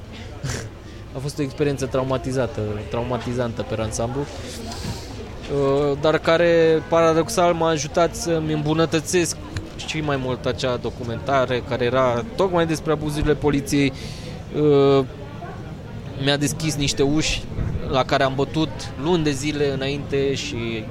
A 1.15 1.19
fost 1.19 1.39
o 1.39 1.41
experiență 1.41 1.85
traumatizată, 1.85 2.61
traumatizantă 2.89 3.61
pe 3.61 3.81
ansamblu, 3.81 4.21
uh, 4.21 5.97
dar 6.01 6.17
care 6.17 6.83
paradoxal 6.89 7.53
m-a 7.53 7.69
ajutat 7.69 8.15
să-mi 8.15 8.53
îmbunătățesc 8.53 9.37
și 9.87 10.01
mai 10.01 10.17
mult 10.17 10.45
acea 10.45 10.75
documentare 10.75 11.63
care 11.69 11.85
era 11.85 12.23
tocmai 12.35 12.65
despre 12.65 12.91
abuzurile 12.91 13.33
poliției. 13.35 13.93
Uh, 16.19 16.25
mi-a 16.25 16.37
deschis 16.37 16.75
niște 16.75 17.01
uși 17.01 17.41
la 17.89 18.03
care 18.03 18.23
am 18.23 18.35
bătut 18.35 18.69
luni 19.03 19.23
de 19.23 19.31
zile 19.31 19.73
înainte 19.73 20.35
și 20.35 20.83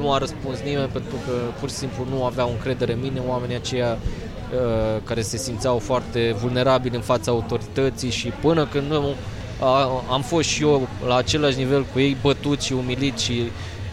nu 0.00 0.12
a 0.12 0.18
răspuns 0.18 0.58
nimeni 0.64 0.88
pentru 0.88 1.16
că 1.26 1.32
pur 1.60 1.68
și 1.68 1.74
simplu 1.74 2.06
nu 2.10 2.24
aveau 2.24 2.50
încredere 2.50 2.92
în 2.92 3.00
mine, 3.00 3.22
oamenii 3.26 3.56
aceia 3.56 3.92
uh, 3.92 5.02
care 5.04 5.20
se 5.20 5.36
simțeau 5.36 5.78
foarte 5.78 6.34
vulnerabili 6.40 6.94
în 6.94 7.00
fața 7.00 7.30
autorității 7.30 8.10
și 8.10 8.28
până 8.28 8.66
când 8.66 8.90
nu 8.90 9.14
a, 9.60 10.02
am 10.10 10.22
fost 10.22 10.48
și 10.48 10.62
eu 10.62 10.88
la 11.06 11.16
același 11.16 11.56
nivel 11.56 11.84
cu 11.92 11.98
ei, 11.98 12.16
bătut 12.22 12.60
și 12.60 12.72
umilit 12.72 13.18
și 13.18 13.42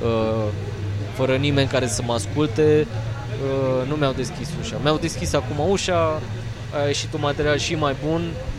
uh, 0.04 0.48
fără 1.14 1.36
nimeni 1.36 1.68
care 1.68 1.88
să 1.88 2.02
mă 2.06 2.14
asculte, 2.14 2.88
uh, 2.88 3.88
nu 3.88 3.96
mi-au 3.96 4.14
deschis 4.14 4.50
ușa. 4.62 4.76
Mi-au 4.82 4.98
deschis 4.98 5.34
acum 5.34 5.70
ușa, 5.70 6.22
a 6.84 6.88
ieșit 6.88 7.14
un 7.14 7.20
material 7.22 7.58
și 7.58 7.76
mai 7.76 7.96
bun, 8.06 8.22
uh, 8.22 8.53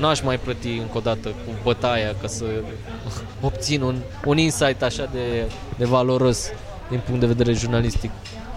n-aș 0.00 0.20
mai 0.20 0.38
plăti 0.38 0.68
încă 0.68 0.96
o 0.96 1.00
dată 1.00 1.28
cu 1.28 1.52
bătaia 1.62 2.14
ca 2.20 2.26
să 2.26 2.44
obțin 3.40 3.82
un, 3.82 3.96
un 4.24 4.38
insight 4.38 4.82
așa 4.82 5.08
de, 5.12 5.50
de 5.76 5.84
valoros 5.84 6.50
din 6.90 7.00
punct 7.04 7.20
de 7.20 7.26
vedere 7.26 7.52
jurnalistic. 7.52 8.10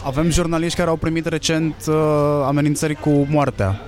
Avem 0.05 0.29
jurnaliști 0.29 0.77
care 0.77 0.89
au 0.89 0.95
primit 0.95 1.25
recent 1.25 1.75
uh, 1.87 1.95
amenințări 2.45 2.95
cu 2.95 3.09
moartea 3.29 3.81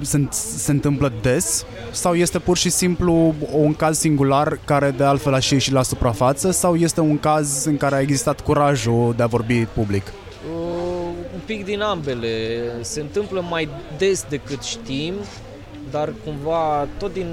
se, 0.00 0.26
se 0.30 0.70
întâmplă 0.70 1.12
des 1.22 1.64
sau 1.90 2.14
este 2.14 2.38
pur 2.38 2.56
și 2.56 2.70
simplu 2.70 3.34
un 3.52 3.74
caz 3.74 3.98
singular 3.98 4.58
care 4.64 4.90
de 4.90 5.04
altfel 5.04 5.34
a 5.34 5.38
și 5.38 5.52
ieșit 5.52 5.72
la 5.72 5.82
suprafață 5.82 6.50
sau 6.50 6.76
este 6.76 7.00
un 7.00 7.18
caz 7.18 7.64
în 7.64 7.76
care 7.76 7.94
a 7.94 8.00
existat 8.00 8.40
curajul 8.40 9.14
de 9.16 9.22
a 9.22 9.26
vorbi 9.26 9.64
public? 9.64 10.02
Uh, 10.06 11.08
un 11.34 11.40
pic 11.44 11.64
din 11.64 11.80
ambele. 11.80 12.28
Se 12.80 13.00
întâmplă 13.00 13.44
mai 13.50 13.68
des 13.98 14.24
decât 14.28 14.62
știm, 14.62 15.14
dar 15.90 16.12
cumva 16.24 16.86
tot 16.98 17.12
din 17.12 17.26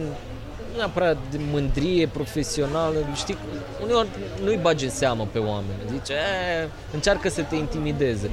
nu 0.78 0.84
neapărat 0.84 1.18
de 1.32 1.40
mândrie 1.52 2.08
profesională, 2.08 2.96
știi, 3.16 3.38
uneori 3.84 4.08
nu-i 4.44 4.60
bage 4.62 4.86
în 4.86 4.92
seamă 4.92 5.28
pe 5.32 5.40
oameni, 5.40 5.80
zice, 5.92 6.14
e, 6.14 6.70
încearcă 6.94 7.30
să 7.30 7.42
te 7.42 7.56
intimideze. 7.56 8.30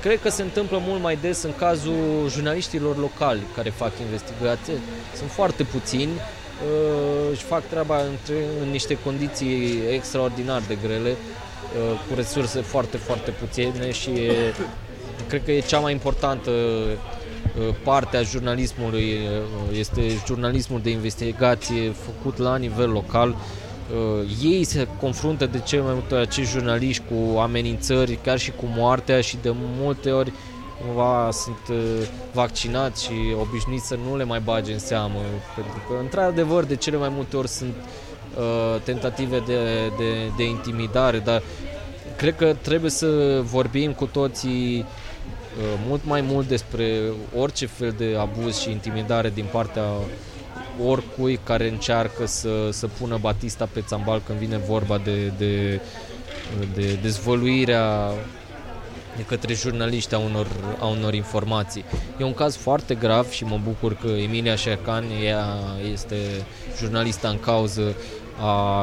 Cred 0.00 0.20
că 0.20 0.30
se 0.30 0.42
întâmplă 0.42 0.80
mult 0.86 1.02
mai 1.02 1.18
des 1.20 1.42
în 1.42 1.54
cazul 1.58 2.26
jurnaliștilor 2.28 2.98
locali 2.98 3.40
care 3.54 3.70
fac 3.70 3.92
investigație. 4.00 4.74
Sunt 5.16 5.30
foarte 5.30 5.62
puțini 5.62 6.10
uh, 6.12 7.36
și 7.36 7.44
fac 7.44 7.62
treaba 7.68 7.96
între, 7.96 8.34
în 8.62 8.68
niște 8.68 8.98
condiții 9.04 9.80
extraordinar 9.90 10.62
de 10.68 10.78
grele, 10.82 11.10
uh, 11.10 11.98
cu 12.08 12.14
resurse 12.14 12.60
foarte, 12.60 12.96
foarte 12.96 13.30
puține 13.30 13.90
și 13.90 14.10
e, 14.10 14.54
cred 15.28 15.44
că 15.44 15.52
e 15.52 15.60
cea 15.60 15.78
mai 15.78 15.92
importantă 15.92 16.50
uh, 16.50 17.15
parte 17.82 18.16
a 18.16 18.22
jurnalismului 18.22 19.02
uh, 19.02 19.78
este 19.78 20.02
jurnalismul 20.26 20.80
de 20.82 20.90
investigație 20.90 21.90
făcut 21.90 22.38
la 22.38 22.56
nivel 22.56 22.90
local. 22.90 23.28
Uh, 23.30 24.28
ei 24.42 24.64
se 24.64 24.86
confruntă 25.00 25.46
de 25.46 25.58
cel 25.58 25.82
mai 25.82 25.92
multe 25.92 26.14
ori 26.14 26.22
acești 26.22 26.52
jurnaliști 26.52 27.02
cu 27.08 27.38
amenințări, 27.38 28.18
chiar 28.22 28.38
și 28.38 28.50
cu 28.50 28.64
moartea 28.76 29.20
și 29.20 29.36
de 29.42 29.52
multe 29.54 30.10
ori 30.10 30.32
cumva 30.84 31.28
sunt 31.32 31.78
uh, 31.78 32.08
vaccinați 32.32 33.04
și 33.04 33.12
obișnuiți 33.40 33.86
să 33.86 33.98
nu 34.08 34.16
le 34.16 34.24
mai 34.24 34.40
bage 34.40 34.72
în 34.72 34.78
seamă, 34.78 35.20
pentru 35.54 35.82
că 35.88 35.94
într-adevăr 36.00 36.64
de 36.64 36.76
cele 36.76 36.96
mai 36.96 37.10
multe 37.14 37.36
ori 37.36 37.48
sunt 37.48 37.74
uh, 38.36 38.80
tentative 38.82 39.42
de, 39.46 39.58
de, 39.98 40.30
de 40.36 40.44
intimidare, 40.44 41.18
dar 41.18 41.42
cred 42.16 42.36
că 42.36 42.54
trebuie 42.62 42.90
să 42.90 43.40
vorbim 43.42 43.92
cu 43.92 44.06
toții 44.06 44.78
uh, 44.78 45.05
mult 45.86 46.04
mai 46.04 46.20
mult 46.20 46.48
despre 46.48 47.00
orice 47.36 47.66
fel 47.66 47.94
de 47.96 48.16
abuz 48.18 48.58
și 48.58 48.70
intimidare 48.70 49.30
din 49.34 49.44
partea 49.52 49.84
oricui 50.84 51.40
care 51.44 51.68
încearcă 51.68 52.26
să, 52.26 52.68
să 52.70 52.86
pună 52.86 53.18
Batista 53.20 53.68
pe 53.72 53.80
țambal 53.80 54.22
când 54.26 54.38
vine 54.38 54.56
vorba 54.56 54.98
de, 55.04 55.32
de, 55.38 55.80
de 56.74 56.98
dezvăluirea 57.02 58.12
de 59.16 59.22
către 59.22 59.54
jurnaliști 59.54 60.14
a 60.14 60.18
unor, 60.18 60.46
a 60.78 60.86
unor 60.86 61.14
informații. 61.14 61.84
E 62.18 62.24
un 62.24 62.34
caz 62.34 62.56
foarte 62.56 62.94
grav 62.94 63.30
și 63.30 63.44
mă 63.44 63.60
bucur 63.64 63.96
că 63.96 64.06
Emilia 64.06 64.56
Șercan, 64.56 65.04
ea 65.24 65.46
este 65.92 66.16
jurnalista 66.78 67.28
în 67.28 67.40
cauză, 67.40 67.96
a, 68.40 68.82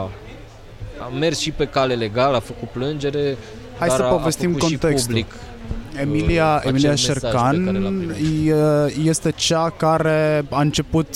a 0.99 1.07
mers 1.19 1.39
și 1.39 1.51
pe 1.51 1.65
cale 1.65 1.93
legală, 1.95 2.35
a 2.35 2.39
făcut 2.39 2.69
plângere, 2.69 3.37
Hai 3.77 3.87
dar 3.87 3.97
să 3.97 4.03
a, 4.03 4.07
povestim 4.07 4.49
a 4.49 4.53
făcut 4.53 4.69
contextul. 4.79 5.15
și 5.15 5.23
public 5.23 5.52
Emilia, 5.99 6.55
acel 6.55 6.69
Emilia 6.69 6.89
mesaj 6.89 7.13
pe 7.13 7.19
care 7.19 7.37
l-a 7.37 7.51
Șercan 7.51 8.07
primit. 8.13 8.47
e- 8.47 9.09
este 9.09 9.31
cea 9.31 9.69
care 9.69 10.45
a 10.49 10.61
început 10.61 11.15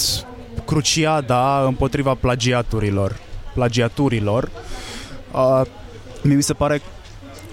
cruciada 0.66 1.64
împotriva 1.66 2.14
plagiaturilor. 2.14 3.18
Plagiaturilor. 3.53 4.49
Uh, 5.34 5.62
mie 6.22 6.36
mi 6.36 6.43
se 6.43 6.53
pare 6.53 6.82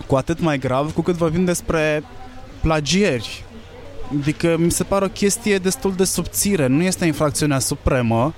cu 0.07 0.14
atât 0.14 0.40
mai 0.40 0.59
grav 0.59 0.92
cu 0.92 1.02
cât 1.02 1.14
vorbim 1.14 1.44
despre 1.44 2.05
plagieri. 2.61 3.44
Adică 4.20 4.57
mi 4.59 4.70
se 4.70 4.82
pare 4.82 5.05
o 5.05 5.09
chestie 5.09 5.59
destul 5.59 5.92
de 5.92 6.05
subțire. 6.05 6.66
Nu 6.66 6.82
este 6.82 7.05
infracțiunea 7.05 7.59
supremă. 7.59 8.34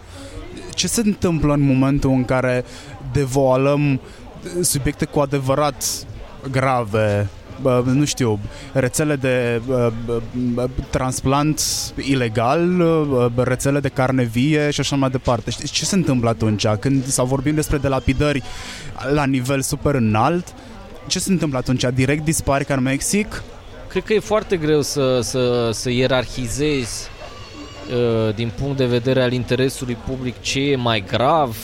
Ce 0.74 0.88
se 0.88 1.02
întâmplă 1.04 1.52
în 1.52 1.60
momentul 1.60 2.10
în 2.10 2.24
care 2.24 2.64
devoalăm 3.12 4.00
subiecte 4.60 5.04
cu 5.04 5.20
adevărat 5.20 5.84
grave, 6.50 6.90
bă, 6.90 7.26
nu 7.84 8.04
știu, 8.04 8.38
rețele 8.72 9.16
de 9.16 9.60
bă, 9.66 9.92
bă, 10.04 10.20
bă, 10.54 10.68
transplant 10.90 11.62
ilegal, 11.96 12.76
bă, 13.34 13.42
rețele 13.42 13.80
de 13.80 13.88
carne 13.88 14.22
vie 14.22 14.70
și 14.70 14.80
așa 14.80 14.96
mai 14.96 15.10
departe. 15.10 15.50
Știți 15.50 15.72
ce 15.72 15.84
se 15.84 15.94
întâmplă 15.94 16.28
atunci? 16.28 16.66
Când 16.66 17.06
sau 17.06 17.26
vorbim 17.26 17.54
despre 17.54 17.78
delapidări 17.78 18.42
la 19.12 19.24
nivel 19.24 19.60
super 19.60 19.94
înalt, 19.94 20.54
ce 21.06 21.18
se 21.18 21.30
întâmplă 21.30 21.58
atunci? 21.58 21.84
Direct 21.94 22.24
dispari 22.24 22.64
ca 22.64 22.74
în 22.74 22.82
Mexic? 22.82 23.42
Cred 23.88 24.04
că 24.04 24.12
e 24.12 24.18
foarte 24.18 24.56
greu 24.56 24.82
să, 24.82 25.20
să, 25.20 25.70
să 25.72 25.90
ierarhizezi 25.90 27.08
uh, 27.90 28.34
din 28.34 28.52
punct 28.58 28.76
de 28.76 28.86
vedere 28.86 29.22
al 29.22 29.32
interesului 29.32 29.96
public 30.06 30.40
ce 30.40 30.60
e 30.60 30.76
mai 30.76 31.04
grav 31.06 31.56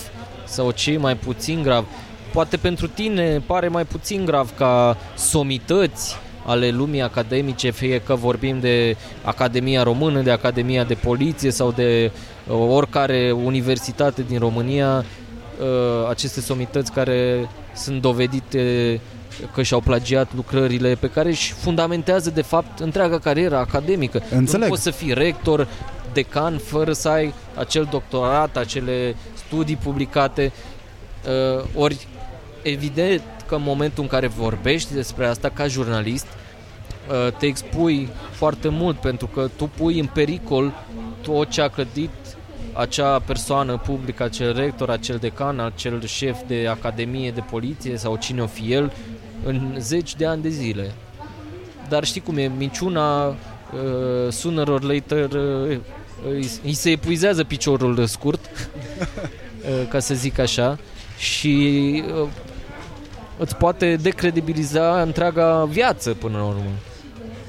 sau 0.44 0.70
ce 0.70 0.92
e 0.92 0.96
mai 0.96 1.16
puțin 1.16 1.62
grav. 1.62 1.86
Poate 2.32 2.56
pentru 2.56 2.86
tine 2.86 3.42
pare 3.46 3.68
mai 3.68 3.84
puțin 3.84 4.24
grav 4.24 4.56
ca 4.56 4.96
somități 5.16 6.16
ale 6.44 6.70
lumii 6.70 7.02
academice, 7.02 7.70
fie 7.70 8.00
că 8.00 8.14
vorbim 8.14 8.60
de 8.60 8.96
Academia 9.22 9.82
Română, 9.82 10.20
de 10.20 10.30
Academia 10.30 10.84
de 10.84 10.94
Poliție 10.94 11.50
sau 11.50 11.72
de 11.72 12.10
uh, 12.46 12.56
oricare 12.68 13.32
universitate 13.44 14.22
din 14.22 14.38
România, 14.38 14.96
uh, 14.98 16.08
aceste 16.08 16.40
somități 16.40 16.92
care 16.92 17.48
sunt 17.74 18.00
dovedite 18.00 19.00
că 19.54 19.62
și-au 19.62 19.80
plagiat 19.80 20.34
lucrările 20.34 20.94
pe 20.94 21.10
care 21.10 21.28
își 21.28 21.52
fundamentează 21.52 22.30
de 22.30 22.42
fapt 22.42 22.78
întreaga 22.78 23.18
carieră 23.18 23.56
academică. 23.56 24.22
Înțeleg. 24.30 24.62
Nu 24.62 24.68
poți 24.68 24.82
să 24.82 24.90
fii 24.90 25.14
rector, 25.14 25.68
decan 26.12 26.58
fără 26.58 26.92
să 26.92 27.08
ai 27.08 27.34
acel 27.54 27.88
doctorat, 27.90 28.56
acele 28.56 29.14
studii 29.46 29.76
publicate. 29.76 30.52
Uh, 31.56 31.64
ori 31.74 32.06
evident 32.62 33.22
că 33.46 33.54
în 33.54 33.62
momentul 33.62 34.02
în 34.02 34.08
care 34.08 34.26
vorbești 34.26 34.94
despre 34.94 35.26
asta 35.26 35.48
ca 35.48 35.66
jurnalist, 35.66 36.26
uh, 36.26 37.32
te 37.38 37.46
expui 37.46 38.08
foarte 38.30 38.68
mult 38.68 38.96
pentru 38.96 39.26
că 39.26 39.48
tu 39.56 39.70
pui 39.76 39.98
în 39.98 40.06
pericol 40.06 40.72
tot 41.22 41.48
ce 41.48 41.60
a 41.60 41.68
clădit 41.68 42.10
acea 42.72 43.18
persoană 43.18 43.78
publică, 43.78 44.22
acel 44.22 44.54
rector, 44.54 44.90
acel 44.90 45.16
decan, 45.16 45.60
acel 45.60 46.04
șef 46.04 46.36
de 46.46 46.66
academie 46.70 47.30
de 47.30 47.42
poliție 47.50 47.96
sau 47.96 48.16
cine 48.16 48.42
o 48.42 48.46
fi 48.46 48.72
el 48.72 48.92
în 49.44 49.74
zeci 49.78 50.16
de 50.16 50.26
ani 50.26 50.42
de 50.42 50.48
zile. 50.48 50.92
Dar 51.88 52.04
știi 52.04 52.20
cum 52.20 52.36
e, 52.36 52.50
minciuna 52.56 53.26
uh, 53.26 53.34
sooner 54.30 54.68
or 54.68 54.82
later 54.82 55.30
uh, 55.30 55.78
îi, 56.24 56.50
îi 56.64 56.72
se 56.72 56.90
epuizează 56.90 57.44
piciorul 57.44 58.06
scurt, 58.06 58.50
uh, 58.50 59.88
ca 59.88 59.98
să 59.98 60.14
zic 60.14 60.38
așa, 60.38 60.78
și 61.18 62.02
uh, 62.22 62.28
îți 63.38 63.56
poate 63.56 63.96
decredibiliza 63.96 65.02
întreaga 65.02 65.64
viață 65.64 66.10
până 66.10 66.38
la 66.38 66.44
urmă. 66.44 66.70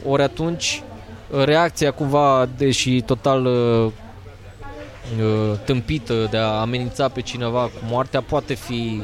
Ori 0.07 0.23
atunci 0.23 0.81
uh, 1.29 1.43
reacția 1.43 1.91
cumva, 1.91 2.49
deși 2.57 3.01
total 3.01 3.45
uh, 3.45 3.91
uh, 5.19 5.57
tâmpită 5.65 6.27
de 6.31 6.37
a 6.37 6.47
amenința 6.47 7.07
pe 7.07 7.21
cineva 7.21 7.61
cu 7.61 7.79
moartea, 7.89 8.21
poate 8.21 8.53
fi 8.53 9.01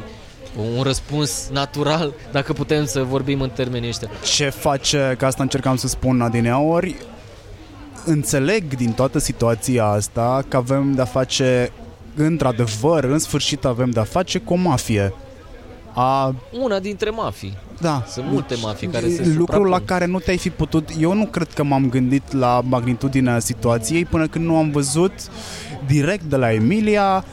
un 0.75 0.83
răspuns 0.83 1.49
natural, 1.51 2.13
dacă 2.31 2.53
putem 2.53 2.85
să 2.85 3.03
vorbim 3.03 3.41
în 3.41 3.49
termenii 3.49 3.87
ăștia. 3.87 4.09
Ce 4.35 4.49
face, 4.49 5.15
că 5.17 5.25
asta 5.25 5.43
încercam 5.43 5.75
să 5.75 5.87
spun 5.87 6.21
adineaori, 6.21 6.95
înțeleg 8.05 8.75
din 8.75 8.91
toată 8.91 9.19
situația 9.19 9.85
asta 9.85 10.43
că 10.47 10.57
avem 10.57 10.93
de-a 10.93 11.05
face, 11.05 11.71
într-adevăr, 12.15 13.03
în 13.03 13.19
sfârșit 13.19 13.65
avem 13.65 13.89
de-a 13.89 14.03
face 14.03 14.39
cu 14.39 14.53
o 14.53 14.55
mafie. 14.55 15.13
A, 16.01 16.35
Una 16.51 16.79
dintre 16.79 17.09
mafii. 17.09 17.57
da. 17.81 18.03
Sunt 18.07 18.25
multe 18.31 18.55
mafii 18.61 18.87
care 18.87 19.09
se 19.09 19.25
Lucrul 19.25 19.45
la 19.47 19.75
suprapun. 19.75 19.85
care 19.85 20.05
nu 20.05 20.19
te-ai 20.19 20.37
fi 20.37 20.49
putut... 20.49 20.89
Eu 20.99 21.13
nu 21.13 21.25
cred 21.25 21.47
că 21.53 21.63
m-am 21.63 21.89
gândit 21.89 22.33
la 22.33 22.61
magnitudinea 22.65 23.39
situației 23.39 24.05
până 24.05 24.27
când 24.27 24.45
nu 24.45 24.57
am 24.57 24.71
văzut 24.71 25.11
direct 25.87 26.23
de 26.23 26.35
la 26.35 26.53
Emilia 26.53 27.25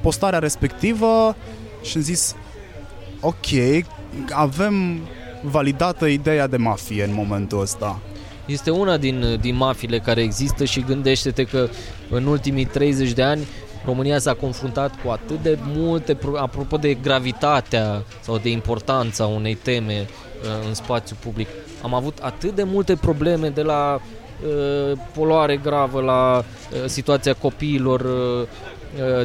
postarea 0.00 0.38
respectivă 0.38 1.36
și 1.82 1.96
am 1.96 2.02
zis 2.02 2.34
ok, 3.20 3.46
avem 4.30 4.98
validată 5.42 6.06
ideea 6.06 6.46
de 6.46 6.56
mafie 6.56 7.04
în 7.04 7.14
momentul 7.14 7.60
ăsta. 7.60 7.98
Este 8.46 8.70
una 8.70 8.96
din, 8.96 9.38
din 9.40 9.56
mafiile 9.56 9.98
care 9.98 10.22
există 10.22 10.64
și 10.64 10.80
gândește-te 10.80 11.44
că 11.44 11.68
în 12.10 12.26
ultimii 12.26 12.64
30 12.64 13.12
de 13.12 13.22
ani 13.22 13.46
România 13.86 14.18
s-a 14.18 14.34
confruntat 14.34 15.00
cu 15.02 15.10
atât 15.10 15.42
de 15.42 15.58
multe, 15.74 16.14
pro- 16.14 16.38
apropo 16.38 16.76
de 16.76 16.94
gravitatea 16.94 18.02
sau 18.20 18.38
de 18.38 18.50
importanța 18.50 19.26
unei 19.26 19.54
teme 19.54 20.06
uh, 20.08 20.66
în 20.68 20.74
spațiu 20.74 21.16
public, 21.20 21.48
am 21.82 21.94
avut 21.94 22.18
atât 22.22 22.54
de 22.54 22.62
multe 22.62 22.94
probleme 22.96 23.48
de 23.48 23.62
la 23.62 24.00
uh, 24.00 24.98
poluare 25.14 25.56
gravă 25.56 26.00
la 26.00 26.38
uh, 26.38 26.84
situația 26.86 27.32
copiilor 27.34 28.00
uh, 28.00 28.40
uh, 28.40 28.48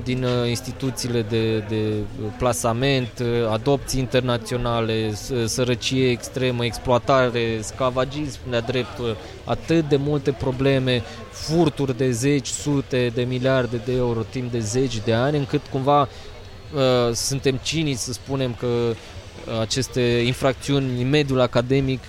din 0.03 0.23
uh, 0.23 0.49
instituțiile 0.49 1.21
de, 1.21 1.57
de 1.57 1.93
plasament, 2.37 3.19
uh, 3.21 3.27
adopții 3.51 3.99
internaționale, 3.99 5.13
s- 5.13 5.31
sărăcie 5.45 6.09
extremă, 6.09 6.65
exploatare, 6.65 7.59
scavagism 7.61 8.39
de-a 8.49 8.61
dreptul, 8.61 9.17
atât 9.43 9.89
de 9.89 9.95
multe 9.95 10.31
probleme, 10.31 11.01
furturi 11.31 11.97
de 11.97 12.11
zeci, 12.11 12.47
sute 12.47 13.11
de 13.13 13.21
miliarde 13.23 13.81
de 13.85 13.93
euro 13.93 14.21
timp 14.29 14.51
de 14.51 14.59
zeci 14.59 14.97
de 15.05 15.13
ani, 15.13 15.37
încât 15.37 15.61
cumva 15.71 16.01
uh, 16.01 17.13
suntem 17.13 17.59
cinici 17.63 17.97
să 17.97 18.11
spunem 18.13 18.55
că 18.59 18.65
uh, 18.67 19.59
aceste 19.59 20.01
infracțiuni 20.01 21.01
în 21.01 21.09
mediul 21.09 21.39
academic 21.41 21.99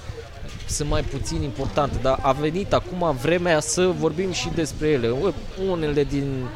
sunt 0.69 0.89
mai 0.89 1.03
puțin 1.03 1.43
importante, 1.43 1.97
dar 2.03 2.19
a 2.23 2.33
venit 2.33 2.73
acum 2.73 3.17
vremea 3.23 3.61
să 3.61 3.87
vorbim 3.99 4.33
și 4.33 4.49
despre 4.55 4.89
ele. 4.89 5.11
Ue, 5.11 5.33
Unele 5.71 6.05
din 6.05 6.49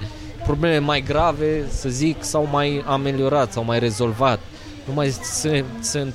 probleme 0.46 0.78
mai 0.78 1.00
grave, 1.00 1.64
să 1.68 1.88
zic, 1.88 2.22
s-au 2.22 2.48
mai 2.52 2.84
ameliorat, 2.86 3.52
s-au 3.52 3.64
mai 3.64 3.78
rezolvat. 3.78 4.40
Nu 4.86 4.92
mai 4.92 5.08
sunt, 5.10 5.64
sunt 5.80 6.14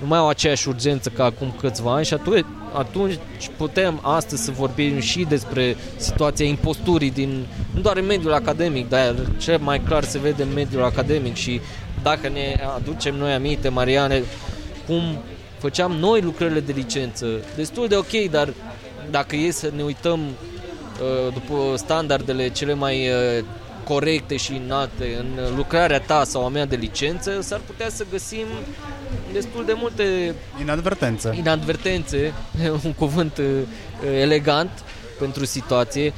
nu 0.00 0.06
mai 0.06 0.18
au 0.18 0.28
aceeași 0.28 0.68
urgență 0.68 1.08
ca 1.08 1.24
acum 1.24 1.54
câțiva 1.60 1.94
ani 1.94 2.04
și 2.04 2.14
atunci, 2.14 2.44
atunci 2.72 3.18
putem 3.56 3.98
astăzi 4.02 4.44
să 4.44 4.50
vorbim 4.50 5.00
și 5.00 5.24
despre 5.28 5.76
situația 5.96 6.46
imposturii 6.46 7.10
din, 7.10 7.46
nu 7.74 7.80
doar 7.80 7.96
în 7.96 8.06
mediul 8.06 8.32
academic, 8.32 8.88
dar 8.88 9.14
cel 9.38 9.58
mai 9.58 9.80
clar 9.80 10.04
se 10.04 10.18
vede 10.18 10.42
în 10.42 10.52
mediul 10.54 10.84
academic 10.84 11.34
și 11.34 11.60
dacă 12.02 12.28
ne 12.28 12.60
aducem 12.76 13.14
noi 13.14 13.32
aminte, 13.32 13.68
Mariane, 13.68 14.22
cum 14.86 15.02
făceam 15.58 15.92
noi 15.92 16.20
lucrările 16.20 16.60
de 16.60 16.72
licență, 16.72 17.26
destul 17.56 17.88
de 17.88 17.96
ok, 17.96 18.30
dar 18.30 18.52
dacă 19.10 19.36
e 19.36 19.50
să 19.50 19.70
ne 19.76 19.82
uităm 19.82 20.20
uh, 20.20 21.32
după 21.32 21.76
standardele 21.76 22.48
cele 22.48 22.74
mai 22.74 23.08
uh, 23.08 23.44
corecte 23.88 24.36
și 24.36 24.60
înalte 24.64 25.16
în 25.18 25.56
lucrarea 25.56 26.00
ta 26.00 26.24
sau 26.24 26.44
a 26.44 26.48
mea 26.48 26.66
de 26.66 26.76
licență, 26.76 27.40
s-ar 27.40 27.60
putea 27.66 27.88
să 27.88 28.04
găsim 28.10 28.46
destul 29.32 29.64
de 29.64 29.72
multe 29.76 30.34
Inadvertență. 30.60 31.34
inadvertențe, 31.38 32.32
un 32.84 32.92
cuvânt 32.92 33.38
uh, 33.38 33.44
elegant 34.20 34.70
pentru 35.18 35.44
situație, 35.44 36.12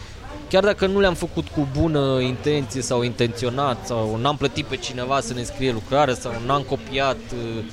chiar 0.48 0.64
dacă 0.64 0.86
nu 0.86 1.00
le-am 1.00 1.14
făcut 1.14 1.48
cu 1.48 1.68
bună 1.80 2.20
intenție 2.20 2.82
sau 2.82 3.02
intenționat 3.02 3.86
sau 3.86 4.16
n-am 4.16 4.36
plătit 4.36 4.64
pe 4.64 4.76
cineva 4.76 5.20
să 5.20 5.34
ne 5.34 5.42
scrie 5.42 5.72
lucrare 5.72 6.14
sau 6.14 6.32
n-am 6.46 6.62
copiat 6.62 7.16
uh, 7.32 7.64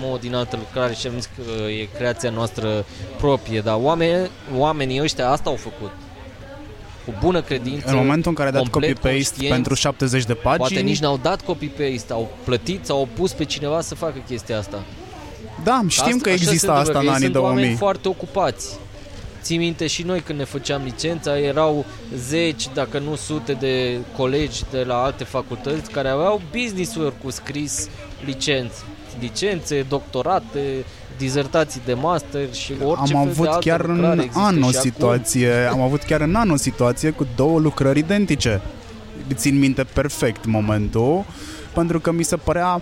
mot 0.00 0.20
din 0.20 0.34
altă 0.34 0.56
lucrare 0.56 0.94
și 0.94 1.06
am 1.06 1.14
zis 1.14 1.28
că 1.36 1.70
e 1.70 1.88
creația 1.96 2.30
noastră 2.30 2.84
proprie, 3.16 3.60
dar 3.60 3.78
oameni, 3.80 4.30
oamenii 4.56 5.02
ăștia 5.02 5.30
asta 5.30 5.50
au 5.50 5.56
făcut 5.56 5.90
cu 7.04 7.14
bună 7.20 7.42
credință. 7.42 7.88
În 7.88 7.96
momentul 7.96 8.30
în 8.30 8.36
care 8.36 8.48
ai 8.48 8.54
dat 8.54 8.62
complet 8.62 8.92
copy-paste 8.92 9.10
conștienți, 9.10 9.54
pentru 9.54 9.74
70 9.74 10.24
de 10.24 10.34
pagini... 10.34 10.58
Poate 10.58 10.80
nici 10.80 11.00
n-au 11.00 11.18
dat 11.22 11.42
copy-paste, 11.42 12.12
au 12.12 12.30
plătit 12.44 12.84
sau 12.86 12.98
au 12.98 13.08
pus 13.14 13.32
pe 13.32 13.44
cineva 13.44 13.80
să 13.80 13.94
facă 13.94 14.22
chestia 14.28 14.58
asta. 14.58 14.82
Da, 15.64 15.82
știm 15.88 16.18
că 16.18 16.30
există 16.30 16.72
asta 16.72 16.98
în 16.98 17.08
anii 17.08 17.20
sunt 17.20 17.32
2000. 17.32 17.50
oameni 17.50 17.76
foarte 17.76 18.08
ocupați. 18.08 18.78
Ții 19.42 19.56
minte 19.56 19.86
și 19.86 20.02
noi 20.02 20.20
când 20.20 20.38
ne 20.38 20.44
făceam 20.44 20.82
licența, 20.84 21.38
erau 21.38 21.84
zeci, 22.16 22.68
dacă 22.74 22.98
nu 22.98 23.16
sute 23.16 23.52
de 23.52 23.98
colegi 24.16 24.62
de 24.70 24.82
la 24.82 25.02
alte 25.02 25.24
facultăți 25.24 25.90
care 25.90 26.08
aveau 26.08 26.42
business-uri 26.50 27.12
cu 27.22 27.30
scris 27.30 27.88
licențe. 28.24 28.82
Licențe, 29.20 29.82
doctorate, 29.88 30.84
dizertații 31.18 31.80
de 31.84 31.94
master 31.94 32.54
și 32.54 32.72
orice 32.84 33.14
am 33.16 33.20
fel 33.22 33.30
avut 33.30 33.42
de 33.44 33.48
altă 33.48 33.68
chiar 33.68 33.80
în 33.80 33.94
lucrare 33.96 34.22
există 34.22 34.40
an 34.40 34.62
o 34.62 34.70
și 34.70 34.76
acum. 34.76 34.90
situație, 34.90 35.52
am 35.70 35.80
avut 35.80 36.02
chiar 36.02 36.20
în 36.20 36.34
an 36.34 36.50
o 36.50 36.56
situație 36.56 37.10
cu 37.10 37.26
două 37.36 37.58
lucrări 37.58 37.98
identice. 37.98 38.60
Țin 39.34 39.58
minte 39.58 39.84
perfect 39.84 40.44
momentul, 40.44 41.24
pentru 41.74 42.00
că 42.00 42.12
mi 42.12 42.22
se 42.22 42.36
părea 42.36 42.80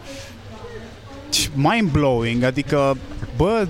mind-blowing, 1.54 2.44
adică, 2.44 2.96
bă, 3.36 3.66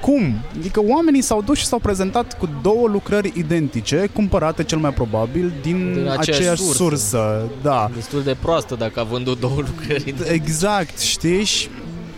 cum? 0.00 0.34
Adică 0.58 0.82
oamenii 0.88 1.22
s-au 1.22 1.42
dus 1.42 1.58
și 1.58 1.66
s-au 1.66 1.78
prezentat 1.78 2.38
cu 2.38 2.48
două 2.62 2.88
lucrări 2.88 3.32
identice, 3.36 4.08
cumpărate 4.12 4.64
cel 4.64 4.78
mai 4.78 4.92
probabil 4.92 5.52
din, 5.62 5.92
Din 5.92 6.08
aceeași 6.08 6.30
aceeași 6.30 6.62
sursă. 6.62 6.76
sursă. 6.82 7.42
Da. 7.62 7.90
Destul 7.94 8.22
de 8.22 8.36
proastă 8.40 8.74
dacă 8.74 9.00
a 9.00 9.02
vândut 9.02 9.40
două 9.40 9.56
lucrări. 9.56 10.14
Exact, 10.28 10.98
știi? 10.98 11.46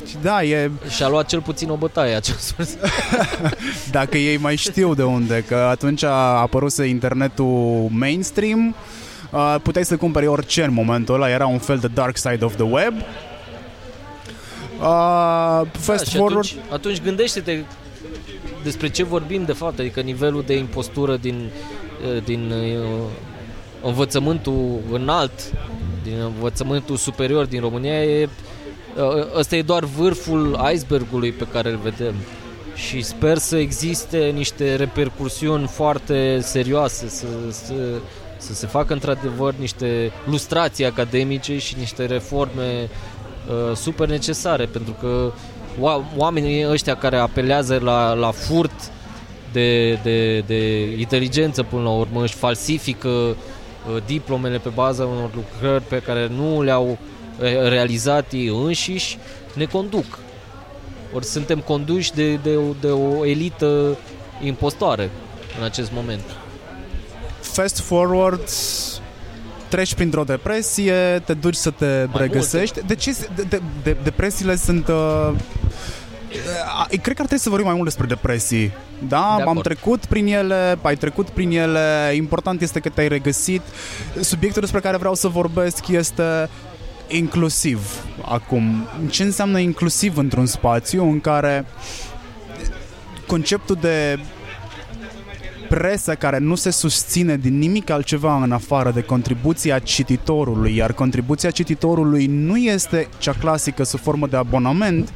Și 0.07 0.11
și 0.11 0.16
da, 0.22 0.42
e, 0.42 0.70
Și 0.88 1.02
a 1.02 1.09
luat 1.09 1.26
cel 1.26 1.40
puțin 1.40 1.70
o 1.70 1.76
bătaie 1.76 2.14
acea 2.14 2.36
sursă. 2.38 2.76
dacă 3.90 4.16
ei 4.16 4.36
mai 4.36 4.57
știu 4.57 4.94
de 4.94 5.02
unde, 5.02 5.44
că 5.48 5.55
atunci 5.55 6.02
a 6.02 6.40
apăruse 6.40 6.84
internetul 6.84 7.88
mainstream, 7.90 8.74
uh, 9.30 9.57
puteai 9.62 9.84
să 9.84 9.96
cumperi 9.96 10.26
orice 10.26 10.64
în 10.64 10.72
momentul 10.72 11.14
ăla, 11.14 11.30
era 11.30 11.46
un 11.46 11.59
fel 11.59 11.78
de 11.78 11.88
dark 11.94 12.16
side 12.16 12.44
of 12.44 12.55
the 12.55 12.64
web. 12.64 12.94
Uh, 14.80 15.66
fast 15.72 16.05
Da, 16.05 16.11
și 16.11 16.16
forward, 16.16 16.46
atunci, 16.46 16.72
atunci 16.72 17.02
gândește-te 17.02 17.62
despre 18.62 18.88
ce 18.88 19.05
vorbim 19.05 19.44
de 19.44 19.52
fapt, 19.52 19.78
adică 19.78 20.00
nivelul 20.00 20.42
de 20.46 20.57
impostură 20.57 21.16
din, 21.16 21.50
eh, 22.14 22.22
din 22.24 22.50
uh, 22.50 23.09
învățământul 23.82 24.80
înalt, 24.90 25.32
din 26.02 26.18
învățământul 26.20 26.96
superior 26.96 27.44
din 27.44 27.61
România, 27.61 28.02
e, 28.02 28.22
uh, 28.24 28.30
ăsta 29.34 29.57
e 29.57 29.62
doar 29.62 29.84
vârful 29.84 30.70
icebergului 30.74 31.32
pe 31.32 31.47
care 31.53 31.70
îl 31.70 31.78
vedem. 31.82 32.14
Și 32.74 33.03
sper 33.03 33.38
să 33.38 33.57
existe 33.57 34.18
niște 34.18 34.74
repercursiuni 34.74 35.66
foarte 35.66 36.40
serioase, 36.40 37.09
să, 37.09 37.26
să, 37.51 37.74
să 38.36 38.55
se 38.55 38.66
facă 38.66 38.92
într-adevăr 38.92 39.55
niște 39.59 40.12
lustrații 40.26 40.84
academice 40.84 41.59
și 41.59 41.74
niște 41.78 42.05
reforme 42.07 42.88
uh, 43.49 43.76
super 43.76 44.09
necesare, 44.09 44.64
pentru 44.64 44.97
că 45.01 45.32
oa- 45.78 46.16
oamenii 46.16 46.68
ăștia 46.70 46.97
care 46.97 47.16
apelează 47.16 47.80
la, 47.82 48.12
la 48.12 48.30
furt 48.30 48.92
de, 49.53 49.92
de, 50.03 50.38
de 50.38 50.90
inteligență 50.99 51.62
până 51.62 51.82
la 51.82 51.90
urmă 51.90 52.22
își 52.22 52.34
falsifică 52.34 53.09
uh, 53.09 53.36
diplomele 54.07 54.59
pe 54.59 54.68
baza 54.68 55.05
unor 55.05 55.30
lucrări 55.34 55.84
pe 55.84 55.99
care 55.99 56.30
nu 56.36 56.62
le-au 56.62 56.88
eh, 56.90 57.13
realizat 57.68 58.32
ei 58.32 58.47
înșiși, 58.64 59.18
ne 59.55 59.64
conduc. 59.64 60.18
Ori 61.14 61.24
suntem 61.24 61.59
conduși 61.59 62.12
de, 62.12 62.35
de, 62.35 62.57
o- 62.57 62.74
de 62.80 62.87
o 62.87 63.24
elită 63.26 63.97
impostoare 64.43 65.11
în 65.59 65.64
acest 65.64 65.91
moment. 65.93 66.22
fast 67.41 67.80
forward, 67.80 68.49
treci 69.68 69.95
printr-o 69.95 70.24
depresie, 70.24 71.22
te 71.24 71.35
duci 71.35 71.55
să 71.55 71.70
te 71.70 72.07
regăsești. 72.12 72.80
De 72.87 72.95
ce 72.95 73.16
de, 73.35 73.43
de, 73.49 73.61
de, 73.82 73.97
depresiile 74.03 74.57
sunt... 74.57 74.89
Uh, 74.89 75.30
uh, 75.30 76.87
cred 76.89 77.03
că 77.03 77.22
ar 77.22 77.26
trebui 77.26 77.39
să 77.39 77.49
vorbim 77.49 77.66
mai 77.66 77.74
mult 77.74 77.87
despre 77.89 78.07
depresii. 78.07 78.72
Da, 79.09 79.35
De 79.37 79.43
am 79.43 79.49
acord. 79.49 79.62
trecut 79.62 80.05
prin 80.07 80.26
ele, 80.26 80.78
ai 80.82 80.97
trecut 80.97 81.28
prin 81.28 81.51
ele, 81.51 82.12
important 82.14 82.61
este 82.62 82.80
că 82.80 82.89
te-ai 82.89 83.09
regăsit. 83.09 83.61
Subiectul 84.20 84.61
despre 84.61 84.80
care 84.80 84.97
vreau 84.97 85.14
să 85.14 85.28
vorbesc 85.28 85.89
este 85.89 86.49
inclusiv 87.09 88.05
acum. 88.22 88.86
Ce 89.11 89.22
înseamnă 89.22 89.59
inclusiv 89.59 90.16
într-un 90.16 90.46
spațiu 90.46 91.05
în 91.11 91.20
care 91.20 91.64
conceptul 93.26 93.78
de 93.80 94.18
presă 95.68 96.14
care 96.14 96.38
nu 96.38 96.55
se 96.55 96.70
susține 96.70 97.36
din 97.36 97.59
nimic 97.59 97.90
altceva 97.90 98.42
în 98.42 98.52
afară 98.52 98.90
de 98.90 99.02
contribuția 99.02 99.78
cititorului, 99.78 100.76
iar 100.76 100.92
contribuția 100.92 101.50
cititorului 101.50 102.26
nu 102.26 102.57
este 102.57 103.09
cea 103.18 103.32
clasică 103.32 103.82
sub 103.82 104.00
formă 104.00 104.26
de 104.26 104.36
abonament, 104.36 105.12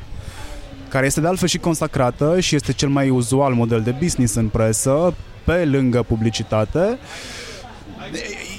care 0.88 1.06
este 1.06 1.20
de 1.20 1.26
altfel 1.26 1.48
și 1.48 1.58
consacrată 1.58 2.40
și 2.40 2.54
este 2.54 2.72
cel 2.72 2.88
mai 2.88 3.10
uzual 3.10 3.52
model 3.52 3.80
de 3.80 3.90
business 3.90 4.34
în 4.34 4.48
presă, 4.48 5.14
pe 5.44 5.64
lângă 5.64 6.02
publicitate, 6.02 6.98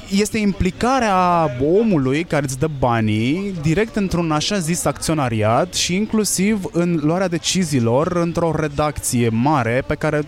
este 0.10 0.38
implicarea 0.38 1.49
omului 1.80 2.24
care 2.24 2.45
îți 2.45 2.60
dă 2.60 2.68
banii 2.80 3.53
direct 3.62 3.95
într-un 3.95 4.32
așa 4.32 4.57
zis 4.57 4.86
acționariat 4.86 5.74
și 5.74 5.95
inclusiv 5.95 6.64
în 6.72 6.99
luarea 7.03 7.28
deciziilor 7.28 8.12
într-o 8.12 8.53
redacție 8.55 9.30
mare 9.30 9.84
pe 9.88 9.95
care 9.95 10.24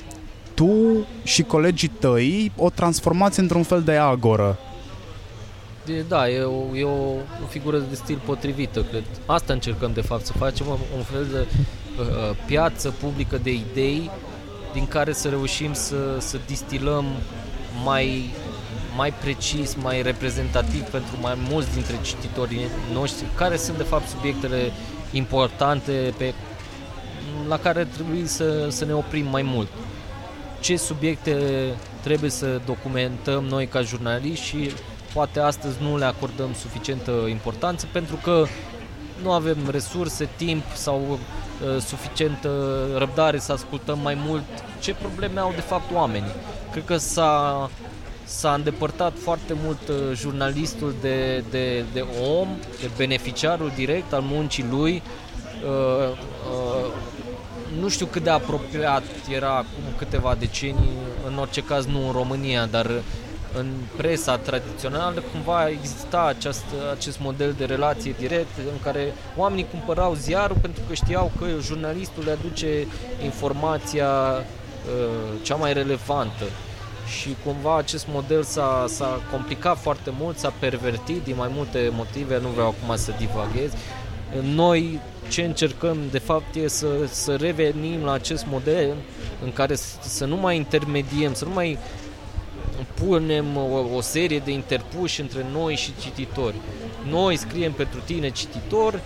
tu 0.54 1.06
și 1.24 1.44
colegii 1.44 1.88
tăi 1.88 2.52
o 2.58 2.70
transformați 2.70 3.40
într-un 3.40 3.64
fel 3.64 3.82
de 3.82 3.96
agoră. 3.96 4.58
E, 5.86 6.04
da, 6.08 6.30
e, 6.30 6.42
o, 6.42 6.76
e 6.76 6.84
o, 6.84 7.12
o 7.44 7.48
figură 7.50 7.78
de 7.78 7.96
stil 7.96 8.22
potrivită, 8.26 8.84
cred. 8.90 9.04
Asta 9.26 9.54
încercăm 9.54 9.92
de 9.94 10.02
fapt 10.02 10.26
să 10.26 10.32
facem, 10.32 10.66
un, 10.68 10.78
un 10.96 11.04
fel 11.04 11.28
de 11.32 11.46
uh, 12.00 12.38
piață 12.46 12.94
publică 13.00 13.40
de 13.44 13.52
idei 13.52 14.10
din 14.74 14.88
care 14.88 15.14
să 15.14 15.30
reușim 15.30 15.74
să, 15.74 15.96
să 16.20 16.38
distilăm 16.48 17.06
mai, 17.84 18.34
mai 18.96 19.14
precis, 19.14 19.76
mai 19.76 20.02
reprezentativ 20.02 20.82
pentru 20.82 21.16
mai 21.22 21.38
mulți 21.50 21.74
dintre 21.74 21.96
cititorii 22.02 22.68
noștri, 22.94 23.26
care 23.36 23.58
sunt 23.58 23.78
de 23.78 23.84
fapt 23.84 24.08
subiectele 24.08 24.72
importante 25.12 26.14
pe, 26.18 26.34
la 27.48 27.60
care 27.60 27.86
trebuie 27.86 28.26
să, 28.26 28.70
să 28.70 28.86
ne 28.86 28.94
oprim 28.94 29.26
mai 29.26 29.42
mult. 29.42 29.68
Ce 30.60 30.78
subiecte 30.78 31.36
trebuie 32.02 32.30
să 32.30 32.62
documentăm 32.66 33.44
noi 33.44 33.68
ca 33.68 33.82
jurnaliști 33.82 34.46
și 34.46 34.72
poate 35.14 35.40
astăzi 35.40 35.78
nu 35.82 35.98
le 35.98 36.06
acordăm 36.06 36.54
suficientă 36.54 37.12
importanță 37.30 37.88
pentru 37.92 38.16
că 38.24 38.46
nu 39.24 39.32
avem 39.32 39.58
resurse, 39.70 40.30
timp 40.36 40.64
sau 40.74 41.02
uh, 41.02 41.82
suficientă 41.82 42.86
răbdare 42.98 43.40
să 43.40 43.52
ascultăm 43.52 44.00
mai 44.00 44.18
mult 44.26 44.44
ce 44.80 44.94
probleme 44.94 45.40
au 45.40 45.52
de 45.56 45.62
fapt 45.62 45.94
oamenii. 45.94 46.32
Cred 46.72 46.86
că 46.86 46.98
s-a, 46.98 47.70
s-a 48.32 48.54
îndepărtat 48.54 49.14
foarte 49.18 49.54
mult 49.64 49.88
uh, 49.88 49.96
jurnalistul 50.14 50.96
de, 51.02 51.44
de, 51.50 51.86
de 51.94 52.06
om, 52.40 52.48
de 52.82 52.90
beneficiarul 52.98 53.72
direct 53.76 54.14
al 54.14 54.22
muncii 54.22 54.66
lui. 54.70 55.02
Uh, 55.66 56.10
uh, 56.10 56.92
nu 57.80 57.90
știu 57.90 58.06
cât 58.06 58.24
de 58.24 58.30
apropiat 58.30 59.04
era 59.30 59.50
acum 59.50 59.84
câteva 59.98 60.36
decenii, 60.40 60.98
în 61.28 61.38
orice 61.38 61.64
caz 61.64 61.86
nu 61.86 62.06
în 62.06 62.12
România, 62.12 62.66
dar 62.66 62.92
în 63.58 63.72
presa 63.96 64.38
tradițională 64.38 65.24
cumva 65.32 65.70
exista 65.70 66.26
acest, 66.26 66.64
acest 66.92 67.20
model 67.20 67.54
de 67.58 67.66
relație 67.66 68.16
direct 68.20 68.58
în 68.58 68.80
care 68.84 69.14
oamenii 69.38 69.68
cumpărau 69.72 70.14
ziarul 70.14 70.58
pentru 70.62 70.82
că 70.88 70.94
știau 70.94 71.32
că 71.40 71.46
jurnalistul 71.62 72.24
le 72.24 72.32
aduce 72.32 72.88
informația 73.24 74.10
uh, 74.10 75.40
cea 75.42 75.56
mai 75.56 75.74
relevantă 75.74 76.44
și 77.20 77.36
cumva 77.46 77.78
acest 77.78 78.08
model 78.12 78.44
s-a, 78.44 78.86
s-a 78.88 79.22
complicat 79.32 79.78
foarte 79.78 80.14
mult, 80.20 80.38
s-a 80.38 80.54
pervertit 80.60 81.24
din 81.24 81.36
mai 81.38 81.50
multe 81.54 81.90
motive, 81.92 82.40
nu 82.40 82.48
vreau 82.48 82.68
acum 82.68 82.96
să 82.96 83.14
divaghez. 83.18 83.72
Noi 84.42 85.00
ce 85.30 85.42
încercăm 85.42 85.98
de 86.12 86.18
fapt 86.18 86.56
e 86.56 86.68
să, 86.68 86.88
să 87.06 87.36
revenim 87.36 88.04
la 88.04 88.12
acest 88.12 88.46
model 88.50 88.96
în 89.44 89.54
care 89.54 89.76
să, 89.76 89.96
să 90.02 90.26
nu 90.26 90.36
mai 90.36 90.56
intermediem, 90.56 91.34
să 91.34 91.46
nu 91.46 91.54
mai 91.54 91.78
punem 92.94 93.58
o, 93.58 93.96
o 93.96 94.02
serie 94.02 94.40
de 94.40 94.52
interpuși 94.52 95.22
între 95.22 95.46
noi 95.52 95.76
și 95.76 95.92
cititori. 96.02 96.56
Noi 97.10 97.36
scriem 97.36 97.72
pentru 97.72 98.00
tine 98.06 98.30
cititor, 98.30 99.00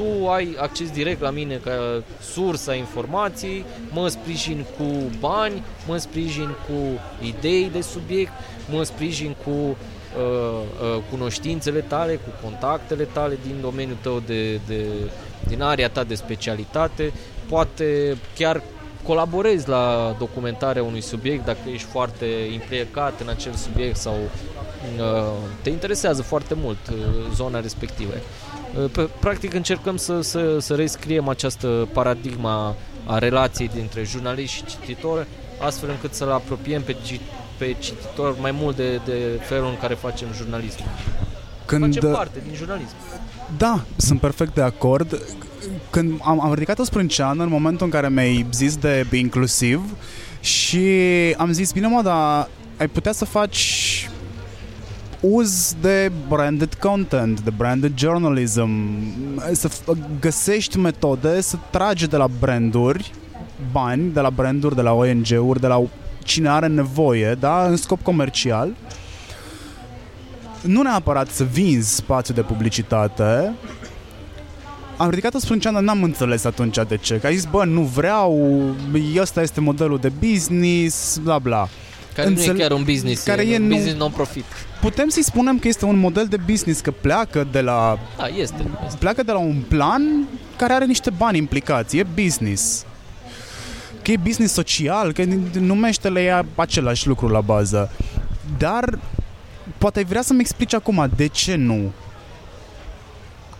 tu 0.00 0.28
ai 0.28 0.56
acces 0.58 0.90
direct 0.90 1.20
la 1.20 1.30
mine 1.30 1.60
ca 1.64 2.02
sursa 2.20 2.74
informației, 2.74 3.64
mă 3.90 4.08
sprijin 4.08 4.64
cu 4.78 4.84
bani, 5.18 5.62
mă 5.86 5.96
sprijin 5.96 6.48
cu 6.66 7.00
idei 7.26 7.70
de 7.72 7.80
subiect, 7.80 8.32
mă 8.70 8.82
sprijin 8.82 9.36
cu 9.44 9.50
uh, 9.50 9.76
uh, 10.16 11.02
cunoștințele 11.10 11.80
tale, 11.80 12.14
cu 12.14 12.30
contactele 12.42 13.04
tale 13.04 13.38
din 13.46 13.56
domeniul 13.60 13.96
tău 14.00 14.22
de, 14.26 14.54
de 14.66 14.86
din 15.48 15.62
area 15.62 15.88
ta 15.88 16.04
de 16.04 16.14
specialitate, 16.14 17.12
poate 17.48 18.16
chiar 18.34 18.62
colaborezi 19.02 19.68
la 19.68 20.16
documentarea 20.18 20.82
unui 20.82 21.00
subiect 21.00 21.44
dacă 21.44 21.68
ești 21.72 21.86
foarte 21.86 22.26
implicat 22.52 23.20
în 23.20 23.28
acel 23.28 23.52
subiect 23.52 23.96
sau 23.96 24.14
uh, 24.98 25.32
te 25.62 25.70
interesează 25.70 26.22
foarte 26.22 26.54
mult 26.54 26.88
uh, 26.88 26.96
zona 27.34 27.60
respectivă. 27.60 28.12
Practic 29.20 29.54
încercăm 29.54 29.96
să, 29.96 30.20
să, 30.20 30.58
să 30.58 30.74
rescriem 30.74 31.28
această 31.28 31.88
paradigma 31.92 32.76
a 33.06 33.18
relației 33.18 33.70
dintre 33.74 34.04
jurnalist 34.04 34.52
și 34.52 34.64
cititor, 34.66 35.26
astfel 35.60 35.90
încât 35.90 36.14
să-l 36.14 36.30
apropiem 36.30 36.82
pe, 36.82 36.96
pe 37.58 37.76
cititor 37.78 38.36
mai 38.40 38.50
mult 38.50 38.76
de, 38.76 39.00
de 39.04 39.40
felul 39.42 39.68
în 39.68 39.78
care 39.80 39.94
facem 39.94 40.28
jurnalism. 40.36 40.82
Când... 41.64 41.94
Facem 41.94 42.12
parte 42.12 42.42
din 42.46 42.54
jurnalism. 42.56 42.94
Da, 43.56 43.84
sunt 43.96 44.20
perfect 44.20 44.54
de 44.54 44.62
acord. 44.62 45.22
Când 45.90 46.20
am, 46.22 46.40
am 46.40 46.52
ridicat 46.52 46.78
o 46.78 46.84
sprânceană 46.84 47.42
în 47.42 47.48
momentul 47.48 47.86
în 47.86 47.92
care 47.92 48.08
mi-ai 48.08 48.46
zis 48.52 48.76
de 48.76 49.06
inclusiv 49.12 49.80
și 50.40 50.88
am 51.36 51.52
zis, 51.52 51.72
bine 51.72 51.86
mă, 51.86 52.02
dar 52.02 52.48
ai 52.78 52.88
putea 52.88 53.12
să 53.12 53.24
faci 53.24 53.99
uz 55.20 55.74
de 55.80 56.12
branded 56.28 56.74
content, 56.74 57.40
de 57.40 57.50
branded 57.56 57.98
journalism, 57.98 58.70
să 59.52 59.68
găsești 60.20 60.78
metode 60.78 61.40
să 61.40 61.56
tragi 61.70 62.06
de 62.06 62.16
la 62.16 62.28
branduri 62.40 63.12
bani, 63.72 64.12
de 64.12 64.20
la 64.20 64.30
branduri, 64.30 64.74
de 64.74 64.82
la 64.82 64.92
ONG-uri, 64.92 65.60
de 65.60 65.66
la 65.66 65.82
cine 66.24 66.48
are 66.48 66.66
nevoie, 66.66 67.36
da, 67.40 67.66
în 67.66 67.76
scop 67.76 68.02
comercial. 68.02 68.70
Nu 70.62 70.82
neapărat 70.82 71.28
să 71.28 71.44
vinzi 71.44 71.94
spațiu 71.94 72.34
de 72.34 72.42
publicitate, 72.42 73.52
am 75.00 75.10
ridicat 75.10 75.34
o 75.34 75.38
sprânceană, 75.38 75.80
n-am 75.80 76.02
înțeles 76.02 76.44
atunci 76.44 76.78
de 76.88 76.96
ce. 76.96 77.18
Că 77.18 77.26
ai 77.26 77.34
zis, 77.34 77.44
bă, 77.44 77.64
nu 77.64 77.82
vreau, 77.82 78.60
ăsta 79.18 79.42
este 79.42 79.60
modelul 79.60 79.98
de 79.98 80.12
business, 80.18 81.18
bla 81.18 81.38
bla. 81.38 81.68
Care 82.14 82.28
Înțele- 82.28 82.52
nu 82.52 82.58
e 82.58 82.60
chiar 82.60 82.72
un 82.72 82.84
business, 82.84 83.22
care 83.22 83.42
e, 83.46 83.52
e 83.54 83.56
un 83.56 83.66
nu... 83.66 83.74
business 83.74 83.98
non-profit. 83.98 84.44
Putem 84.80 85.08
să-i 85.08 85.22
spunem 85.22 85.58
că 85.58 85.68
este 85.68 85.84
un 85.84 85.98
model 85.98 86.26
de 86.26 86.36
business, 86.36 86.80
că 86.80 86.90
pleacă 86.90 87.46
de 87.52 87.60
la... 87.60 87.98
Da, 88.16 88.26
este, 88.26 88.66
este. 88.86 88.96
Pleacă 88.98 89.22
de 89.22 89.32
la 89.32 89.38
un 89.38 89.62
plan 89.68 90.28
care 90.56 90.72
are 90.72 90.84
niște 90.84 91.10
bani 91.10 91.38
implicați, 91.38 91.96
e 91.96 92.06
business. 92.22 92.84
Că 94.02 94.10
e 94.10 94.16
business 94.16 94.52
social, 94.52 95.12
că 95.12 95.24
numește-le 95.60 96.22
ea 96.22 96.46
același 96.54 97.06
lucru 97.06 97.28
la 97.28 97.40
bază. 97.40 97.90
Dar 98.58 98.98
poate 99.78 99.98
ai 99.98 100.04
vrea 100.04 100.22
să-mi 100.22 100.40
explici 100.40 100.74
acum 100.74 101.10
de 101.16 101.26
ce 101.26 101.54
nu 101.54 101.92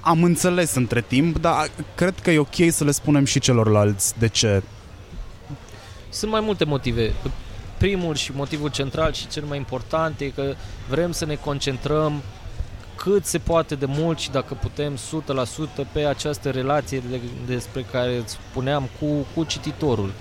am 0.01 0.23
înțeles 0.23 0.75
între 0.75 1.01
timp, 1.01 1.39
dar 1.39 1.71
cred 1.95 2.15
că 2.23 2.31
e 2.31 2.39
ok 2.39 2.55
să 2.71 2.85
le 2.85 2.91
spunem 2.91 3.25
și 3.25 3.39
celorlalți 3.39 4.19
de 4.19 4.29
ce. 4.29 4.63
Sunt 6.09 6.31
mai 6.31 6.41
multe 6.41 6.65
motive 6.65 7.13
primul 7.81 8.15
și 8.15 8.33
motivul 8.35 8.71
central 8.71 9.13
și 9.13 9.29
cel 9.29 9.45
mai 9.45 9.57
important 9.57 10.21
e 10.21 10.29
că 10.29 10.55
vrem 10.89 11.13
să 11.13 11.25
ne 11.25 11.35
concentrăm 11.35 12.23
cât 12.95 13.25
se 13.25 13.39
poate 13.39 13.75
de 13.75 13.87
mult 13.87 14.19
și 14.19 14.31
dacă 14.31 14.55
putem 14.55 14.97
100% 14.97 14.99
pe 15.93 16.05
această 16.05 16.51
relație 16.51 17.03
de, 17.11 17.21
despre 17.47 17.83
care 17.93 18.17
îți 18.17 18.39
spuneam 18.51 18.89
cu, 18.99 19.07
cu 19.35 19.45
cititorul. 19.45 20.13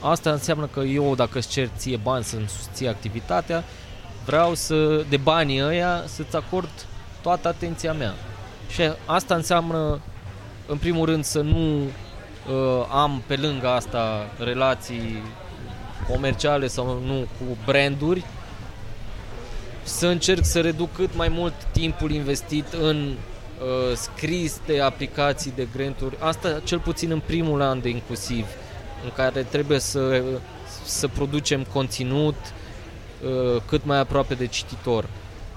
Asta 0.00 0.30
înseamnă 0.30 0.66
că 0.66 0.80
eu, 0.80 1.14
dacă 1.14 1.38
îți 1.38 1.48
cer 1.48 1.68
ție 1.76 1.96
bani 1.96 2.24
să-mi 2.24 2.48
susții 2.48 2.88
activitatea, 2.88 3.64
vreau 4.24 4.54
să, 4.54 5.04
de 5.08 5.16
banii 5.16 5.62
ăia, 5.62 6.02
să-ți 6.06 6.36
acord 6.36 6.86
toată 7.22 7.48
atenția 7.48 7.92
mea. 7.92 8.14
Și 8.70 8.82
asta 9.06 9.34
înseamnă, 9.34 10.00
în 10.66 10.76
primul 10.76 11.06
rând, 11.06 11.24
să 11.24 11.40
nu 11.40 11.82
uh, 11.82 12.86
am 12.92 13.22
pe 13.26 13.36
lângă 13.36 13.68
asta 13.68 14.26
relații 14.38 15.22
comerciale 16.10 16.66
sau 16.66 17.00
nu 17.06 17.18
cu 17.38 17.56
branduri, 17.64 18.24
să 19.82 20.06
încerc 20.06 20.44
să 20.44 20.60
reduc 20.60 20.94
cât 20.94 21.16
mai 21.16 21.28
mult 21.28 21.54
timpul 21.72 22.10
investit 22.10 22.72
în 22.72 23.06
uh, 23.06 23.96
scris 23.96 24.60
de 24.66 24.80
aplicații 24.80 25.52
de 25.56 25.68
granturi. 25.76 26.16
Asta 26.18 26.60
cel 26.64 26.78
puțin 26.78 27.10
în 27.10 27.22
primul 27.26 27.60
an 27.62 27.80
de 27.80 27.88
inclusiv, 27.88 28.46
în 29.04 29.10
care 29.14 29.42
trebuie 29.42 29.78
să, 29.78 30.22
să 30.84 31.08
producem 31.08 31.64
conținut 31.72 32.34
uh, 32.34 33.62
cât 33.66 33.84
mai 33.84 33.98
aproape 33.98 34.34
de 34.34 34.46
cititor. 34.46 35.08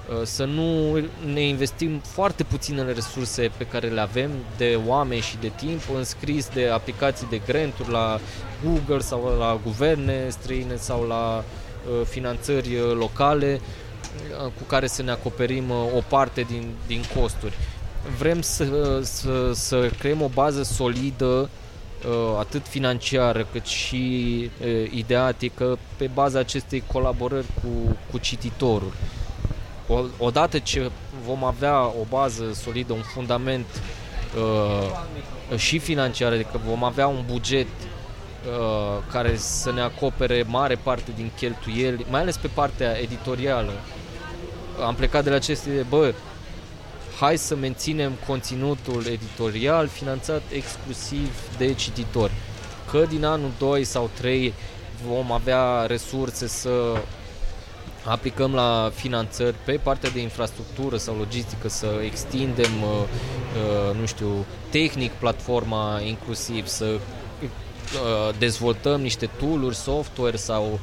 Uh, 0.09 0.21
să 0.23 0.43
nu 0.43 0.97
ne 1.33 1.41
investim 1.41 1.99
foarte 1.99 2.43
puținele 2.43 2.91
resurse 2.91 3.51
pe 3.57 3.65
care 3.65 3.87
le 3.87 4.01
avem 4.01 4.29
de 4.57 4.79
oameni 4.87 5.21
și 5.21 5.37
de 5.37 5.51
timp 5.55 5.81
în 5.95 6.03
scris 6.03 6.49
de 6.53 6.67
aplicații 6.67 7.27
de 7.29 7.41
granturi 7.45 7.91
la 7.91 8.19
Google 8.65 8.99
sau 8.99 9.35
la 9.39 9.59
guverne 9.63 10.29
străine 10.29 10.75
sau 10.75 11.03
la 11.07 11.37
uh, 11.37 12.05
finanțări 12.05 12.75
uh, 12.75 12.95
locale 12.95 13.61
cu 14.57 14.63
care 14.67 14.87
să 14.87 15.03
ne 15.03 15.11
acoperim 15.11 15.69
o 15.69 16.01
parte 16.07 16.41
din, 16.41 16.67
din 16.87 17.03
costuri. 17.19 17.57
Vrem 18.17 18.41
să, 18.41 18.99
să, 19.01 19.51
să 19.53 19.89
creăm 19.99 20.21
o 20.21 20.27
bază 20.27 20.63
solidă 20.63 21.49
atât 22.39 22.67
financiară 22.67 23.47
cât 23.51 23.65
și 23.65 24.49
ideatică 24.89 25.77
pe 25.97 26.09
baza 26.13 26.39
acestei 26.39 26.83
colaborări 26.91 27.45
cu, 27.61 27.97
cu 28.11 28.17
cititorul 28.17 28.93
odată 30.17 30.59
ce 30.59 30.91
vom 31.25 31.43
avea 31.43 31.85
o 31.85 32.05
bază 32.09 32.53
solidă, 32.53 32.93
un 32.93 33.01
fundament 33.01 33.65
uh, 34.37 35.57
și 35.57 35.79
financiar, 35.79 36.31
adică 36.31 36.61
vom 36.67 36.83
avea 36.83 37.07
un 37.07 37.23
buget 37.31 37.67
uh, 37.67 39.03
care 39.11 39.35
să 39.37 39.71
ne 39.71 39.81
acopere 39.81 40.43
mare 40.47 40.75
parte 40.75 41.11
din 41.15 41.31
cheltuieli, 41.37 42.05
mai 42.09 42.21
ales 42.21 42.37
pe 42.37 42.49
partea 42.53 42.99
editorială. 42.99 43.71
Am 44.85 44.95
plecat 44.95 45.23
de 45.23 45.29
la 45.29 45.35
aceste, 45.35 45.85
bă, 45.89 46.13
hai 47.19 47.37
să 47.37 47.55
menținem 47.55 48.11
conținutul 48.27 49.05
editorial 49.05 49.87
finanțat 49.87 50.41
exclusiv 50.51 51.57
de 51.57 51.73
cititori. 51.73 52.31
Că 52.91 53.05
din 53.09 53.25
anul 53.25 53.51
2 53.57 53.83
sau 53.83 54.09
3 54.13 54.53
vom 55.07 55.31
avea 55.31 55.85
resurse 55.85 56.47
să 56.47 56.71
aplicăm 58.03 58.53
la 58.53 58.91
finanțări 58.93 59.55
pe 59.65 59.79
partea 59.83 60.09
de 60.09 60.21
infrastructură 60.21 60.97
sau 60.97 61.15
logistică, 61.15 61.69
să 61.69 61.87
extindem, 62.03 62.81
uh, 62.81 62.89
uh, 63.89 63.99
nu 63.99 64.05
știu, 64.05 64.45
tehnic 64.69 65.11
platforma 65.11 66.01
inclusiv, 66.05 66.67
să 66.67 66.85
uh, 66.85 68.35
dezvoltăm 68.37 69.01
niște 69.01 69.29
tooluri, 69.39 69.75
software 69.75 70.35
sau 70.35 70.79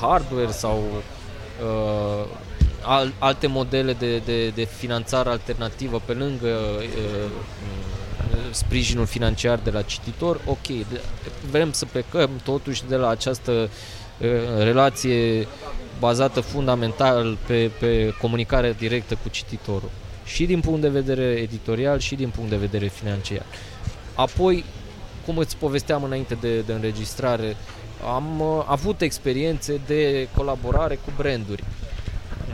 hardware 0.00 0.50
sau 0.50 0.82
alte 3.18 3.46
modele 3.46 3.92
de, 3.92 4.18
de, 4.18 4.48
de 4.48 4.64
finanțare 4.64 5.28
alternativă 5.28 6.02
pe 6.04 6.12
lângă 6.12 6.58
sprijinul 8.50 9.06
financiar 9.06 9.58
de 9.58 9.70
la 9.70 9.82
cititor, 9.82 10.40
ok, 10.44 10.66
vrem 11.50 11.72
să 11.72 11.84
plecăm 11.84 12.30
totuși 12.44 12.82
de 12.88 12.96
la 12.96 13.08
această 13.08 13.68
relație 14.58 15.46
bazată 15.98 16.40
fundamental 16.40 17.38
pe, 17.46 17.70
pe 17.78 18.14
comunicarea 18.20 18.72
directă 18.72 19.14
cu 19.22 19.28
cititorul. 19.28 19.90
Și 20.24 20.46
din 20.46 20.60
punct 20.60 20.80
de 20.80 20.88
vedere 20.88 21.24
editorial 21.24 21.98
și 21.98 22.14
din 22.14 22.28
punct 22.28 22.50
de 22.50 22.56
vedere 22.56 22.86
financiar. 22.86 23.44
Apoi, 24.14 24.64
cum 25.26 25.38
îți 25.38 25.56
povesteam 25.56 26.02
înainte 26.02 26.34
de, 26.34 26.60
de 26.60 26.72
înregistrare, 26.72 27.56
am 28.14 28.40
uh, 28.40 28.64
avut 28.66 29.00
experiențe 29.00 29.80
de 29.86 30.28
colaborare 30.36 30.94
cu 30.94 31.12
branduri, 31.16 31.64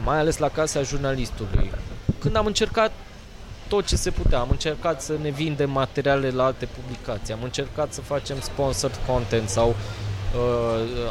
mai 0.04 0.18
ales 0.18 0.38
la 0.38 0.48
Casa 0.48 0.82
Jurnalistului. 0.82 1.70
Când 2.18 2.36
am 2.36 2.46
încercat 2.46 2.92
tot 3.68 3.86
ce 3.86 3.96
se 3.96 4.10
putea, 4.10 4.38
am 4.38 4.48
încercat 4.50 5.02
să 5.02 5.12
ne 5.22 5.30
vindem 5.30 5.70
materiale 5.70 6.30
la 6.30 6.44
alte 6.44 6.68
publicații, 6.80 7.34
am 7.34 7.42
încercat 7.42 7.92
să 7.92 8.00
facem 8.00 8.36
sponsored 8.40 8.98
content 9.06 9.48
sau 9.48 9.68
Uh, 9.68 10.13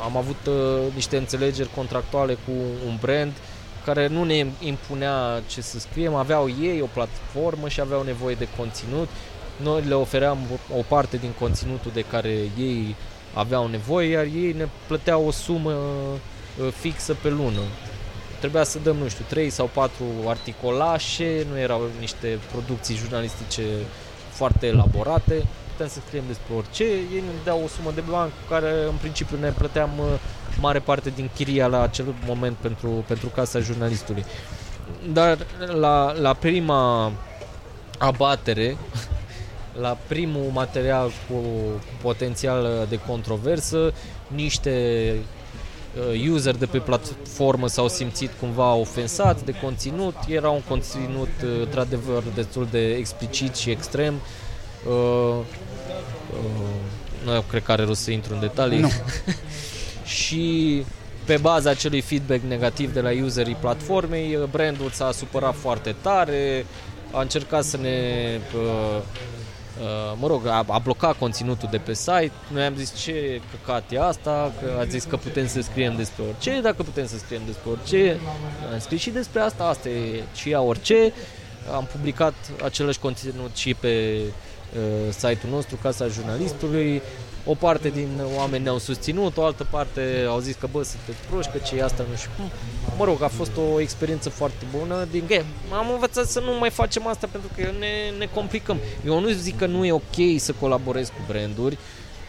am 0.04 0.18
avut 0.18 0.46
uh, 0.48 0.94
niște 0.94 1.18
înțelegeri 1.18 1.70
contractuale 1.76 2.34
cu 2.34 2.52
un 2.88 2.98
brand 3.02 3.32
care 3.86 4.08
nu 4.08 4.24
ne 4.24 4.46
impunea 4.60 5.42
ce 5.48 5.62
să 5.62 5.80
scriem, 5.80 6.16
aveau 6.16 6.50
ei 6.62 6.82
o 6.82 6.86
platformă 6.94 7.68
și 7.68 7.80
aveau 7.80 8.04
nevoie 8.04 8.36
de 8.36 8.48
conținut. 8.58 9.10
Noi 9.62 9.82
le 9.88 9.94
ofeream 9.94 10.38
o 10.78 10.82
parte 10.88 11.18
din 11.18 11.32
conținutul 11.40 11.92
de 11.94 12.02
care 12.02 12.30
ei 12.58 12.96
aveau 13.34 13.68
nevoie, 13.68 14.10
iar 14.10 14.24
ei 14.24 14.54
ne 14.58 14.68
plăteau 14.88 15.26
o 15.28 15.32
sumă 15.32 15.72
uh, 15.72 16.74
fixă 16.80 17.18
pe 17.22 17.30
lună. 17.30 17.62
Trebuia 18.40 18.64
să 18.64 18.80
dăm, 18.84 18.96
nu 18.96 19.08
știu, 19.08 19.26
3 19.28 19.50
sau 19.50 19.70
4 19.74 20.04
articolașe, 20.26 21.46
nu 21.52 21.58
erau 21.58 21.82
niște 22.00 22.40
producții 22.52 22.96
jurnalistice 22.96 23.64
foarte 24.30 24.68
elaborate 24.68 25.44
putem 25.76 25.88
să 25.88 26.00
scriem 26.06 26.24
despre 26.28 26.54
orice, 26.56 26.84
ei 26.84 27.24
ne 27.26 27.34
dau 27.44 27.62
o 27.64 27.68
sumă 27.68 27.92
de 27.96 28.04
bani 28.10 28.32
cu 28.32 28.54
care 28.54 28.84
în 28.90 28.96
principiu 29.00 29.38
ne 29.40 29.50
plăteam 29.50 29.90
uh, 30.00 30.06
mare 30.60 30.80
parte 30.80 31.10
din 31.10 31.30
chiria 31.36 31.68
la 31.68 31.82
acel 31.82 32.06
moment 32.26 32.56
pentru, 32.56 33.04
pentru 33.08 33.28
casa 33.28 33.60
jurnalistului. 33.60 34.26
Dar 35.14 35.38
la, 35.74 36.14
la 36.20 36.34
prima 36.34 37.12
abatere, 37.98 38.78
la 39.86 39.98
primul 40.08 40.50
material 40.52 41.12
cu, 41.28 41.34
cu 41.34 41.94
potențial 42.02 42.86
de 42.90 43.00
controversă, 43.08 43.94
niște 44.28 45.16
uh, 46.14 46.30
user 46.30 46.56
de 46.56 46.66
pe 46.66 46.78
platformă 46.78 47.68
s-au 47.68 47.88
simțit 47.88 48.32
cumva 48.40 48.74
ofensați 48.74 49.46
de 49.46 49.54
conținut. 49.62 50.16
Era 50.28 50.50
un 50.50 50.62
conținut 50.68 51.34
uh, 51.44 51.50
într-adevăr 51.60 52.24
destul 52.36 52.68
de 52.72 52.94
explicit 52.94 53.56
și 53.56 53.70
extrem. 53.70 54.14
Uh, 54.14 54.43
uh, 54.88 55.36
nu 57.26 57.34
eu 57.34 57.44
cred 57.50 57.64
că 57.64 57.72
are 57.72 57.84
rost 57.84 58.02
să 58.02 58.12
intru 58.12 58.34
în 58.34 58.40
detalii. 58.40 58.80
Nu. 58.80 58.92
și 60.18 60.84
pe 61.26 61.38
baza 61.38 61.70
acelui 61.70 62.02
feedback 62.02 62.42
negativ 62.42 62.94
de 62.94 63.02
la 63.02 63.10
userii 63.24 63.58
platformei, 63.60 64.36
uh, 64.36 64.44
brandul 64.52 64.90
s-a 64.90 65.12
supărat 65.12 65.56
foarte 65.56 65.96
tare, 66.02 66.66
a 67.12 67.22
încercat 67.22 67.64
să 67.64 67.78
ne 67.78 68.40
uh, 68.56 69.02
Uh, 69.82 70.18
mă 70.20 70.28
rog, 70.28 70.48
a, 70.48 70.66
a 70.68 70.78
blocat 70.78 71.18
conținutul 71.18 71.68
de 71.72 71.78
pe 71.78 71.94
site. 71.94 72.32
Noi 72.48 72.64
am 72.64 72.76
zis 72.76 72.94
ce 72.96 73.42
căcat 73.52 73.92
e 73.92 74.00
asta, 74.00 74.52
că 74.62 74.80
a 74.80 74.84
zis 74.86 75.04
că 75.04 75.18
putem 75.18 75.48
să 75.48 75.62
scriem 75.62 75.96
despre 75.96 76.24
orice, 76.28 76.62
dacă 76.62 76.84
putem 76.84 77.08
să 77.08 77.18
scriem 77.18 77.42
despre 77.46 77.70
orice, 77.70 78.20
am 78.74 78.80
scris 78.80 79.02
și 79.02 79.10
despre 79.10 79.40
asta, 79.40 79.64
asta 79.64 79.90
e 79.90 80.24
și 80.36 80.50
ea 80.50 80.62
orice. 80.62 81.14
Am 81.76 81.88
publicat 81.92 82.34
același 82.64 83.00
conținut 83.00 83.56
și 83.56 83.74
pe 83.74 84.20
uh, 84.20 84.53
site-ul 85.10 85.54
nostru, 85.54 85.76
Casa 85.82 86.08
Jurnalistului. 86.08 87.02
O 87.46 87.54
parte 87.54 87.90
din 87.90 88.10
oameni 88.38 88.64
ne-au 88.64 88.78
susținut, 88.78 89.38
o 89.38 89.44
altă 89.44 89.68
parte 89.70 90.26
au 90.28 90.40
zis 90.40 90.56
că 90.56 90.68
bă, 90.72 90.84
sunteți 90.84 91.28
proști, 91.30 91.52
că 91.52 91.58
ce 91.58 91.76
e 91.76 91.84
asta, 91.84 92.06
nu 92.10 92.16
știu 92.16 92.30
cum. 92.38 92.46
Mă 92.98 93.06
rog, 93.06 93.22
a 93.22 93.28
fost 93.28 93.52
o 93.58 93.80
experiență 93.80 94.30
foarte 94.30 94.66
bună 94.78 95.08
din 95.12 95.24
game. 95.28 95.46
Am 95.72 95.90
învățat 95.92 96.26
să 96.26 96.40
nu 96.40 96.58
mai 96.60 96.70
facem 96.70 97.08
asta 97.08 97.28
pentru 97.32 97.50
că 97.56 97.62
ne, 97.80 98.18
ne 98.18 98.30
complicăm. 98.34 98.78
Eu 99.06 99.20
nu 99.20 99.30
zic 99.30 99.58
că 99.58 99.66
nu 99.66 99.86
e 99.86 99.92
ok 99.92 100.38
să 100.38 100.54
colaborez 100.60 101.08
cu 101.08 101.22
branduri, 101.28 101.78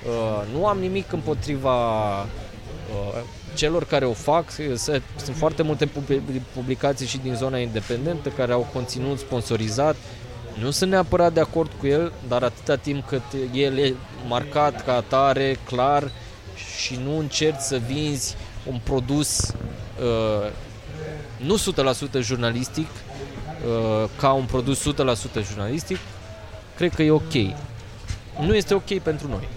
uh, 0.06 0.42
nu 0.56 0.66
am 0.66 0.78
nimic 0.78 1.12
împotriva 1.12 2.20
uh, 2.20 3.22
celor 3.54 3.84
care 3.84 4.04
o 4.04 4.12
fac. 4.12 4.50
Sunt 5.16 5.36
foarte 5.36 5.62
multe 5.62 5.88
publicații 6.52 7.06
și 7.06 7.18
din 7.18 7.34
zona 7.34 7.58
independentă 7.58 8.28
care 8.28 8.52
au 8.52 8.66
conținut 8.72 9.18
sponsorizat 9.18 9.96
nu 10.60 10.70
sunt 10.70 10.90
neapărat 10.90 11.32
de 11.32 11.40
acord 11.40 11.70
cu 11.78 11.86
el, 11.86 12.12
dar 12.28 12.42
atâta 12.42 12.76
timp 12.76 13.06
cât 13.06 13.22
el 13.52 13.78
e 13.78 13.94
marcat 14.28 14.84
ca 14.84 14.94
atare, 14.94 15.58
clar 15.66 16.10
și 16.76 16.98
nu 17.04 17.18
încerci 17.18 17.60
să 17.60 17.76
vinzi 17.76 18.36
un 18.66 18.80
produs 18.82 19.54
uh, 20.02 20.50
nu 21.36 21.56
100% 22.18 22.20
jurnalistic 22.20 22.86
uh, 22.86 24.08
ca 24.16 24.32
un 24.32 24.44
produs 24.44 24.80
100% 24.80 24.84
jurnalistic, 25.48 25.98
cred 26.76 26.94
că 26.94 27.02
e 27.02 27.10
ok. 27.10 27.32
Nu 28.40 28.54
este 28.54 28.74
ok 28.74 28.98
pentru 28.98 29.28
noi. 29.28 29.48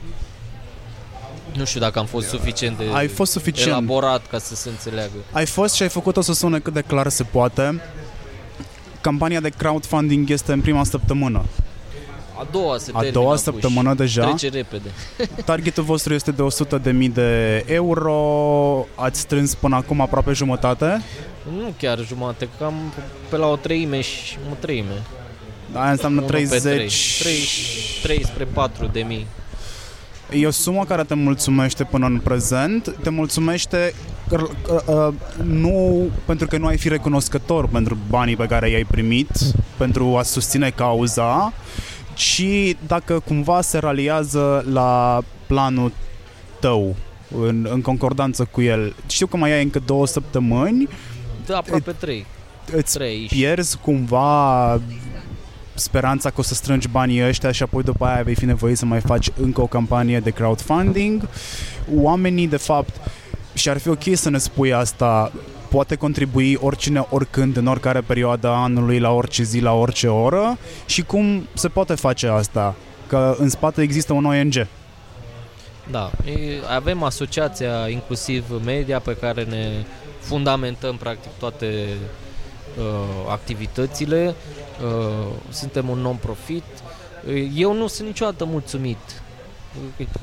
Nu 1.55 1.65
știu 1.65 1.79
dacă 1.79 1.99
am 1.99 2.05
fost 2.05 2.27
suficient 2.27 2.77
de 2.77 2.83
ai 2.93 3.07
fost 3.07 3.31
suficient. 3.31 3.71
elaborat 3.71 4.27
ca 4.27 4.37
să 4.37 4.55
se 4.55 4.69
înțeleagă. 4.69 5.17
Ai 5.31 5.45
fost 5.45 5.75
și 5.75 5.81
ai 5.81 5.89
făcut-o 5.89 6.21
să 6.21 6.33
sune 6.33 6.59
cât 6.59 6.73
de 6.73 6.81
clar 6.81 7.07
se 7.07 7.23
poate 7.23 7.81
campania 9.01 9.39
de 9.39 9.49
crowdfunding 9.49 10.29
este 10.29 10.51
în 10.51 10.61
prima 10.61 10.83
săptămână. 10.83 11.43
A 12.39 12.47
doua 12.51 12.77
se 12.77 12.91
A 12.93 13.03
doua 13.11 13.35
săptămână 13.35 13.93
deja. 13.93 14.23
Trece 14.23 14.49
repede. 14.49 14.89
Targetul 15.45 15.83
vostru 15.83 16.13
este 16.13 16.31
de 16.31 16.43
100.000 17.07 17.11
de 17.13 17.63
euro. 17.67 18.85
Ați 18.95 19.19
strâns 19.19 19.55
până 19.55 19.75
acum 19.75 20.01
aproape 20.01 20.31
jumătate? 20.33 21.01
Nu 21.57 21.73
chiar 21.77 21.99
jumătate, 22.05 22.49
cam 22.59 22.73
pe 23.29 23.37
la 23.37 23.47
o 23.47 23.55
treime 23.55 24.01
și 24.01 24.37
o 24.51 24.53
treime. 24.59 25.01
Aia 25.73 25.91
înseamnă 25.91 26.21
30... 26.21 26.61
3. 26.61 26.89
3, 27.19 27.35
3 28.01 28.25
spre 28.25 28.43
4 28.43 28.89
de 28.93 28.99
mii. 28.99 29.27
E 30.31 30.47
o 30.47 30.51
sumă 30.51 30.85
care 30.85 31.03
te 31.03 31.13
mulțumește 31.13 31.83
până 31.83 32.05
în 32.05 32.19
prezent, 32.19 32.95
te 33.03 33.09
mulțumește 33.09 33.93
uh, 34.29 34.41
uh, 34.87 35.13
nu 35.43 36.07
pentru 36.25 36.47
că 36.47 36.57
nu 36.57 36.65
ai 36.65 36.77
fi 36.77 36.89
recunoscător 36.89 37.67
pentru 37.67 37.97
banii 38.09 38.35
pe 38.35 38.45
care 38.45 38.69
i-ai 38.69 38.83
primit, 38.83 39.29
pentru 39.77 40.17
a 40.17 40.23
susține 40.23 40.69
cauza, 40.69 41.53
ci 42.13 42.43
dacă 42.87 43.19
cumva 43.19 43.61
se 43.61 43.77
raliază 43.77 44.65
la 44.71 45.21
planul 45.45 45.91
tău, 46.59 46.95
în, 47.41 47.67
în 47.71 47.81
concordanță 47.81 48.47
cu 48.51 48.61
el. 48.61 48.95
Știu 49.07 49.27
că 49.27 49.37
mai 49.37 49.51
ai 49.51 49.63
încă 49.63 49.81
două 49.85 50.07
săptămâni. 50.07 50.87
Da, 51.45 51.57
aproape 51.57 51.91
trei. 51.91 52.25
Îți 52.71 52.93
trei. 52.93 53.25
pierzi 53.29 53.77
cumva 53.77 54.81
speranța 55.77 56.29
că 56.29 56.35
o 56.37 56.43
să 56.43 56.53
strângi 56.53 56.87
banii 56.87 57.27
ăștia 57.27 57.51
și 57.51 57.63
apoi 57.63 57.83
după 57.83 58.05
aia 58.05 58.23
vei 58.23 58.35
fi 58.35 58.45
nevoit 58.45 58.77
să 58.77 58.85
mai 58.85 58.99
faci 58.99 59.29
încă 59.41 59.61
o 59.61 59.67
campanie 59.67 60.19
de 60.19 60.29
crowdfunding. 60.29 61.29
Oamenii, 61.95 62.47
de 62.47 62.57
fapt, 62.57 62.95
și 63.53 63.69
ar 63.69 63.77
fi 63.77 63.89
ok 63.89 64.03
să 64.13 64.29
ne 64.29 64.37
spui 64.37 64.73
asta, 64.73 65.31
poate 65.69 65.95
contribui 65.95 66.57
oricine, 66.61 67.05
oricând, 67.09 67.57
în 67.57 67.67
oricare 67.67 68.01
perioadă 68.01 68.47
anului, 68.47 68.99
la 68.99 69.11
orice 69.11 69.43
zi, 69.43 69.59
la 69.59 69.73
orice 69.73 70.07
oră 70.07 70.57
și 70.85 71.01
cum 71.03 71.47
se 71.53 71.67
poate 71.67 71.95
face 71.95 72.27
asta? 72.27 72.75
Că 73.07 73.35
în 73.37 73.49
spate 73.49 73.81
există 73.81 74.13
un 74.13 74.25
ONG. 74.25 74.67
Da, 75.91 76.11
avem 76.75 77.03
asociația 77.03 77.87
inclusiv 77.89 78.61
media 78.65 78.99
pe 78.99 79.15
care 79.15 79.43
ne 79.43 79.71
fundamentăm 80.19 80.95
practic 80.95 81.31
toate 81.39 81.87
uh, 82.77 82.83
activitățile. 83.29 84.35
Uh, 84.83 85.27
suntem 85.49 85.89
un 85.89 85.99
non-profit. 85.99 86.63
Uh, 87.27 87.51
eu 87.55 87.73
nu 87.73 87.87
sunt 87.87 88.07
niciodată 88.07 88.45
mulțumit. 88.45 89.21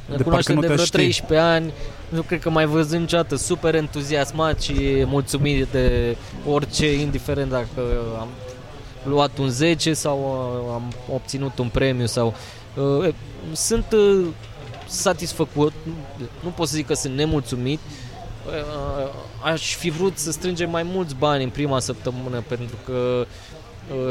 Ne 0.06 0.16
cunoaștem 0.16 0.60
de 0.60 0.66
vreo 0.66 0.84
13 0.84 1.46
ani, 1.46 1.72
nu 2.08 2.22
cred 2.22 2.40
că 2.40 2.50
mai 2.50 2.66
văzut 2.66 2.98
niciodată 2.98 3.36
super 3.36 3.74
entuziasmat 3.74 4.60
și 4.60 5.04
mulțumit 5.06 5.66
de 5.66 6.16
orice, 6.46 6.92
indiferent 7.00 7.50
dacă 7.50 7.82
am 8.20 8.28
luat 9.04 9.38
un 9.38 9.48
10 9.48 9.92
sau 9.92 10.18
uh, 10.18 10.74
am 10.74 10.92
obținut 11.14 11.58
un 11.58 11.68
premiu 11.68 12.06
sau 12.06 12.34
uh, 12.74 13.14
sunt 13.52 13.92
uh, 13.92 14.26
satisfăcut, 14.86 15.72
nu 16.42 16.48
pot 16.48 16.68
să 16.68 16.76
zic 16.76 16.86
că 16.86 16.94
sunt 16.94 17.14
nemulțumit, 17.14 17.78
uh, 18.46 19.10
aș 19.44 19.74
fi 19.74 19.90
vrut 19.90 20.18
să 20.18 20.32
strângem 20.32 20.70
mai 20.70 20.82
mulți 20.82 21.14
bani 21.14 21.42
în 21.44 21.50
prima 21.50 21.78
săptămână 21.78 22.44
pentru 22.48 22.76
că 22.84 22.92
uh, 22.92 23.26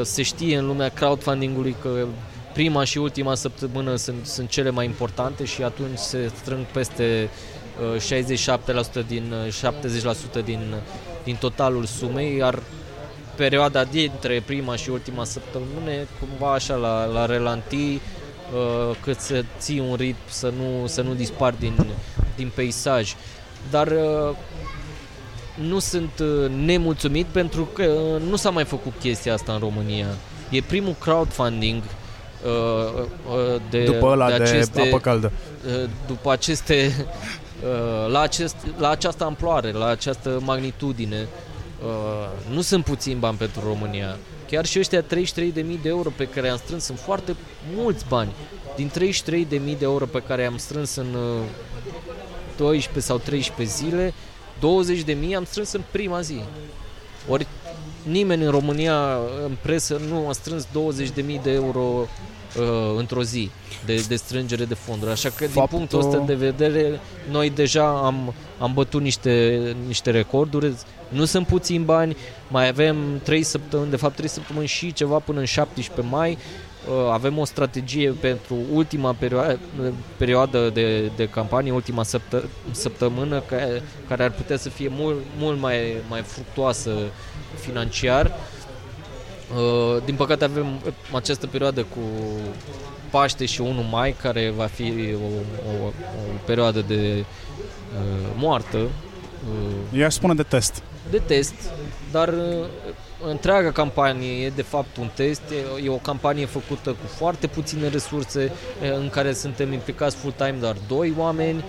se 0.01 0.21
știe 0.21 0.57
în 0.57 0.65
lumea 0.65 0.89
crowdfunding-ului 0.89 1.76
că 1.82 2.05
prima 2.53 2.84
și 2.84 2.97
ultima 2.97 3.36
săptămână 3.36 3.95
sunt, 3.95 4.26
sunt 4.26 4.49
cele 4.49 4.69
mai 4.69 4.86
importante 4.86 5.45
și 5.45 5.63
atunci 5.63 5.97
se 5.97 6.32
strâng 6.36 6.65
peste 6.65 7.30
uh, 7.95 9.01
67% 9.03 9.07
din 9.07 9.34
70% 9.71 10.36
uh, 10.36 10.43
din, 10.43 10.76
din 11.24 11.36
totalul 11.36 11.86
sumei, 11.86 12.36
iar 12.36 12.59
perioada 13.36 13.84
dintre 13.84 14.43
prima 14.45 14.76
și 14.76 14.89
ultima 14.89 15.24
săptămână 15.24 15.91
cumva 16.19 16.53
așa 16.53 16.76
la, 16.76 17.05
la 17.05 17.26
relanti 17.26 17.76
uh, 17.76 18.95
cât 19.03 19.19
să 19.19 19.43
ții 19.59 19.80
un 19.80 19.95
ritm 19.95 20.17
să 20.30 20.53
nu, 20.57 20.88
să 20.88 21.01
nu 21.01 21.13
dispar 21.13 21.53
din, 21.59 21.86
din 22.36 22.51
peisaj. 22.55 23.15
Dar 23.69 23.88
uh, 23.88 24.36
nu 25.54 25.80
sunt 25.80 26.20
uh, 26.20 26.49
nemulțumit 26.66 27.26
pentru 27.26 27.64
că 27.64 27.84
uh, 27.84 28.22
nu 28.30 28.36
s-a 28.36 28.49
mai 28.49 28.64
făcut 28.64 28.93
chestia 28.99 29.34
asta 29.34 29.54
în 29.54 29.60
România. 29.60 30.08
E 30.49 30.62
primul 30.62 30.95
crowdfunding 30.99 31.82
uh, 31.84 33.06
de, 33.70 33.84
după 33.84 34.06
ăla 34.06 34.28
de, 34.28 34.34
aceste, 34.34 34.82
de 34.82 34.88
apă 34.88 34.99
caldă. 34.99 35.32
După 36.08 36.32
aceste 36.32 36.91
la, 38.12 38.20
acest, 38.20 38.56
la 38.78 38.89
această 38.89 39.24
amploare, 39.24 39.72
la 39.72 39.88
această 39.88 40.41
magnitudine. 40.43 41.28
Nu 42.49 42.62
sunt 42.62 42.84
puțini 42.84 43.20
bani 43.20 43.38
pentru 43.38 43.62
România. 43.66 44.18
Chiar 44.49 44.66
și 44.66 44.80
ăștia 44.80 45.01
33.000 45.01 45.06
de 45.54 45.89
euro 45.89 46.10
pe 46.16 46.28
care 46.28 46.49
am 46.49 46.58
strâns 46.58 46.84
sunt 46.84 46.99
foarte 46.99 47.36
mulți 47.76 48.06
bani. 48.08 48.32
Din 48.76 48.91
33.000 48.99 49.49
de 49.49 49.76
euro 49.80 50.06
pe 50.06 50.20
care 50.28 50.45
am 50.45 50.58
strâns 50.58 50.95
în 50.95 51.16
12 52.58 52.99
sau 52.99 53.18
13 53.18 53.76
zile, 53.76 54.14
20 54.60 55.01
de 55.01 55.14
mii 55.14 55.36
am 55.36 55.43
strâns 55.43 55.72
în 55.72 55.82
prima 55.91 56.22
zi. 56.22 56.41
Ori 57.28 57.47
nimeni 58.04 58.43
în 58.43 58.51
România, 58.51 59.18
în 59.45 59.58
presă, 59.62 60.01
nu 60.10 60.28
a 60.30 60.32
strâns 60.32 60.68
20 60.72 61.10
de 61.10 61.22
mii 61.22 61.39
de 61.43 61.51
euro 61.51 61.80
uh, 61.80 62.97
într-o 62.97 63.24
zi 63.24 63.49
de, 63.86 64.04
de 64.08 64.16
strângere 64.16 64.66
de 64.66 64.74
fonduri. 64.74 65.12
Așa 65.12 65.30
că, 65.30 65.47
Faptul... 65.47 65.54
din 65.56 65.78
punctul 65.78 65.99
ăsta 65.99 66.24
de 66.26 66.34
vedere, 66.34 66.99
noi 67.32 67.49
deja 67.49 67.88
am, 67.88 68.34
am 68.60 68.74
bătut 68.74 69.01
niște, 69.01 69.76
niște 69.88 70.12
recorduri. 70.12 70.74
Nu 71.10 71.26
sunt 71.26 71.47
puțini 71.47 71.84
bani, 71.84 72.18
mai 72.47 72.68
avem 72.68 73.20
3 73.24 73.43
săptămâni, 73.43 73.89
de 73.89 73.95
fapt 73.95 74.16
3 74.16 74.30
săptămâni 74.30 74.68
și 74.68 74.93
ceva 74.93 75.20
până 75.20 75.39
în 75.39 75.45
17 75.45 76.16
mai. 76.16 76.38
Uh, 76.89 77.09
avem 77.11 77.38
o 77.38 77.45
strategie 77.45 78.09
pentru 78.09 78.55
ultima 78.73 79.13
perioadă, 79.13 79.59
perioadă 80.17 80.69
de, 80.69 81.11
de 81.15 81.29
campanie, 81.29 81.71
ultima 81.71 82.03
săptă, 82.03 82.43
săptămână, 82.71 83.39
care, 83.39 83.81
care 84.07 84.23
ar 84.23 84.31
putea 84.31 84.57
să 84.57 84.69
fie 84.69 84.88
mult, 84.91 85.17
mult 85.38 85.59
mai, 85.59 85.77
mai 86.09 86.21
fructuoasă 86.21 86.91
financiar. 87.59 88.31
Uh, 89.55 90.03
din 90.05 90.15
păcate 90.15 90.43
avem 90.43 90.65
această 91.13 91.47
perioadă 91.47 91.81
cu 91.81 91.99
Paște 93.09 93.45
și 93.45 93.61
1 93.61 93.81
mai, 93.91 94.15
care 94.21 94.53
va 94.55 94.65
fi 94.65 94.93
o, 95.13 95.25
o, 95.69 95.86
o 95.86 95.91
perioadă 96.45 96.81
de 96.88 97.25
uh, 97.25 98.29
moartă 98.36 98.88
uh, 99.49 99.99
I-aș 99.99 100.13
spune 100.13 100.33
de 100.33 100.43
test. 100.43 100.81
de 101.09 101.17
test, 101.17 101.53
dar 102.11 102.27
uh, 102.27 102.65
întreaga 103.29 103.71
campanie 103.71 104.45
e 104.45 104.49
de 104.49 104.61
fapt 104.61 104.97
un 104.97 105.09
test, 105.13 105.41
e, 105.79 105.83
e 105.83 105.89
o 105.89 105.95
campanie 105.95 106.45
făcută 106.45 106.89
cu 106.89 107.07
foarte 107.07 107.47
puține 107.47 107.87
resurse, 107.87 108.51
e, 108.83 108.87
în 108.87 109.09
care 109.09 109.33
suntem 109.33 109.71
implicați 109.71 110.15
full-time 110.15 110.57
doar 110.59 110.75
doi 110.87 111.13
oameni, 111.17 111.63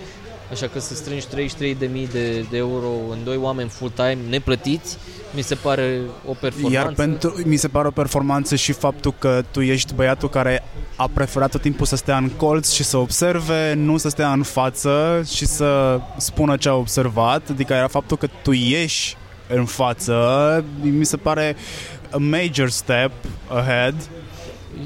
așa 0.51 0.67
că 0.67 0.79
să 0.79 0.95
strângi 0.95 1.25
33.000 1.25 2.11
de, 2.11 2.45
de 2.49 2.57
euro 2.57 2.87
în 3.11 3.17
doi 3.23 3.37
oameni 3.37 3.69
full-time 3.69 4.17
neplătiți, 4.29 4.97
mi 5.35 5.41
se 5.41 5.55
pare 5.55 5.99
o 6.27 6.33
performanță. 6.33 6.77
Iar 6.77 6.93
pentru, 6.93 7.33
mi 7.45 7.55
se 7.55 7.67
pare 7.67 7.87
o 7.87 7.91
performanță 7.91 8.55
și 8.55 8.71
faptul 8.71 9.13
că 9.19 9.43
tu 9.51 9.61
ești 9.61 9.93
băiatul 9.93 10.29
care 10.29 10.63
a 10.95 11.09
preferat 11.13 11.51
tot 11.51 11.61
timpul 11.61 11.85
să 11.85 11.95
stea 11.95 12.17
în 12.17 12.29
colț 12.29 12.71
și 12.71 12.83
să 12.83 12.97
observe, 12.97 13.73
nu 13.73 13.97
să 13.97 14.09
stea 14.09 14.31
în 14.31 14.43
față 14.43 15.23
și 15.33 15.45
să 15.45 15.99
spună 16.17 16.57
ce 16.57 16.69
a 16.69 16.73
observat, 16.73 17.49
adică 17.49 17.73
era 17.73 17.87
faptul 17.87 18.17
că 18.17 18.27
tu 18.41 18.51
ieși 18.51 19.17
în 19.47 19.65
față, 19.65 20.63
mi 20.81 21.05
se 21.05 21.17
pare 21.17 21.55
a 22.11 22.17
major 22.17 22.69
step 22.69 23.11
ahead. 23.47 23.95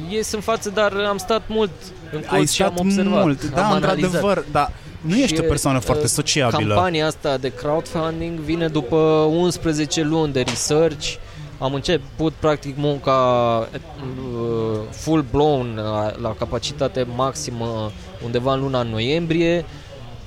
Ies 0.09 0.31
în 0.31 0.39
față, 0.39 0.69
dar 0.69 0.93
am 1.09 1.17
stat 1.17 1.41
mult 1.47 1.71
în 2.11 2.17
Ai 2.17 2.37
colț 2.37 2.51
și 2.51 2.61
am 2.61 2.71
stat 2.73 2.85
observat. 2.85 3.23
mult, 3.23 3.49
da, 3.49 3.65
am 3.65 3.71
analizat. 3.71 3.93
într-adevăr, 4.03 4.43
dar 4.51 4.71
nu 5.01 5.15
ești 5.17 5.35
Și, 5.35 5.41
o 5.41 5.47
persoană 5.47 5.79
foarte 5.79 6.03
uh, 6.03 6.09
sociabilă. 6.09 6.73
Campania 6.73 7.05
asta 7.07 7.37
de 7.37 7.49
crowdfunding 7.53 8.39
vine 8.39 8.67
după 8.67 8.95
11 9.29 10.01
luni 10.01 10.33
de 10.33 10.41
research. 10.41 11.13
Am 11.57 11.73
început 11.73 12.33
practic 12.33 12.77
munca 12.77 13.13
uh, 14.33 14.79
full 14.89 15.25
blown 15.31 15.75
la, 15.75 16.11
la 16.21 16.35
capacitate 16.39 17.05
maximă 17.15 17.91
undeva 18.25 18.53
în 18.53 18.59
luna 18.59 18.81
noiembrie. 18.83 19.65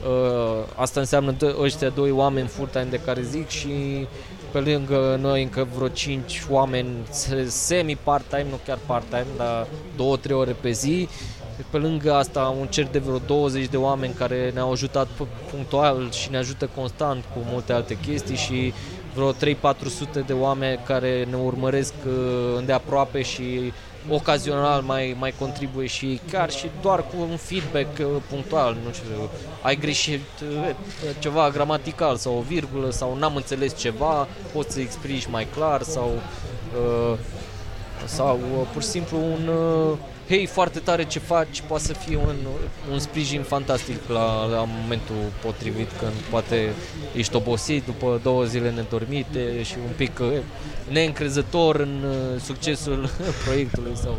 Uh, 0.06 0.64
Asta 0.76 1.00
înseamnă 1.00 1.30
dă- 1.38 1.54
ăștia 1.62 1.88
doi 1.88 2.10
oameni 2.10 2.48
full-time 2.48 2.86
de 2.90 3.00
care 3.04 3.22
zic 3.22 3.48
și 3.48 4.06
pe 4.50 4.58
lângă 4.58 5.18
noi 5.20 5.42
încă 5.42 5.68
vreo 5.76 5.88
5 5.88 6.42
oameni 6.50 6.88
se- 7.10 7.46
semi-part-time, 7.48 8.46
nu 8.50 8.58
chiar 8.66 8.78
part-time, 8.86 9.26
dar 9.36 9.66
2-3 9.96 10.30
ore 10.32 10.56
pe 10.60 10.70
zi. 10.70 11.08
Pe 11.70 11.76
lângă 11.76 12.14
asta 12.14 12.54
un 12.60 12.66
cer 12.66 12.86
de 12.86 12.98
vreo 12.98 13.18
20 13.18 13.68
de 13.68 13.76
oameni 13.76 14.14
care 14.14 14.50
ne-au 14.54 14.72
ajutat 14.72 15.06
pu- 15.06 15.28
punctual 15.50 16.10
și 16.10 16.30
ne 16.30 16.36
ajută 16.36 16.68
constant 16.74 17.24
cu 17.34 17.40
multe 17.50 17.72
alte 17.72 17.98
chestii 18.06 18.36
și 18.36 18.72
vreo 19.14 19.32
3-400 19.32 19.36
de 20.26 20.32
oameni 20.32 20.80
care 20.86 21.26
ne 21.30 21.36
urmăresc 21.36 21.92
uh, 22.06 22.12
îndeaproape 22.56 23.22
și 23.22 23.72
ocazional 24.10 24.82
mai, 24.82 25.16
mai 25.18 25.34
contribuie 25.38 25.86
și 25.86 26.20
chiar 26.30 26.50
și 26.50 26.70
doar 26.82 26.98
cu 26.98 27.16
un 27.30 27.36
feedback 27.36 27.98
uh, 27.98 28.06
punctual, 28.28 28.76
nu 28.84 28.92
știu, 28.92 29.30
ai 29.62 29.76
greșit 29.76 30.20
uh, 30.42 30.74
ceva 31.18 31.50
gramatical 31.50 32.16
sau 32.16 32.36
o 32.36 32.40
virgulă 32.40 32.90
sau 32.90 33.16
n-am 33.18 33.36
înțeles 33.36 33.76
ceva, 33.76 34.28
poți 34.52 34.72
să 34.72 34.80
explici 34.80 35.26
mai 35.26 35.46
clar 35.54 35.82
sau 35.82 36.10
uh, 36.76 37.18
sau 38.04 38.38
uh, 38.58 38.66
pur 38.72 38.82
și 38.82 38.88
simplu 38.88 39.18
un 39.18 39.48
uh, 39.48 39.98
hei, 40.28 40.46
foarte 40.46 40.78
tare 40.78 41.04
ce 41.04 41.18
faci, 41.18 41.62
poate 41.66 41.84
să 41.84 41.92
fie 41.92 42.16
un, 42.16 42.34
un 42.92 42.98
sprijin 42.98 43.42
fantastic 43.42 43.96
la, 44.08 44.44
la 44.44 44.64
momentul 44.80 45.16
potrivit 45.42 45.88
când 45.98 46.12
poate 46.30 46.72
ești 47.16 47.36
obosit 47.36 47.84
după 47.84 48.20
două 48.22 48.44
zile 48.44 48.70
nedormite 48.70 49.62
și 49.62 49.74
un 49.86 49.92
pic 49.96 50.18
uh, 50.20 50.26
neîncrezător 50.88 51.76
în 51.80 52.04
uh, 52.04 52.40
succesul 52.44 53.10
proiectului 53.44 53.92
sau 54.02 54.16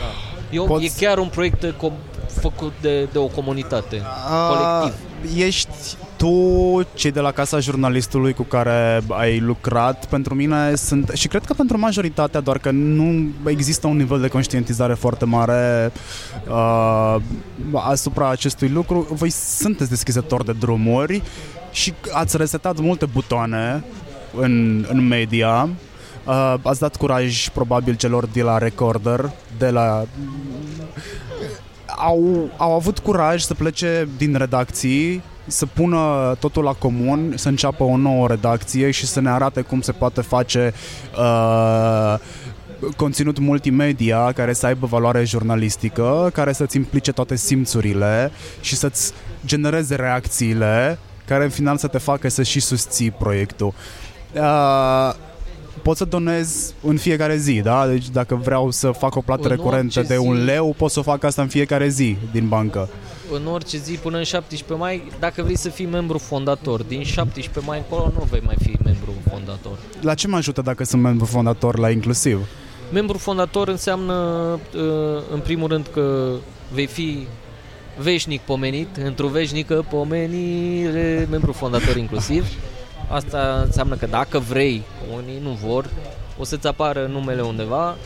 da. 0.00 0.10
E, 0.50 0.58
o- 0.58 0.64
Poți- 0.64 0.84
e 0.84 0.90
chiar 1.06 1.18
un 1.18 1.28
proiect 1.28 1.62
uh, 1.62 1.72
com- 1.74 2.16
făcut 2.40 2.72
de, 2.80 3.04
de 3.04 3.18
o 3.18 3.26
comunitate, 3.26 4.02
A, 4.28 4.48
colectiv. 4.48 5.00
Ești 5.44 5.68
tu, 6.18 6.80
cei 6.94 7.10
de 7.10 7.20
la 7.20 7.32
Casa 7.32 7.58
Jurnalistului 7.58 8.32
cu 8.32 8.42
care 8.42 9.02
ai 9.08 9.40
lucrat, 9.40 10.06
pentru 10.06 10.34
mine 10.34 10.74
sunt, 10.74 11.10
și 11.14 11.28
cred 11.28 11.44
că 11.44 11.52
pentru 11.52 11.78
majoritatea, 11.78 12.40
doar 12.40 12.58
că 12.58 12.70
nu 12.70 13.28
există 13.46 13.86
un 13.86 13.96
nivel 13.96 14.20
de 14.20 14.28
conștientizare 14.28 14.94
foarte 14.94 15.24
mare 15.24 15.92
uh, 16.48 17.16
asupra 17.74 18.28
acestui 18.28 18.68
lucru. 18.68 19.06
Voi 19.10 19.30
sunteți 19.30 19.90
deschizători 19.90 20.44
de 20.44 20.52
drumuri 20.52 21.22
și 21.70 21.94
ați 22.12 22.36
resetat 22.36 22.78
multe 22.78 23.06
butoane 23.06 23.84
în, 24.40 24.84
în 24.88 25.06
media. 25.06 25.68
Uh, 26.26 26.54
ați 26.62 26.80
dat 26.80 26.96
curaj 26.96 27.48
probabil 27.48 27.94
celor 27.94 28.26
de 28.26 28.42
la 28.42 28.58
Recorder, 28.58 29.30
de 29.58 29.70
la 29.70 30.06
au, 31.96 32.50
au 32.56 32.74
avut 32.74 32.98
curaj 32.98 33.42
să 33.42 33.54
plece 33.54 34.08
din 34.16 34.34
redacții, 34.34 35.22
să 35.48 35.66
pună 35.66 36.34
totul 36.38 36.64
la 36.64 36.72
comun, 36.72 37.32
să 37.36 37.48
înceapă 37.48 37.82
o 37.82 37.96
nouă 37.96 38.26
redacție 38.26 38.90
și 38.90 39.06
să 39.06 39.20
ne 39.20 39.30
arate 39.30 39.60
cum 39.60 39.80
se 39.80 39.92
poate 39.92 40.20
face 40.20 40.72
uh, 41.18 42.18
conținut 42.96 43.38
multimedia 43.38 44.32
care 44.32 44.52
să 44.52 44.66
aibă 44.66 44.86
valoare 44.86 45.24
jurnalistică, 45.24 46.30
care 46.32 46.52
să-ți 46.52 46.76
implice 46.76 47.12
toate 47.12 47.36
simțurile 47.36 48.30
și 48.60 48.76
să-ți 48.76 49.12
genereze 49.46 49.94
reacțiile 49.94 50.98
care 51.24 51.44
în 51.44 51.50
final 51.50 51.76
să 51.76 51.86
te 51.86 51.98
facă 51.98 52.28
să 52.28 52.42
și 52.42 52.60
susții 52.60 53.10
proiectul. 53.10 53.72
Uh, 54.34 55.14
pot 55.82 55.96
să 55.96 56.04
donez 56.04 56.74
în 56.82 56.96
fiecare 56.96 57.36
zi, 57.36 57.60
da? 57.60 57.86
Deci 57.86 58.08
dacă 58.08 58.34
vreau 58.34 58.70
să 58.70 58.90
fac 58.90 59.16
o 59.16 59.20
plată 59.20 59.42
În 59.42 59.48
recurentă 59.48 59.98
orice 59.98 60.14
de 60.14 60.18
un 60.18 60.36
zi. 60.36 60.44
leu, 60.44 60.74
pot 60.76 60.90
să 60.90 61.00
fac 61.00 61.24
asta 61.24 61.42
în 61.42 61.48
fiecare 61.48 61.88
zi 61.88 62.16
din 62.32 62.48
bancă. 62.48 62.88
în 63.32 63.46
orice 63.46 63.78
zi 63.78 63.92
până 63.92 64.16
în 64.16 64.22
17 64.24 64.76
mai, 64.78 65.02
dacă 65.18 65.42
vrei 65.42 65.56
să 65.56 65.68
fii 65.68 65.86
membru 65.86 66.18
fondator, 66.18 66.82
din 66.82 67.02
17 67.02 67.70
mai 67.70 67.78
încolo 67.78 68.12
nu 68.18 68.26
vei 68.30 68.42
mai 68.44 68.56
fi 68.62 68.76
membru 68.84 69.12
fondator. 69.30 69.78
La 70.00 70.14
ce 70.14 70.26
mă 70.28 70.36
ajută 70.36 70.60
dacă 70.62 70.84
sunt 70.84 71.02
membru 71.02 71.24
fondator 71.24 71.78
la 71.78 71.90
inclusiv? 71.90 72.46
Membru 72.92 73.18
fondator 73.18 73.68
înseamnă, 73.68 74.14
uh, 74.74 75.22
în 75.32 75.40
primul 75.40 75.68
rând, 75.68 75.86
că 75.92 76.30
vei 76.72 76.86
fi 76.86 77.26
veșnic 77.98 78.40
pomenit, 78.40 78.96
într-o 79.04 79.28
veșnică 79.28 79.84
pomenire, 79.90 81.26
membru 81.30 81.52
fondator 81.52 81.96
inclusiv. 81.96 82.46
Asta 83.08 83.60
înseamnă 83.64 83.96
că 83.96 84.06
dacă 84.06 84.38
vrei, 84.38 84.82
unii 85.14 85.38
nu 85.42 85.50
vor, 85.50 85.90
o 86.38 86.44
să-ți 86.44 86.66
apară 86.66 87.06
numele 87.06 87.42
undeva, 87.42 87.96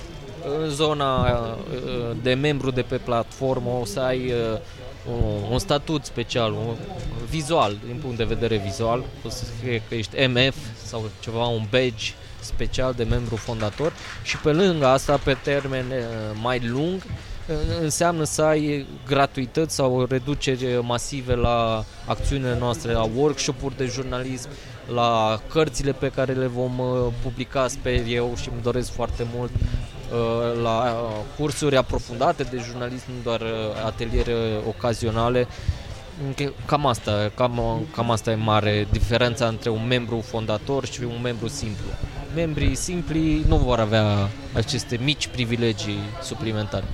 în 0.60 0.68
zona 0.68 1.30
uh, 1.30 2.16
de 2.22 2.34
membru 2.34 2.70
de 2.70 2.82
pe 2.82 2.96
platformă 2.96 3.70
o 3.80 3.84
să 3.84 4.00
ai 4.00 4.26
uh, 4.26 4.58
un, 5.12 5.50
un 5.50 5.58
statut 5.58 6.04
special, 6.04 6.52
un, 6.52 6.76
vizual, 7.30 7.76
din 7.86 7.96
punct 7.96 8.16
de 8.16 8.24
vedere 8.24 8.56
vizual, 8.56 9.04
o 9.26 9.28
să 9.28 9.44
fie 9.62 9.82
că 9.88 9.94
ești 9.94 10.26
MF 10.26 10.56
sau 10.84 11.04
ceva, 11.20 11.46
un 11.46 11.66
badge 11.70 12.12
special 12.40 12.92
de 12.96 13.04
membru 13.04 13.36
fondator. 13.36 13.92
Și 14.22 14.36
pe 14.38 14.52
lângă 14.52 14.86
asta, 14.86 15.20
pe 15.24 15.36
termen 15.42 15.84
uh, 15.90 16.38
mai 16.42 16.60
lung, 16.66 17.02
uh, 17.02 17.56
înseamnă 17.80 18.24
să 18.24 18.42
ai 18.42 18.86
gratuități 19.06 19.74
sau 19.74 20.06
reduceri 20.10 20.78
masive 20.82 21.34
la 21.34 21.84
acțiunile 22.06 22.56
noastre, 22.58 22.92
la 22.92 23.08
workshop-uri 23.16 23.76
de 23.76 23.86
jurnalism, 23.86 24.48
la 24.86 25.40
cărțile 25.48 25.92
pe 25.92 26.08
care 26.08 26.32
le 26.32 26.46
vom 26.46 26.78
uh, 26.78 27.12
publica, 27.22 27.68
sper 27.68 28.06
eu 28.06 28.32
și 28.40 28.48
îmi 28.52 28.62
doresc 28.62 28.92
foarte 28.92 29.26
mult, 29.34 29.50
uh, 29.52 30.62
la 30.62 30.78
uh, 30.78 31.16
cursuri 31.38 31.76
aprofundate 31.76 32.42
de 32.42 32.62
jurnalism, 32.66 33.04
nu 33.08 33.22
doar 33.22 33.40
uh, 33.40 33.46
ateliere 33.84 34.34
ocazionale. 34.68 35.46
Înche- 36.26 36.52
Cam 36.66 36.86
asta, 36.86 37.30
cam, 37.34 37.60
cam 37.94 38.10
asta 38.10 38.30
e 38.30 38.34
mare 38.34 38.86
diferența 38.90 39.46
între 39.46 39.70
un 39.70 39.86
membru 39.86 40.20
fondator 40.20 40.86
și 40.86 41.02
un 41.02 41.20
membru 41.22 41.48
simplu. 41.48 41.84
Membrii 42.34 42.74
simpli 42.74 43.44
nu 43.48 43.56
vor 43.56 43.78
avea 43.78 44.28
aceste 44.52 44.98
mici 45.02 45.26
privilegii 45.26 45.98
suplimentare. 46.22 46.84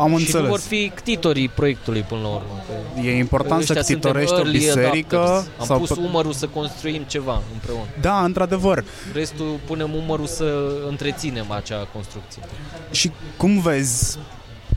Am 0.00 0.06
și 0.06 0.12
nu 0.12 0.18
înțeles. 0.18 0.48
vor 0.48 0.58
fi 0.60 0.92
ctitorii 0.94 1.48
proiectului 1.48 2.00
până 2.02 2.20
la 2.20 2.28
urmă. 2.28 2.62
că 2.94 3.00
E 3.06 3.16
important 3.18 3.62
să 3.64 3.72
ăștia 3.72 3.82
suntem 3.82 4.10
ctitorești 4.10 4.34
o 4.34 4.36
early 4.36 4.58
biserică 4.58 5.16
adopters. 5.16 5.46
Am 5.58 5.66
sau 5.66 5.78
pus 5.78 5.88
pe- 5.88 6.00
umărul 6.00 6.32
să 6.32 6.46
construim 6.46 7.02
ceva 7.02 7.42
împreună. 7.52 7.84
Da, 8.00 8.24
într-adevăr. 8.24 8.84
Restul 9.12 9.58
punem 9.66 9.94
umărul 9.94 10.26
să 10.26 10.72
întreținem 10.88 11.50
acea 11.50 11.88
construcție. 11.92 12.42
Și 12.90 13.10
cum 13.36 13.60
vezi 13.60 14.18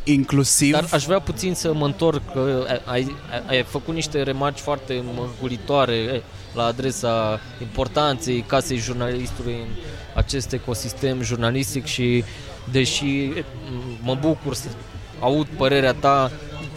inclusiv 0.03 0.71
Dar 0.71 0.87
aș 0.91 1.03
vrea 1.05 1.19
puțin 1.19 1.53
să 1.53 1.73
mă 1.73 1.85
întorc, 1.85 2.21
că 2.33 2.65
ai, 2.67 2.81
ai, 2.85 3.15
ai 3.47 3.63
făcut 3.63 3.93
niște 3.93 4.21
remarci 4.21 4.59
foarte 4.59 5.03
măgulitoare 5.15 5.95
eh, 5.95 6.21
la 6.53 6.63
adresa 6.63 7.39
importanței 7.61 8.41
casei 8.47 8.77
jurnalistului 8.77 9.53
în 9.53 9.67
acest 10.13 10.51
ecosistem 10.53 11.21
jurnalistic 11.21 11.85
și 11.85 12.23
deși 12.71 13.05
eh, 13.23 13.43
mă 14.01 14.17
bucur 14.21 14.55
să 14.55 14.67
aud 15.19 15.47
părerea 15.57 15.93
ta, 15.93 16.31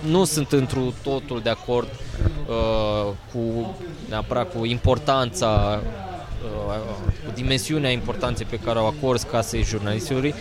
nu 0.08 0.24
sunt 0.24 0.52
întru 0.52 0.94
totul 1.02 1.40
de 1.42 1.50
acord 1.50 1.88
uh, 2.48 3.12
cu 3.32 3.74
neapărat 4.08 4.52
cu 4.52 4.64
importanța 4.64 5.80
uh, 6.68 6.80
cu 7.24 7.32
dimensiunea 7.34 7.90
importanței 7.90 8.46
pe 8.50 8.58
care 8.58 8.78
o 8.78 8.86
acorzi 8.86 9.26
casei 9.26 9.62
jurnalistului. 9.62 10.34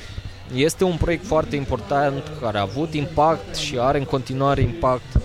Este 0.56 0.84
un 0.84 0.96
proiect 0.96 1.26
foarte 1.26 1.56
important 1.56 2.32
care 2.42 2.58
a 2.58 2.62
avut 2.62 2.94
impact 2.94 3.56
și 3.56 3.78
are 3.80 3.98
în 3.98 4.04
continuare 4.04 4.62
impact 4.62 5.16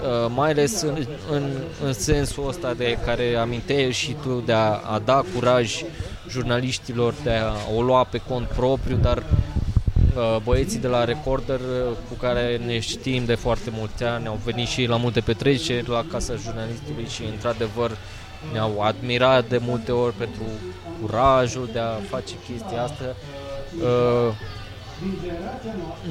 Uh, 0.00 0.32
mai 0.34 0.50
ales 0.50 0.82
în, 0.82 1.06
în, 1.30 1.42
în 1.84 1.92
sensul 1.92 2.48
ăsta 2.48 2.74
de 2.74 2.98
care 3.04 3.36
aminteai 3.36 3.92
și 3.92 4.16
tu 4.22 4.42
de 4.46 4.52
a, 4.52 4.80
a 4.92 5.00
da 5.04 5.24
curaj 5.34 5.82
jurnaliștilor 6.28 7.14
de 7.22 7.30
a 7.30 7.52
o 7.76 7.82
lua 7.82 8.04
pe 8.04 8.20
cont 8.28 8.46
propriu, 8.46 8.96
dar 8.96 9.16
uh, 9.16 9.24
băieții 10.44 10.78
de 10.78 10.86
la 10.86 11.04
Recorder 11.04 11.60
uh, 11.60 11.96
cu 12.08 12.14
care 12.14 12.60
ne 12.66 12.78
știm 12.78 13.24
de 13.24 13.34
foarte 13.34 13.70
mulți 13.72 14.04
ani 14.04 14.26
au 14.26 14.40
venit 14.44 14.68
și 14.68 14.84
la 14.84 14.96
multe 14.96 15.20
petreceri 15.20 15.88
la 15.88 16.04
Casa 16.10 16.34
Jurnalistului 16.34 17.06
și 17.08 17.22
într-adevăr 17.24 17.96
ne-au 18.52 18.80
admirat 18.80 19.48
de 19.48 19.58
multe 19.62 19.92
ori 19.92 20.14
pentru 20.14 20.42
curajul 21.00 21.68
de 21.72 21.78
a 21.78 21.94
face 22.08 22.34
chestia 22.48 22.82
asta. 22.82 23.04
Uh, 23.82 24.34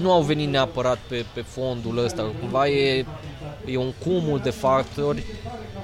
nu 0.01 0.11
au 0.11 0.21
venit 0.21 0.49
neapărat 0.49 0.97
pe, 1.07 1.25
pe 1.33 1.41
fondul 1.41 2.03
ăsta, 2.03 2.31
cumva 2.39 2.67
e, 2.67 3.05
e 3.65 3.77
un 3.77 3.91
cumul 4.03 4.39
de 4.43 4.49
factori, 4.49 5.23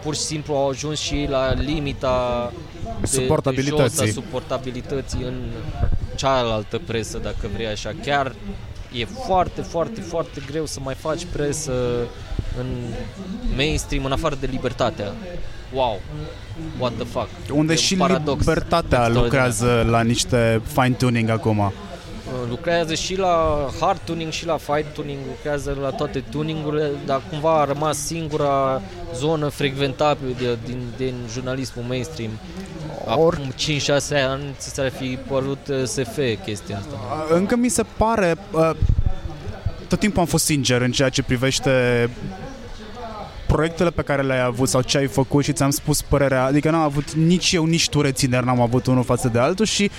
pur 0.03 0.15
și 0.15 0.21
simplu 0.21 0.55
au 0.55 0.69
ajuns 0.69 0.99
și 0.99 1.25
la 1.29 1.53
limita 1.53 2.51
de, 2.99 3.07
suportabilității. 3.07 3.97
De 3.97 4.05
jos 4.05 4.17
a 4.17 4.21
suportabilității 4.21 5.23
în 5.23 5.51
cealaltă 6.15 6.81
presă, 6.85 7.17
dacă 7.17 7.49
vrei 7.53 7.67
așa. 7.67 7.93
Chiar 8.03 8.35
e 8.93 9.05
foarte, 9.05 9.61
foarte, 9.61 10.01
foarte 10.01 10.41
greu 10.47 10.65
să 10.65 10.79
mai 10.83 10.93
faci 10.93 11.25
presă 11.31 11.73
în 12.59 12.65
mainstream, 13.55 14.05
în 14.05 14.11
afară 14.11 14.35
de 14.39 14.47
libertatea. 14.51 15.13
Wow, 15.73 15.99
what 16.79 16.93
the 16.93 17.05
fuck. 17.05 17.29
Unde 17.53 17.73
e 17.73 17.75
și 17.75 17.97
libertatea 18.25 19.07
lucrează 19.07 19.85
la 19.89 20.01
niște 20.01 20.61
fine-tuning 20.73 21.29
acum 21.29 21.73
lucrează 22.49 22.93
și 22.93 23.17
la 23.17 23.67
hard 23.79 23.99
tuning 24.03 24.31
și 24.31 24.45
la 24.45 24.57
fine 24.57 24.85
tuning, 24.93 25.19
lucrează 25.27 25.77
la 25.81 25.89
toate 25.89 26.23
tuningurile, 26.29 26.91
dar 27.05 27.21
cumva 27.29 27.59
a 27.59 27.65
rămas 27.65 27.97
singura 27.97 28.81
zonă 29.15 29.47
frecventabilă 29.47 30.57
din, 30.65 30.81
din 30.97 31.13
jurnalismul 31.31 31.85
mainstream. 31.87 32.31
Acum 33.07 33.33
5-6 33.33 34.27
ani 34.29 34.55
ți 34.57 34.73
s-ar 34.73 34.89
fi 34.89 35.17
părut 35.27 35.67
uh, 35.67 35.83
SF 35.83 36.19
chestia 36.45 36.77
asta. 36.77 37.25
Încă 37.29 37.55
mi 37.55 37.69
se 37.69 37.83
pare, 37.97 38.35
uh, 38.51 38.71
tot 39.87 39.99
timpul 39.99 40.19
am 40.19 40.25
fost 40.25 40.45
sincer 40.45 40.81
în 40.81 40.91
ceea 40.91 41.09
ce 41.09 41.23
privește 41.23 42.09
proiectele 43.47 43.89
pe 43.89 44.01
care 44.01 44.21
le-ai 44.21 44.43
avut 44.43 44.69
sau 44.69 44.81
ce 44.81 44.97
ai 44.97 45.07
făcut 45.07 45.43
și 45.43 45.53
ți-am 45.53 45.69
spus 45.69 46.01
părerea, 46.01 46.45
adică 46.45 46.69
n-am 46.69 46.81
avut 46.81 47.11
nici 47.11 47.51
eu, 47.51 47.65
nici 47.65 47.89
tu 47.89 48.01
rețineri, 48.01 48.45
n-am 48.45 48.61
avut 48.61 48.85
unul 48.85 49.03
față 49.03 49.27
de 49.27 49.39
altul 49.39 49.65
și 49.65 49.91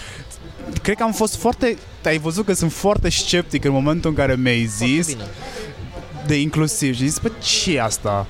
cred 0.82 0.96
că 0.96 1.02
am 1.02 1.12
fost 1.12 1.36
foarte... 1.36 1.76
Ai 2.04 2.18
văzut 2.18 2.44
că 2.44 2.52
sunt 2.52 2.72
foarte 2.72 3.10
sceptic 3.10 3.64
în 3.64 3.72
momentul 3.72 4.10
în 4.10 4.16
care 4.16 4.36
mi-ai 4.36 4.64
zis 4.64 5.16
de 6.26 6.40
inclusiv 6.40 6.94
și 6.94 7.08
zis, 7.08 7.18
pe 7.18 7.32
ce 7.42 7.74
e 7.74 7.82
asta? 7.82 8.26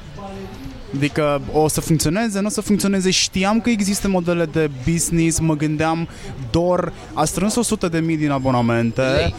Adică 0.95 1.41
o 1.53 1.69
să 1.69 1.81
funcționeze, 1.81 2.41
nu 2.41 2.47
o 2.47 2.51
să 2.51 2.61
funcționeze. 2.61 3.11
Știam 3.11 3.61
că 3.61 3.71
există 3.71 4.09
modele 4.09 4.45
de 4.45 4.71
business, 4.91 5.39
mă 5.39 5.57
gândeam, 5.57 6.09
Dor 6.51 6.93
a 7.13 7.25
strâns 7.25 7.57
100 7.57 7.89
de 7.89 7.99
mii 7.99 8.17
din 8.17 8.31
abonamente. 8.31 9.03
Lei. 9.03 9.35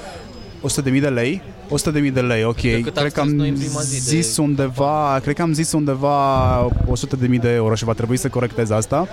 100 0.62 0.82
de 0.82 0.90
mii 0.90 1.02
de 1.02 1.08
lei? 1.08 1.42
100 1.70 1.92
de 1.92 2.00
mii 2.00 2.12
de 2.12 2.22
lei, 2.22 2.44
ok. 2.44 2.60
Cred 2.94 3.12
că 3.14 3.20
am 3.20 3.56
zis 3.92 4.36
de... 4.36 4.42
undeva, 4.42 5.20
cred 5.22 5.36
că 5.36 5.42
am 5.42 5.54
zis 5.54 5.72
undeva 5.72 6.60
100 6.88 7.16
de 7.16 7.28
mii 7.28 7.40
de 7.40 7.50
euro 7.50 7.76
și 7.76 7.84
va 7.84 7.94
trebui 7.94 8.18
să 8.18 8.28
corectez 8.28 8.70
asta. 8.70 9.08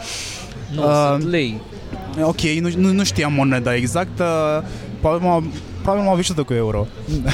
Nu, 0.75 0.83
uh, 0.83 1.17
sunt 1.19 1.31
lei. 1.31 1.61
Ok, 2.23 2.41
nu, 2.41 2.71
nu, 2.77 2.93
nu 2.93 3.05
știam 3.05 3.33
moneda 3.33 3.75
exact. 3.75 4.19
Uh, 4.19 4.27
probabil 5.01 5.27
m-a, 5.27 5.43
probabil 5.83 6.33
m-a 6.37 6.45
cu 6.45 6.53
euro. 6.53 6.87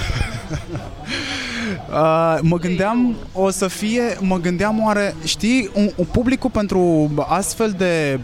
Uh, 1.90 2.38
mă 2.42 2.58
gândeam 2.58 3.16
o 3.32 3.50
să 3.50 3.68
fie, 3.68 4.02
mă 4.20 4.38
gândeam 4.38 4.84
oare, 4.84 5.14
știi, 5.24 5.70
un, 5.74 5.90
un 5.96 6.04
publicul 6.04 6.50
pentru 6.50 7.10
astfel 7.28 7.74
de 7.78 8.20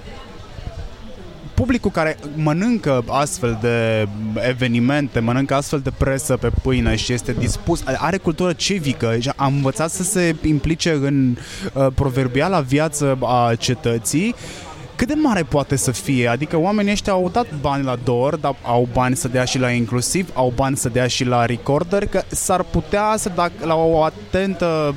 publicul 1.55 1.91
care 1.91 2.17
mănâncă 2.35 3.05
astfel 3.09 3.59
de 3.61 4.09
evenimente, 4.49 5.21
mănâncă 5.21 5.55
astfel 5.55 5.81
de 5.81 5.93
presă 5.99 6.37
pe 6.37 6.51
pâine 6.63 6.97
și 6.97 7.13
este 7.13 7.33
dispus, 7.33 7.83
are 7.97 8.17
cultură 8.17 8.53
civică, 8.53 9.19
a 9.37 9.47
învățat 9.47 9.91
să 9.91 10.03
se 10.03 10.37
implice 10.45 10.91
în 10.91 11.37
uh, 11.73 11.87
proverbiala 11.95 12.61
viață 12.61 13.19
a 13.23 13.55
cetății 13.59 14.35
cât 14.97 15.09
de 15.09 15.15
mare 15.15 15.43
poate 15.43 15.77
să 15.77 15.91
fie? 15.91 16.29
Adică 16.29 16.57
oamenii 16.59 16.93
ăștia 16.93 17.13
au 17.13 17.29
dat 17.33 17.47
bani 17.61 17.85
la 17.85 17.97
DOR, 18.05 18.37
dar 18.37 18.57
au 18.63 18.89
bani 18.93 19.17
să 19.17 19.29
dea 19.29 19.45
și 19.45 19.59
la 19.59 19.71
inclusiv, 19.71 20.31
au 20.35 20.53
bani 20.55 20.77
să 20.77 20.89
dea 20.89 21.07
și 21.07 21.25
la 21.25 21.45
recorder, 21.45 22.07
că 22.07 22.23
s-ar 22.29 22.63
putea 22.63 23.15
să 23.17 23.29
dacă 23.35 23.53
la 23.67 23.75
o 23.75 24.03
atentă 24.03 24.95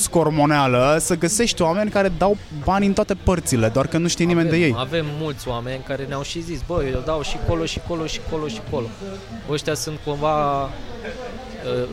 scormoneală 0.00 0.96
să 1.00 1.16
găsești 1.16 1.62
oameni 1.62 1.90
care 1.90 2.12
dau 2.18 2.36
bani 2.64 2.86
în 2.86 2.92
toate 2.92 3.14
părțile, 3.14 3.68
doar 3.68 3.86
că 3.86 3.98
nu 3.98 4.08
știe 4.08 4.24
nimeni 4.24 4.46
avem, 4.46 4.60
de 4.60 4.66
ei. 4.66 4.74
Avem 4.78 5.06
mulți 5.18 5.48
oameni 5.48 5.82
care 5.86 6.04
ne-au 6.04 6.22
și 6.22 6.40
zis, 6.40 6.60
băi, 6.66 6.90
eu 6.92 7.02
dau 7.04 7.22
și 7.22 7.36
colo, 7.46 7.64
și 7.64 7.80
colo, 7.88 8.06
și 8.06 8.20
colo, 8.30 8.48
și 8.48 8.60
colo. 8.70 8.86
Ăștia 9.50 9.74
sunt 9.74 9.98
cumva 10.04 10.62
uh, 10.62 10.70
uh, 11.72 11.86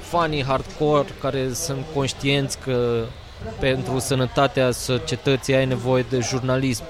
fanii 0.00 0.44
hardcore 0.44 1.08
care 1.20 1.52
sunt 1.52 1.84
conștienți 1.94 2.58
că 2.58 3.04
pentru 3.58 3.98
sănătatea 3.98 4.70
societății 4.70 5.54
ai 5.54 5.66
nevoie 5.66 6.04
de 6.08 6.18
jurnalism. 6.20 6.82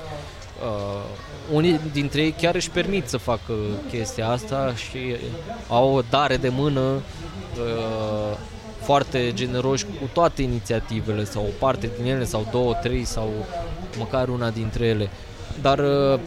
Uh, 0.63 1.03
unii 1.53 1.81
dintre 1.93 2.21
ei 2.21 2.31
chiar 2.31 2.55
își 2.55 2.71
permit 2.71 3.09
să 3.09 3.17
facă 3.17 3.53
chestia 3.91 4.29
asta 4.29 4.75
și 4.75 5.17
au 5.69 5.95
o 5.95 6.01
dare 6.11 6.37
de 6.37 6.49
mână 6.49 6.81
uh, 6.81 8.37
foarte 8.83 9.33
generoși 9.35 9.85
cu 9.85 10.11
toate 10.13 10.43
inițiativele 10.43 11.25
sau 11.25 11.43
o 11.43 11.59
parte 11.59 11.91
din 11.97 12.11
ele 12.11 12.25
sau 12.25 12.49
două, 12.51 12.73
trei 12.73 13.05
sau 13.05 13.31
măcar 13.99 14.29
una 14.29 14.51
dintre 14.51 14.85
ele. 14.85 15.11
Dar 15.61 15.79
uh, 15.79 16.21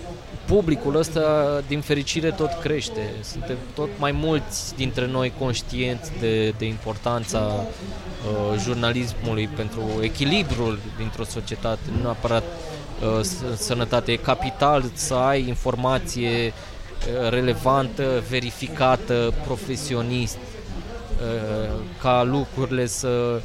publicul 0.45 0.95
ăsta, 0.95 1.21
din 1.67 1.81
fericire, 1.81 2.31
tot 2.31 2.51
crește. 2.61 3.13
Suntem 3.21 3.57
tot 3.75 3.89
mai 3.97 4.11
mulți 4.11 4.75
dintre 4.75 5.07
noi 5.07 5.33
conștienți 5.39 6.11
de, 6.19 6.49
de 6.49 6.65
importanța 6.65 7.39
uh, 7.39 8.59
jurnalismului 8.59 9.47
pentru 9.47 9.81
echilibrul 10.01 10.79
dintr-o 10.97 11.23
societate, 11.23 11.79
nu 11.95 12.01
neapărat 12.01 12.43
uh, 12.43 13.25
sănătate. 13.55 14.11
E 14.11 14.15
capital 14.15 14.83
să 14.93 15.13
ai 15.13 15.47
informație 15.47 16.47
uh, 16.47 17.29
relevantă, 17.29 18.23
verificată, 18.29 19.33
profesionist, 19.45 20.37
uh, 20.37 21.79
ca 22.01 22.23
lucrurile 22.23 22.85
să 22.85 23.41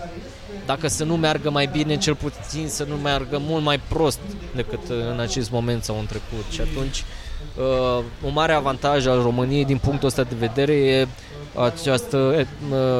dacă 0.66 0.88
să 0.88 1.04
nu 1.04 1.16
meargă 1.16 1.50
mai 1.50 1.68
bine, 1.72 1.96
cel 1.96 2.14
puțin 2.14 2.68
să 2.68 2.84
nu 2.88 2.94
meargă 2.94 3.40
mult 3.46 3.64
mai 3.64 3.80
prost 3.88 4.20
decât 4.54 4.80
în 5.12 5.20
acest 5.20 5.50
moment 5.50 5.84
sau 5.84 5.98
în 5.98 6.06
trecut. 6.06 6.44
Și 6.50 6.60
atunci, 6.60 7.04
uh, 7.56 8.04
un 8.24 8.32
mare 8.32 8.52
avantaj 8.52 9.06
al 9.06 9.22
României 9.22 9.64
din 9.64 9.78
punctul 9.78 10.08
ăsta 10.08 10.22
de 10.22 10.34
vedere 10.38 10.72
e 10.72 11.08
această 11.54 12.16
uh, 12.16 12.46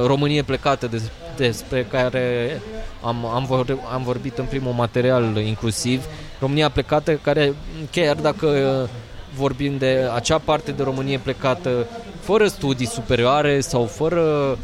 Românie 0.06 0.42
plecată 0.42 0.90
despre 1.36 1.84
care 1.84 2.60
am, 3.02 3.26
am, 3.26 3.44
vor, 3.44 3.78
am 3.92 4.02
vorbit 4.02 4.38
în 4.38 4.44
primul 4.44 4.72
material 4.72 5.36
inclusiv. 5.36 6.04
România 6.40 6.68
plecată 6.68 7.12
care, 7.12 7.54
chiar 7.90 8.16
dacă 8.16 8.46
uh, 8.46 8.88
vorbim 9.36 9.76
de 9.76 10.08
acea 10.14 10.38
parte 10.38 10.70
de 10.70 10.82
Românie 10.82 11.18
plecată 11.18 11.86
fără 12.20 12.46
studii 12.46 12.86
superioare 12.86 13.60
sau 13.60 13.84
fără 13.84 14.58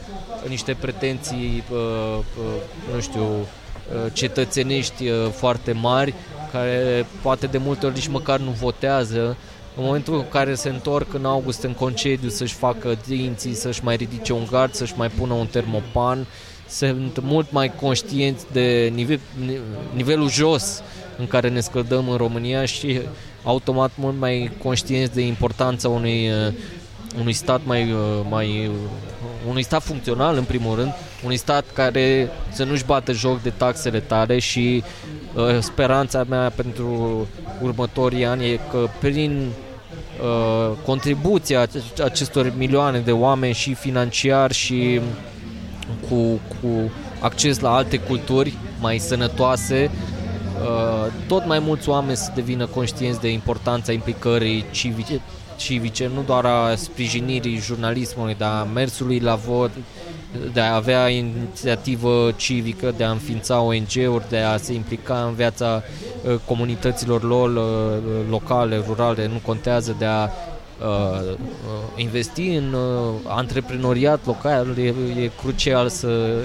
niște 0.49 0.77
pretenții, 0.81 1.63
uh, 1.73 2.19
uh, 2.19 2.95
nu 2.95 3.01
știu, 3.01 3.23
uh, 3.23 4.13
cetățenești 4.13 5.09
foarte 5.31 5.73
mari, 5.73 6.15
care 6.53 7.07
poate 7.23 7.47
de 7.47 7.59
multe 7.59 7.87
ori 7.87 7.95
nici 7.95 8.09
măcar 8.09 8.39
nu 8.39 8.51
votează, 8.51 9.37
în 9.77 9.85
momentul 9.85 10.15
în 10.15 10.29
care 10.29 10.55
se 10.55 10.69
întorc 10.69 11.15
în 11.15 11.25
august 11.25 11.63
în 11.63 11.73
concediu 11.73 12.29
să-și 12.29 12.55
facă 12.55 12.99
dinții, 13.07 13.55
să-și 13.55 13.85
mai 13.85 13.97
ridice 13.97 14.33
un 14.33 14.47
gard, 14.51 14.75
să-și 14.75 14.95
mai 14.97 15.09
pună 15.09 15.33
un 15.33 15.47
termopan, 15.47 16.27
sunt 16.69 17.21
mult 17.23 17.53
mai 17.53 17.73
conștienți 17.81 18.45
de 18.53 18.93
nivel, 18.95 19.21
nivelul 19.95 20.31
jos 20.31 20.83
în 21.19 21.27
care 21.27 21.49
ne 21.49 21.61
scăldăm 21.61 22.09
în 22.09 22.17
România 22.17 22.65
și 22.65 23.01
automat 23.43 23.91
mult 23.97 24.19
mai 24.19 24.51
conștienți 24.63 25.15
de 25.15 25.21
importanța 25.21 25.89
unui, 25.89 26.31
unui 27.21 27.33
stat 27.33 27.61
mai, 27.65 27.95
mai 28.29 28.71
unui 29.49 29.63
stat 29.63 29.83
funcțional 29.83 30.37
în 30.37 30.45
primul 30.45 30.75
rând, 30.75 30.93
unui 31.25 31.37
stat 31.37 31.65
care 31.73 32.31
să 32.53 32.65
nu-și 32.65 32.85
bată 32.85 33.13
joc 33.13 33.43
de 33.43 33.51
taxele 33.51 34.01
tale 34.01 34.39
și 34.39 34.83
uh, 35.35 35.59
speranța 35.61 36.25
mea 36.29 36.53
pentru 36.57 37.27
următorii 37.63 38.25
ani 38.25 38.45
e 38.45 38.61
că 38.71 38.89
prin 39.01 39.49
uh, 40.23 40.77
contribuția 40.85 41.67
acestor 42.05 42.53
milioane 42.57 42.99
de 42.99 43.13
oameni 43.13 43.55
și 43.55 43.75
financiar 43.75 44.53
și 44.53 45.01
cu, 46.09 46.41
cu 46.61 46.91
acces 47.21 47.59
la 47.59 47.75
alte 47.75 47.99
culturi 47.99 48.55
mai 48.81 48.99
sănătoase, 48.99 49.91
uh, 50.63 51.13
tot 51.27 51.47
mai 51.47 51.59
mulți 51.59 51.89
oameni 51.89 52.17
să 52.17 52.33
devină 52.35 52.67
conștienți 52.67 53.21
de 53.21 53.29
importanța 53.29 53.93
implicării 53.93 54.65
civice, 54.71 55.21
civice, 55.57 56.11
nu 56.15 56.23
doar 56.23 56.45
a 56.45 56.75
sprijinirii 56.77 57.57
jurnalismului, 57.57 58.35
dar 58.35 58.61
a 58.61 58.69
mersului 58.75 59.19
la 59.19 59.35
vot, 59.35 59.71
de 60.53 60.61
a 60.61 60.75
avea 60.75 61.09
inițiativă 61.09 62.33
civică, 62.37 62.95
de 62.97 63.05
a 63.05 63.11
înființa 63.11 63.61
ONG-uri, 63.61 64.29
de 64.29 64.39
a 64.39 64.57
se 64.57 64.73
implica 64.73 65.25
în 65.29 65.35
viața 65.35 65.83
uh, 66.23 66.35
comunităților 66.45 67.23
lor 67.23 67.51
uh, 67.51 68.03
locale, 68.29 68.83
rurale, 68.87 69.27
nu 69.27 69.41
contează, 69.43 69.97
de 69.99 70.05
a 70.05 70.23
uh, 70.25 71.37
investi 71.97 72.49
în 72.49 72.77
antreprenoriat 73.27 74.27
local, 74.27 74.79
e, 74.79 74.95
e 75.23 75.31
crucial 75.41 75.89
să, 75.89 76.43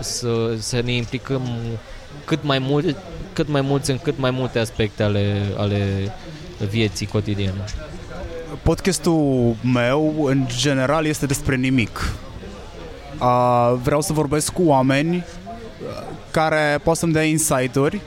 să, 0.00 0.54
să 0.58 0.80
ne 0.84 0.92
implicăm 0.92 1.42
cât 2.24 2.42
mai 2.42 2.58
mult, 2.58 2.96
cât 3.32 3.48
mai 3.48 3.60
mulți 3.60 3.90
în 3.90 3.98
cât 3.98 4.18
mai 4.18 4.30
multe 4.30 4.58
aspecte 4.58 5.02
ale, 5.02 5.42
ale 5.56 6.12
vieții 6.70 7.06
cotidiene. 7.06 7.64
Podcastul 8.56 9.56
meu, 9.72 10.24
în 10.24 10.46
general, 10.46 11.04
este 11.06 11.26
despre 11.26 11.56
nimic. 11.56 12.14
Uh, 13.20 13.74
vreau 13.82 14.00
să 14.00 14.12
vorbesc 14.12 14.52
cu 14.52 14.62
oameni 14.64 15.16
uh, 15.16 15.24
care 16.30 16.80
pot 16.82 16.96
să-mi 16.96 17.12
dea 17.12 17.22
insight-uri, 17.22 18.00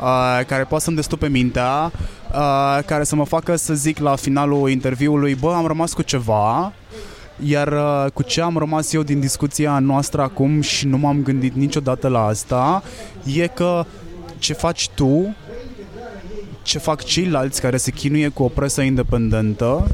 uh, 0.00 0.44
care 0.46 0.64
pot 0.64 0.80
să-mi 0.80 0.96
destupe 0.96 1.28
mintea, 1.28 1.92
uh, 2.32 2.78
care 2.86 3.04
să 3.04 3.14
mă 3.14 3.24
facă 3.24 3.56
să 3.56 3.74
zic 3.74 3.98
la 3.98 4.16
finalul 4.16 4.70
interviului, 4.70 5.34
bă, 5.34 5.52
am 5.52 5.66
rămas 5.66 5.92
cu 5.92 6.02
ceva, 6.02 6.72
iar 7.44 7.72
uh, 7.72 8.10
cu 8.14 8.22
ce 8.22 8.40
am 8.40 8.56
rămas 8.56 8.92
eu 8.92 9.02
din 9.02 9.20
discuția 9.20 9.78
noastră 9.78 10.22
acum 10.22 10.60
și 10.60 10.86
nu 10.86 10.98
m-am 10.98 11.22
gândit 11.22 11.54
niciodată 11.54 12.08
la 12.08 12.24
asta, 12.24 12.82
e 13.34 13.46
că 13.46 13.84
ce 14.38 14.52
faci 14.52 14.88
tu, 14.88 15.36
ce 16.70 16.78
fac 16.78 17.04
ceilalți 17.04 17.60
care 17.60 17.76
se 17.76 17.90
chinuie 17.90 18.28
cu 18.28 18.42
o 18.42 18.48
presă 18.48 18.80
independentă, 18.80 19.86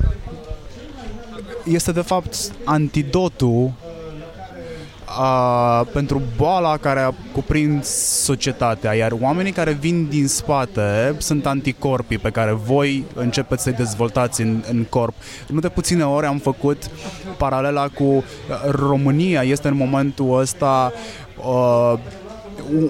este 1.65 1.93
de 1.93 2.01
fapt 2.01 2.37
antidotul 2.65 3.73
uh, 5.19 5.87
pentru 5.93 6.23
boala 6.37 6.77
care 6.77 7.01
a 7.01 7.13
cuprins 7.33 7.89
societatea, 8.23 8.95
iar 8.95 9.13
oamenii 9.21 9.53
care 9.53 9.73
vin 9.73 10.09
din 10.09 10.29
spate 10.29 11.15
sunt 11.19 11.47
anticorpii 11.47 12.19
pe 12.19 12.31
care 12.31 12.53
voi 12.53 13.05
începeți 13.15 13.63
să-i 13.63 13.73
dezvoltați 13.73 14.41
în, 14.41 14.63
în 14.71 14.85
corp. 14.85 15.15
Nu 15.49 15.61
de 15.61 15.69
puține 15.69 16.05
ori 16.05 16.27
am 16.27 16.39
făcut 16.39 16.91
paralela 17.37 17.89
cu 17.89 18.25
România, 18.71 19.43
este 19.43 19.69
în 19.69 19.77
momentul 19.77 20.39
ăsta 20.39 20.93
uh, 21.37 21.99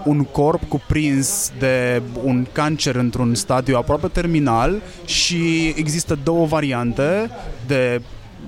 un 0.05 0.25
corp 0.25 0.69
cuprins 0.69 1.53
de 1.59 2.03
un 2.23 2.47
cancer 2.53 2.95
într-un 2.95 3.35
stadiu 3.35 3.77
aproape 3.77 4.07
terminal 4.07 4.83
și 5.05 5.75
există 5.77 6.19
două 6.25 6.47
variante 6.47 7.31
de 7.67 8.01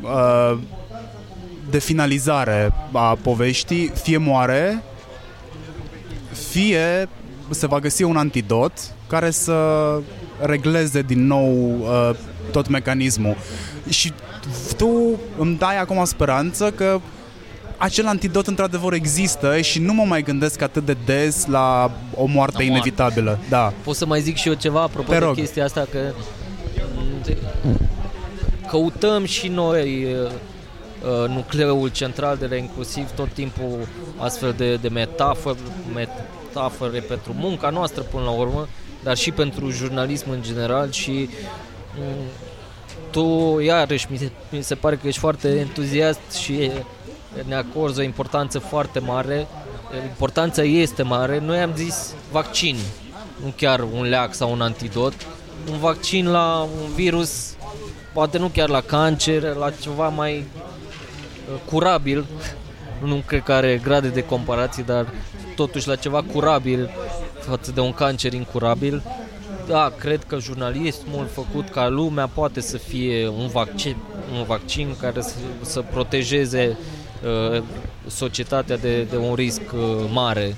uh, 0.03 0.59
de 1.71 1.79
finalizare 1.79 2.73
a 2.93 3.19
poveștii, 3.23 3.91
fie 4.03 4.17
moare, 4.17 4.83
fie 6.51 7.09
se 7.51 7.67
va 7.67 7.79
găsi 7.79 8.03
un 8.03 8.17
antidot 8.17 8.73
care 9.07 9.31
să 9.31 9.55
regleze 10.41 11.03
din 11.03 11.27
nou 11.27 11.79
uh, 11.81 12.11
tot 12.51 12.69
mecanismul. 12.69 13.37
Și 13.89 14.13
tu 14.77 15.21
îmi 15.39 15.57
dai 15.57 15.79
acum 15.79 16.05
speranță 16.05 16.71
că 16.71 17.01
acel 17.79 18.07
antidot 18.07 18.47
într-adevăr 18.47 18.93
există 18.93 19.61
și 19.61 19.79
nu 19.81 19.93
mă 19.93 20.05
mai 20.05 20.23
gândesc 20.23 20.63
atât 20.63 20.85
de 20.85 20.97
des 21.05 21.47
la 21.47 21.91
o 22.15 22.25
moarte 22.25 22.57
la 22.59 22.65
inevitabilă. 22.65 23.39
Da. 23.49 23.73
Pot 23.85 23.97
să 23.97 24.07
mai 24.07 24.21
zic 24.21 24.37
și 24.37 24.49
eu 24.49 24.55
ceva 24.55 24.81
apropo 24.83 25.13
Te 25.13 25.19
de 25.19 25.25
rog. 25.25 25.35
chestia 25.35 25.65
asta 25.65 25.87
că 25.91 25.99
căutăm 28.67 29.25
și 29.25 29.49
noi 29.49 30.05
uh, 30.05 30.31
Uh, 31.03 31.29
nucleul 31.29 31.89
central 31.89 32.37
de 32.37 32.47
la 32.47 32.57
inclusiv 32.57 33.11
tot 33.11 33.33
timpul 33.33 33.87
astfel 34.17 34.55
de, 34.57 34.75
de 34.75 34.89
metaforă, 34.89 35.57
metafore 35.95 36.99
pentru 36.99 37.33
munca 37.37 37.71
noastră 37.71 38.03
până 38.03 38.25
la 38.25 38.31
urmă, 38.31 38.69
dar 39.03 39.17
și 39.17 39.31
pentru 39.31 39.71
jurnalism 39.71 40.31
în 40.31 40.43
general 40.43 40.91
și 40.91 41.29
mm, 41.99 42.27
tu, 43.11 43.59
iarăși, 43.61 44.07
mi 44.11 44.17
se, 44.17 44.31
mi 44.51 44.63
se 44.63 44.75
pare 44.75 44.97
că 44.97 45.07
ești 45.07 45.21
foarte 45.21 45.49
entuziast 45.49 46.33
și 46.41 46.71
ne 47.47 47.55
acorzi 47.55 48.01
o 48.01 48.03
importanță 48.03 48.59
foarte 48.59 48.99
mare. 48.99 49.47
Importanța 50.03 50.63
este 50.63 51.03
mare. 51.03 51.39
Noi 51.39 51.59
am 51.59 51.73
zis 51.77 52.15
vaccin, 52.33 52.77
nu 53.45 53.53
chiar 53.57 53.81
un 53.81 54.09
leac 54.09 54.35
sau 54.35 54.53
un 54.53 54.61
antidot. 54.61 55.13
Un 55.71 55.79
vaccin 55.79 56.31
la 56.31 56.69
un 56.83 56.95
virus, 56.95 57.55
poate 58.13 58.39
nu 58.39 58.49
chiar 58.49 58.69
la 58.69 58.81
cancer, 58.81 59.43
la 59.43 59.71
ceva 59.71 60.09
mai 60.09 60.47
curabil, 61.65 62.27
nu 63.05 63.23
cred 63.27 63.43
că 63.43 63.53
are 63.53 63.81
grade 63.83 64.09
de 64.09 64.25
comparație, 64.25 64.83
dar 64.87 65.07
totuși 65.57 65.89
la 65.89 65.97
ceva 65.97 66.25
curabil 66.33 66.91
față 67.41 67.71
de 67.73 67.81
un 67.81 67.93
cancer 67.93 68.33
incurabil. 68.33 69.03
Da, 69.67 69.93
cred 69.99 70.25
că 70.25 70.39
jurnalismul 70.39 71.27
făcut 71.33 71.69
ca 71.69 71.89
lumea 71.89 72.27
poate 72.27 72.61
să 72.61 72.77
fie 72.77 73.29
un 73.29 73.49
vaccin, 73.49 73.97
un 74.39 74.45
vaccin 74.45 74.97
care 75.01 75.21
să, 75.21 75.35
să 75.63 75.81
protejeze 75.81 76.77
uh, 76.81 76.98
societatea 78.07 78.77
de, 78.77 79.03
de 79.03 79.17
un 79.17 79.35
risc 79.35 79.61
uh, 79.75 79.81
mare 80.13 80.57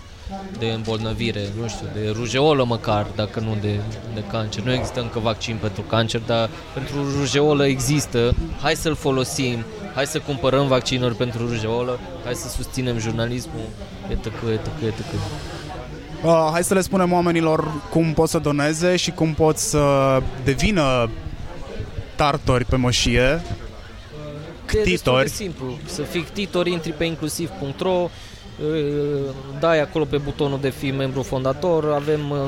de 0.59 0.67
îmbolnăvire, 0.67 1.41
nu 1.61 1.69
știu, 1.69 1.87
de 1.95 2.11
rujeolă 2.15 2.65
măcar, 2.65 3.07
dacă 3.15 3.41
nu 3.41 3.57
de, 3.61 3.81
de 4.15 4.23
cancer. 4.31 4.63
Nu 4.63 4.73
există 4.73 5.01
încă 5.01 5.19
vaccin 5.19 5.57
pentru 5.61 5.83
cancer, 5.83 6.21
dar 6.27 6.49
pentru 6.75 6.95
rujeolă 7.19 7.67
există. 7.67 8.35
Hai 8.63 8.75
să-l 8.75 8.95
folosim, 8.95 9.65
hai 9.95 10.07
să 10.07 10.19
cumpărăm 10.19 10.67
vaccinuri 10.67 11.15
pentru 11.15 11.47
rujeolă, 11.47 11.99
hai 12.25 12.35
să 12.35 12.49
susținem 12.49 12.99
jurnalismul, 12.99 13.69
etc., 14.09 14.25
etc., 14.27 14.67
etc. 14.87 15.05
Uh, 16.25 16.49
hai 16.53 16.65
să 16.65 16.75
le 16.75 16.81
spunem 16.81 17.13
oamenilor 17.13 17.73
cum 17.91 18.13
pot 18.13 18.29
să 18.29 18.39
doneze 18.39 18.97
și 18.97 19.11
cum 19.11 19.35
pot 19.35 19.57
să 19.57 20.19
devină 20.45 21.11
tartori 22.17 22.65
pe 22.65 22.77
moșie. 22.77 23.43
Ctitori. 24.79 25.25
E 25.25 25.29
simplu. 25.29 25.79
Să 25.85 26.03
fii 26.03 26.23
ctitor, 26.23 26.67
intri 26.67 26.93
pe 26.93 27.05
inclusiv.ro, 27.05 28.11
dai 29.61 29.81
acolo 29.81 30.05
pe 30.05 30.17
butonul 30.17 30.61
de 30.61 30.71
fi 30.71 30.91
membru 30.91 31.23
fondator, 31.23 31.93
avem 31.93 32.31
uh, 32.31 32.39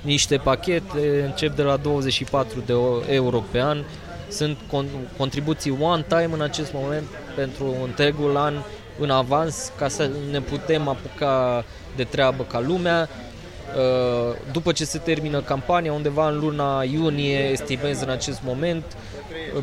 niște 0.00 0.36
pachete, 0.36 1.22
încep 1.24 1.56
de 1.56 1.62
la 1.62 1.76
24 1.76 2.62
de 2.66 2.74
euro 3.14 3.44
pe 3.50 3.60
an, 3.60 3.84
sunt 4.28 4.58
contribuții 5.16 5.76
one 5.80 6.04
time 6.08 6.30
în 6.32 6.40
acest 6.40 6.72
moment 6.72 7.06
pentru 7.36 7.74
întregul 7.84 8.36
an 8.36 8.54
în 8.98 9.10
avans 9.10 9.72
ca 9.78 9.88
să 9.88 10.10
ne 10.30 10.40
putem 10.40 10.88
apuca 10.88 11.64
de 11.96 12.04
treabă 12.04 12.42
ca 12.42 12.60
lumea. 12.60 13.08
Uh, 13.76 14.36
după 14.52 14.72
ce 14.72 14.84
se 14.84 14.98
termină 14.98 15.40
campania, 15.40 15.92
undeva 15.92 16.28
în 16.28 16.38
luna 16.38 16.82
iunie, 16.82 17.38
estimez 17.38 18.00
în 18.00 18.10
acest 18.10 18.40
moment, 18.44 18.84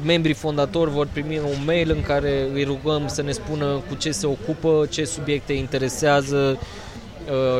membrii 0.04 0.34
fondatori 0.34 0.92
vor 0.92 1.08
primi 1.14 1.38
un 1.38 1.66
mail 1.66 1.92
în 1.92 2.02
care 2.02 2.48
îi 2.54 2.64
rugăm 2.64 3.08
să 3.08 3.22
ne 3.22 3.32
spună 3.32 3.84
cu 3.88 3.96
ce 3.96 4.12
se 4.12 4.26
ocupă, 4.26 4.88
ce 4.90 5.06
subiecte 5.06 5.54
interesează 5.54 6.60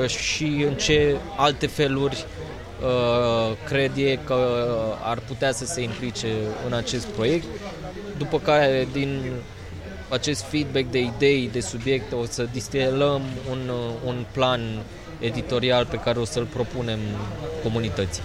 uh, 0.02 0.10
și 0.10 0.66
în 0.68 0.74
ce 0.74 1.16
alte 1.38 1.68
feluri 1.68 2.26
uh, 2.82 3.56
cred 3.66 3.92
e 3.96 4.20
că 4.26 4.68
ar 5.04 5.20
putea 5.28 5.52
să 5.52 5.66
se 5.66 5.82
implice 5.82 6.28
în 6.68 6.74
acest 6.74 7.06
proiect. 7.06 7.46
După 8.18 8.40
care 8.40 8.88
din 8.92 9.22
acest 10.10 10.44
feedback 10.44 10.86
de 10.92 11.00
idei, 11.00 11.50
de 11.52 11.60
subiecte, 11.60 12.16
o 12.16 12.26
să 12.26 12.48
distilăm 12.52 13.22
un, 13.50 13.72
un 14.06 14.26
plan 14.32 14.62
editorial 15.20 15.86
pe 15.86 15.98
care 15.98 16.20
o 16.20 16.26
să-l 16.26 16.48
propunem 16.54 17.00
comunității. 17.64 18.24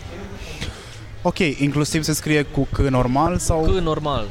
Ok, 1.22 1.38
inclusiv 1.38 2.02
se 2.02 2.12
scrie 2.12 2.42
cu 2.42 2.68
C 2.72 2.78
normal 2.78 3.38
sau? 3.38 3.62
C 3.62 3.68
normal. 3.68 4.26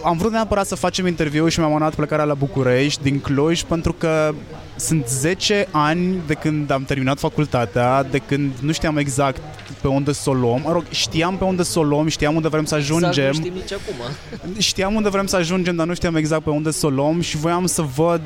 am 0.03 0.17
vrut 0.17 0.33
neapărat 0.33 0.67
să 0.67 0.75
facem 0.75 1.07
interviu 1.07 1.49
și 1.49 1.59
mi-am 1.59 1.71
amânat 1.71 1.95
plecarea 1.95 2.25
la 2.25 2.35
București 2.35 3.03
din 3.03 3.21
Cluj 3.21 3.63
pentru 3.63 3.93
că 3.93 4.35
sunt 4.77 5.09
10 5.09 5.67
ani 5.71 6.21
de 6.27 6.35
când 6.35 6.71
am 6.71 6.85
terminat 6.85 7.19
facultatea, 7.19 8.03
de 8.03 8.19
când 8.19 8.53
nu 8.61 8.73
știam 8.73 8.97
exact 8.97 9.41
pe 9.81 9.89
unde 9.89 10.13
să 10.13 10.31
o 10.31 10.33
luăm. 10.33 10.61
Mă 10.65 10.73
rog, 10.73 10.85
știam 10.91 11.37
pe 11.37 11.45
unde 11.45 11.63
să 11.63 11.79
o 11.79 11.83
luăm, 11.83 12.09
știam 12.09 12.35
unde 12.35 12.49
vrem 12.49 12.65
să 12.65 12.75
ajungem. 12.75 13.09
Exact, 13.09 13.37
nu 13.37 13.43
știm 13.43 13.55
nici 13.55 13.73
acum. 13.73 14.15
Știam 14.59 14.95
unde 14.95 15.09
vrem 15.09 15.27
să 15.27 15.37
ajungem, 15.37 15.77
dar 15.77 15.87
nu 15.87 15.95
știam 15.95 16.17
exact 16.17 16.43
pe 16.43 16.51
unde 16.51 16.71
să 16.71 16.87
o 16.87 16.91
luăm 16.91 17.21
și 17.21 17.37
voiam 17.37 17.67
să 17.67 17.83
văd 17.83 18.23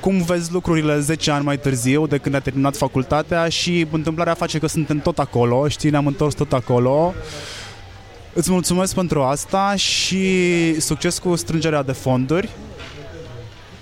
cum 0.00 0.22
vezi 0.22 0.52
lucrurile 0.52 0.98
10 0.98 1.30
ani 1.30 1.44
mai 1.44 1.58
târziu 1.58 2.06
de 2.06 2.18
când 2.18 2.34
ai 2.34 2.42
terminat 2.42 2.76
facultatea 2.76 3.48
și 3.48 3.86
întâmplarea 3.90 4.34
face 4.34 4.58
că 4.58 4.66
suntem 4.66 4.98
tot 4.98 5.18
acolo, 5.18 5.68
știi, 5.68 5.90
ne-am 5.90 6.06
întors 6.06 6.34
tot 6.34 6.52
acolo. 6.52 7.14
Îți 8.36 8.50
mulțumesc 8.50 8.94
pentru 8.94 9.22
asta 9.22 9.74
și 9.76 10.80
succes 10.80 11.18
cu 11.18 11.36
strângerea 11.36 11.82
de 11.82 11.92
fonduri 11.92 12.48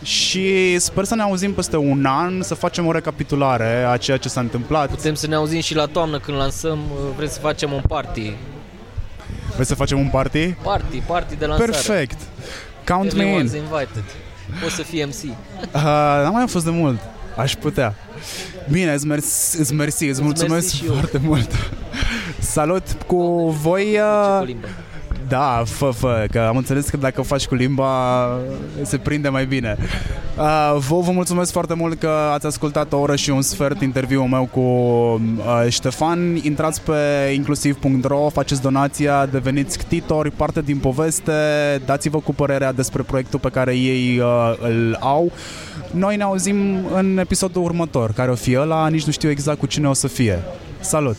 și 0.03 0.79
sper 0.79 1.05
să 1.05 1.15
ne 1.15 1.23
auzim 1.23 1.53
peste 1.53 1.77
un 1.77 2.05
an, 2.05 2.43
să 2.43 2.55
facem 2.55 2.87
o 2.87 2.93
recapitulare 2.93 3.85
a 3.89 3.97
ceea 3.97 4.17
ce 4.17 4.29
s-a 4.29 4.41
întâmplat. 4.41 4.89
Putem 4.89 5.15
să 5.15 5.27
ne 5.27 5.35
auzim 5.35 5.61
și 5.61 5.75
la 5.75 5.87
toamnă 5.87 6.19
când 6.19 6.37
lansăm, 6.37 6.79
vrem 7.17 7.29
să 7.29 7.39
facem 7.39 7.73
un 7.73 7.81
party. 7.89 8.33
Vrei 9.53 9.67
să 9.67 9.75
facem 9.75 9.99
un 9.99 10.09
party? 10.09 10.49
Party, 10.51 10.99
party 10.99 11.37
de 11.37 11.47
lansare. 11.47 11.71
Perfect. 11.71 12.19
Count 12.87 13.15
me 13.15 13.25
in. 13.25 13.39
invited. 13.39 14.05
Poți 14.63 14.75
să 14.75 14.83
fii 14.83 15.05
MC. 15.05 15.23
Uh, 15.75 15.81
n-am 16.23 16.33
mai 16.33 16.49
fost 16.49 16.65
de 16.65 16.71
mult. 16.71 17.01
Aș 17.37 17.55
putea. 17.55 17.95
Bine, 18.71 18.93
îți 18.93 19.07
mersi, 19.07 19.61
îți, 19.61 19.75
mersi, 19.75 20.03
îți, 20.03 20.13
îți 20.13 20.23
mulțumesc 20.23 20.53
mersi 20.53 20.85
foarte 20.85 21.19
mult. 21.19 21.51
Salut 22.39 22.83
cu 23.07 23.51
voi. 23.51 23.99
Uh... 24.41 24.57
Cu 25.29 25.31
limba. 25.31 25.37
Da, 25.37 25.63
fă, 25.67 25.91
fă, 25.91 26.27
că 26.31 26.39
am 26.41 26.57
înțeles 26.57 26.89
că 26.89 26.97
dacă 26.97 27.21
o 27.21 27.23
faci 27.23 27.47
cu 27.47 27.55
limba 27.55 28.29
se 28.83 28.97
prinde 28.97 29.29
mai 29.29 29.47
bine. 29.47 29.77
Uh, 30.39 30.77
vă, 30.89 30.97
vă 31.01 31.11
mulțumesc 31.11 31.53
foarte 31.53 31.75
mult 31.75 31.99
că 31.99 32.11
ați 32.33 32.47
ascultat 32.47 32.93
o 32.93 32.99
oră 32.99 33.17
și 33.17 33.31
un 33.31 33.43
sfert 33.43 33.81
interviul 33.81 34.27
meu 34.27 34.49
cu 34.53 34.61
uh, 34.61 35.67
Ștefan. 35.69 36.37
Intrați 36.43 36.81
pe 36.83 37.31
inclusiv.ro, 37.35 38.29
faceți 38.29 38.63
donația, 38.63 39.27
deveniți 39.27 39.79
ctitori, 39.79 40.31
parte 40.31 40.61
din 40.61 40.79
poveste, 40.79 41.33
dați-vă 41.87 42.19
cu 42.19 42.35
părerea 42.35 42.73
despre 42.73 43.03
proiectul 43.03 43.39
pe 43.39 43.49
care 43.49 43.77
ei 43.77 44.19
uh, 44.19 44.55
îl 44.61 44.97
au. 45.01 45.33
Noi 45.91 46.17
ne 46.17 46.23
auzim 46.23 46.57
în 46.95 47.19
episodul 47.19 47.63
următor, 47.63 48.13
care 48.13 48.31
o 48.31 48.35
fie 48.35 48.61
ăla, 48.61 48.89
nici 48.89 49.05
nu 49.05 49.13
știu 49.13 49.31
exact 49.31 49.59
cu 49.59 49.67
cine 49.67 49.89
o 49.89 49.93
să 49.93 50.09
fie. 50.09 50.43
Salut! 50.81 51.17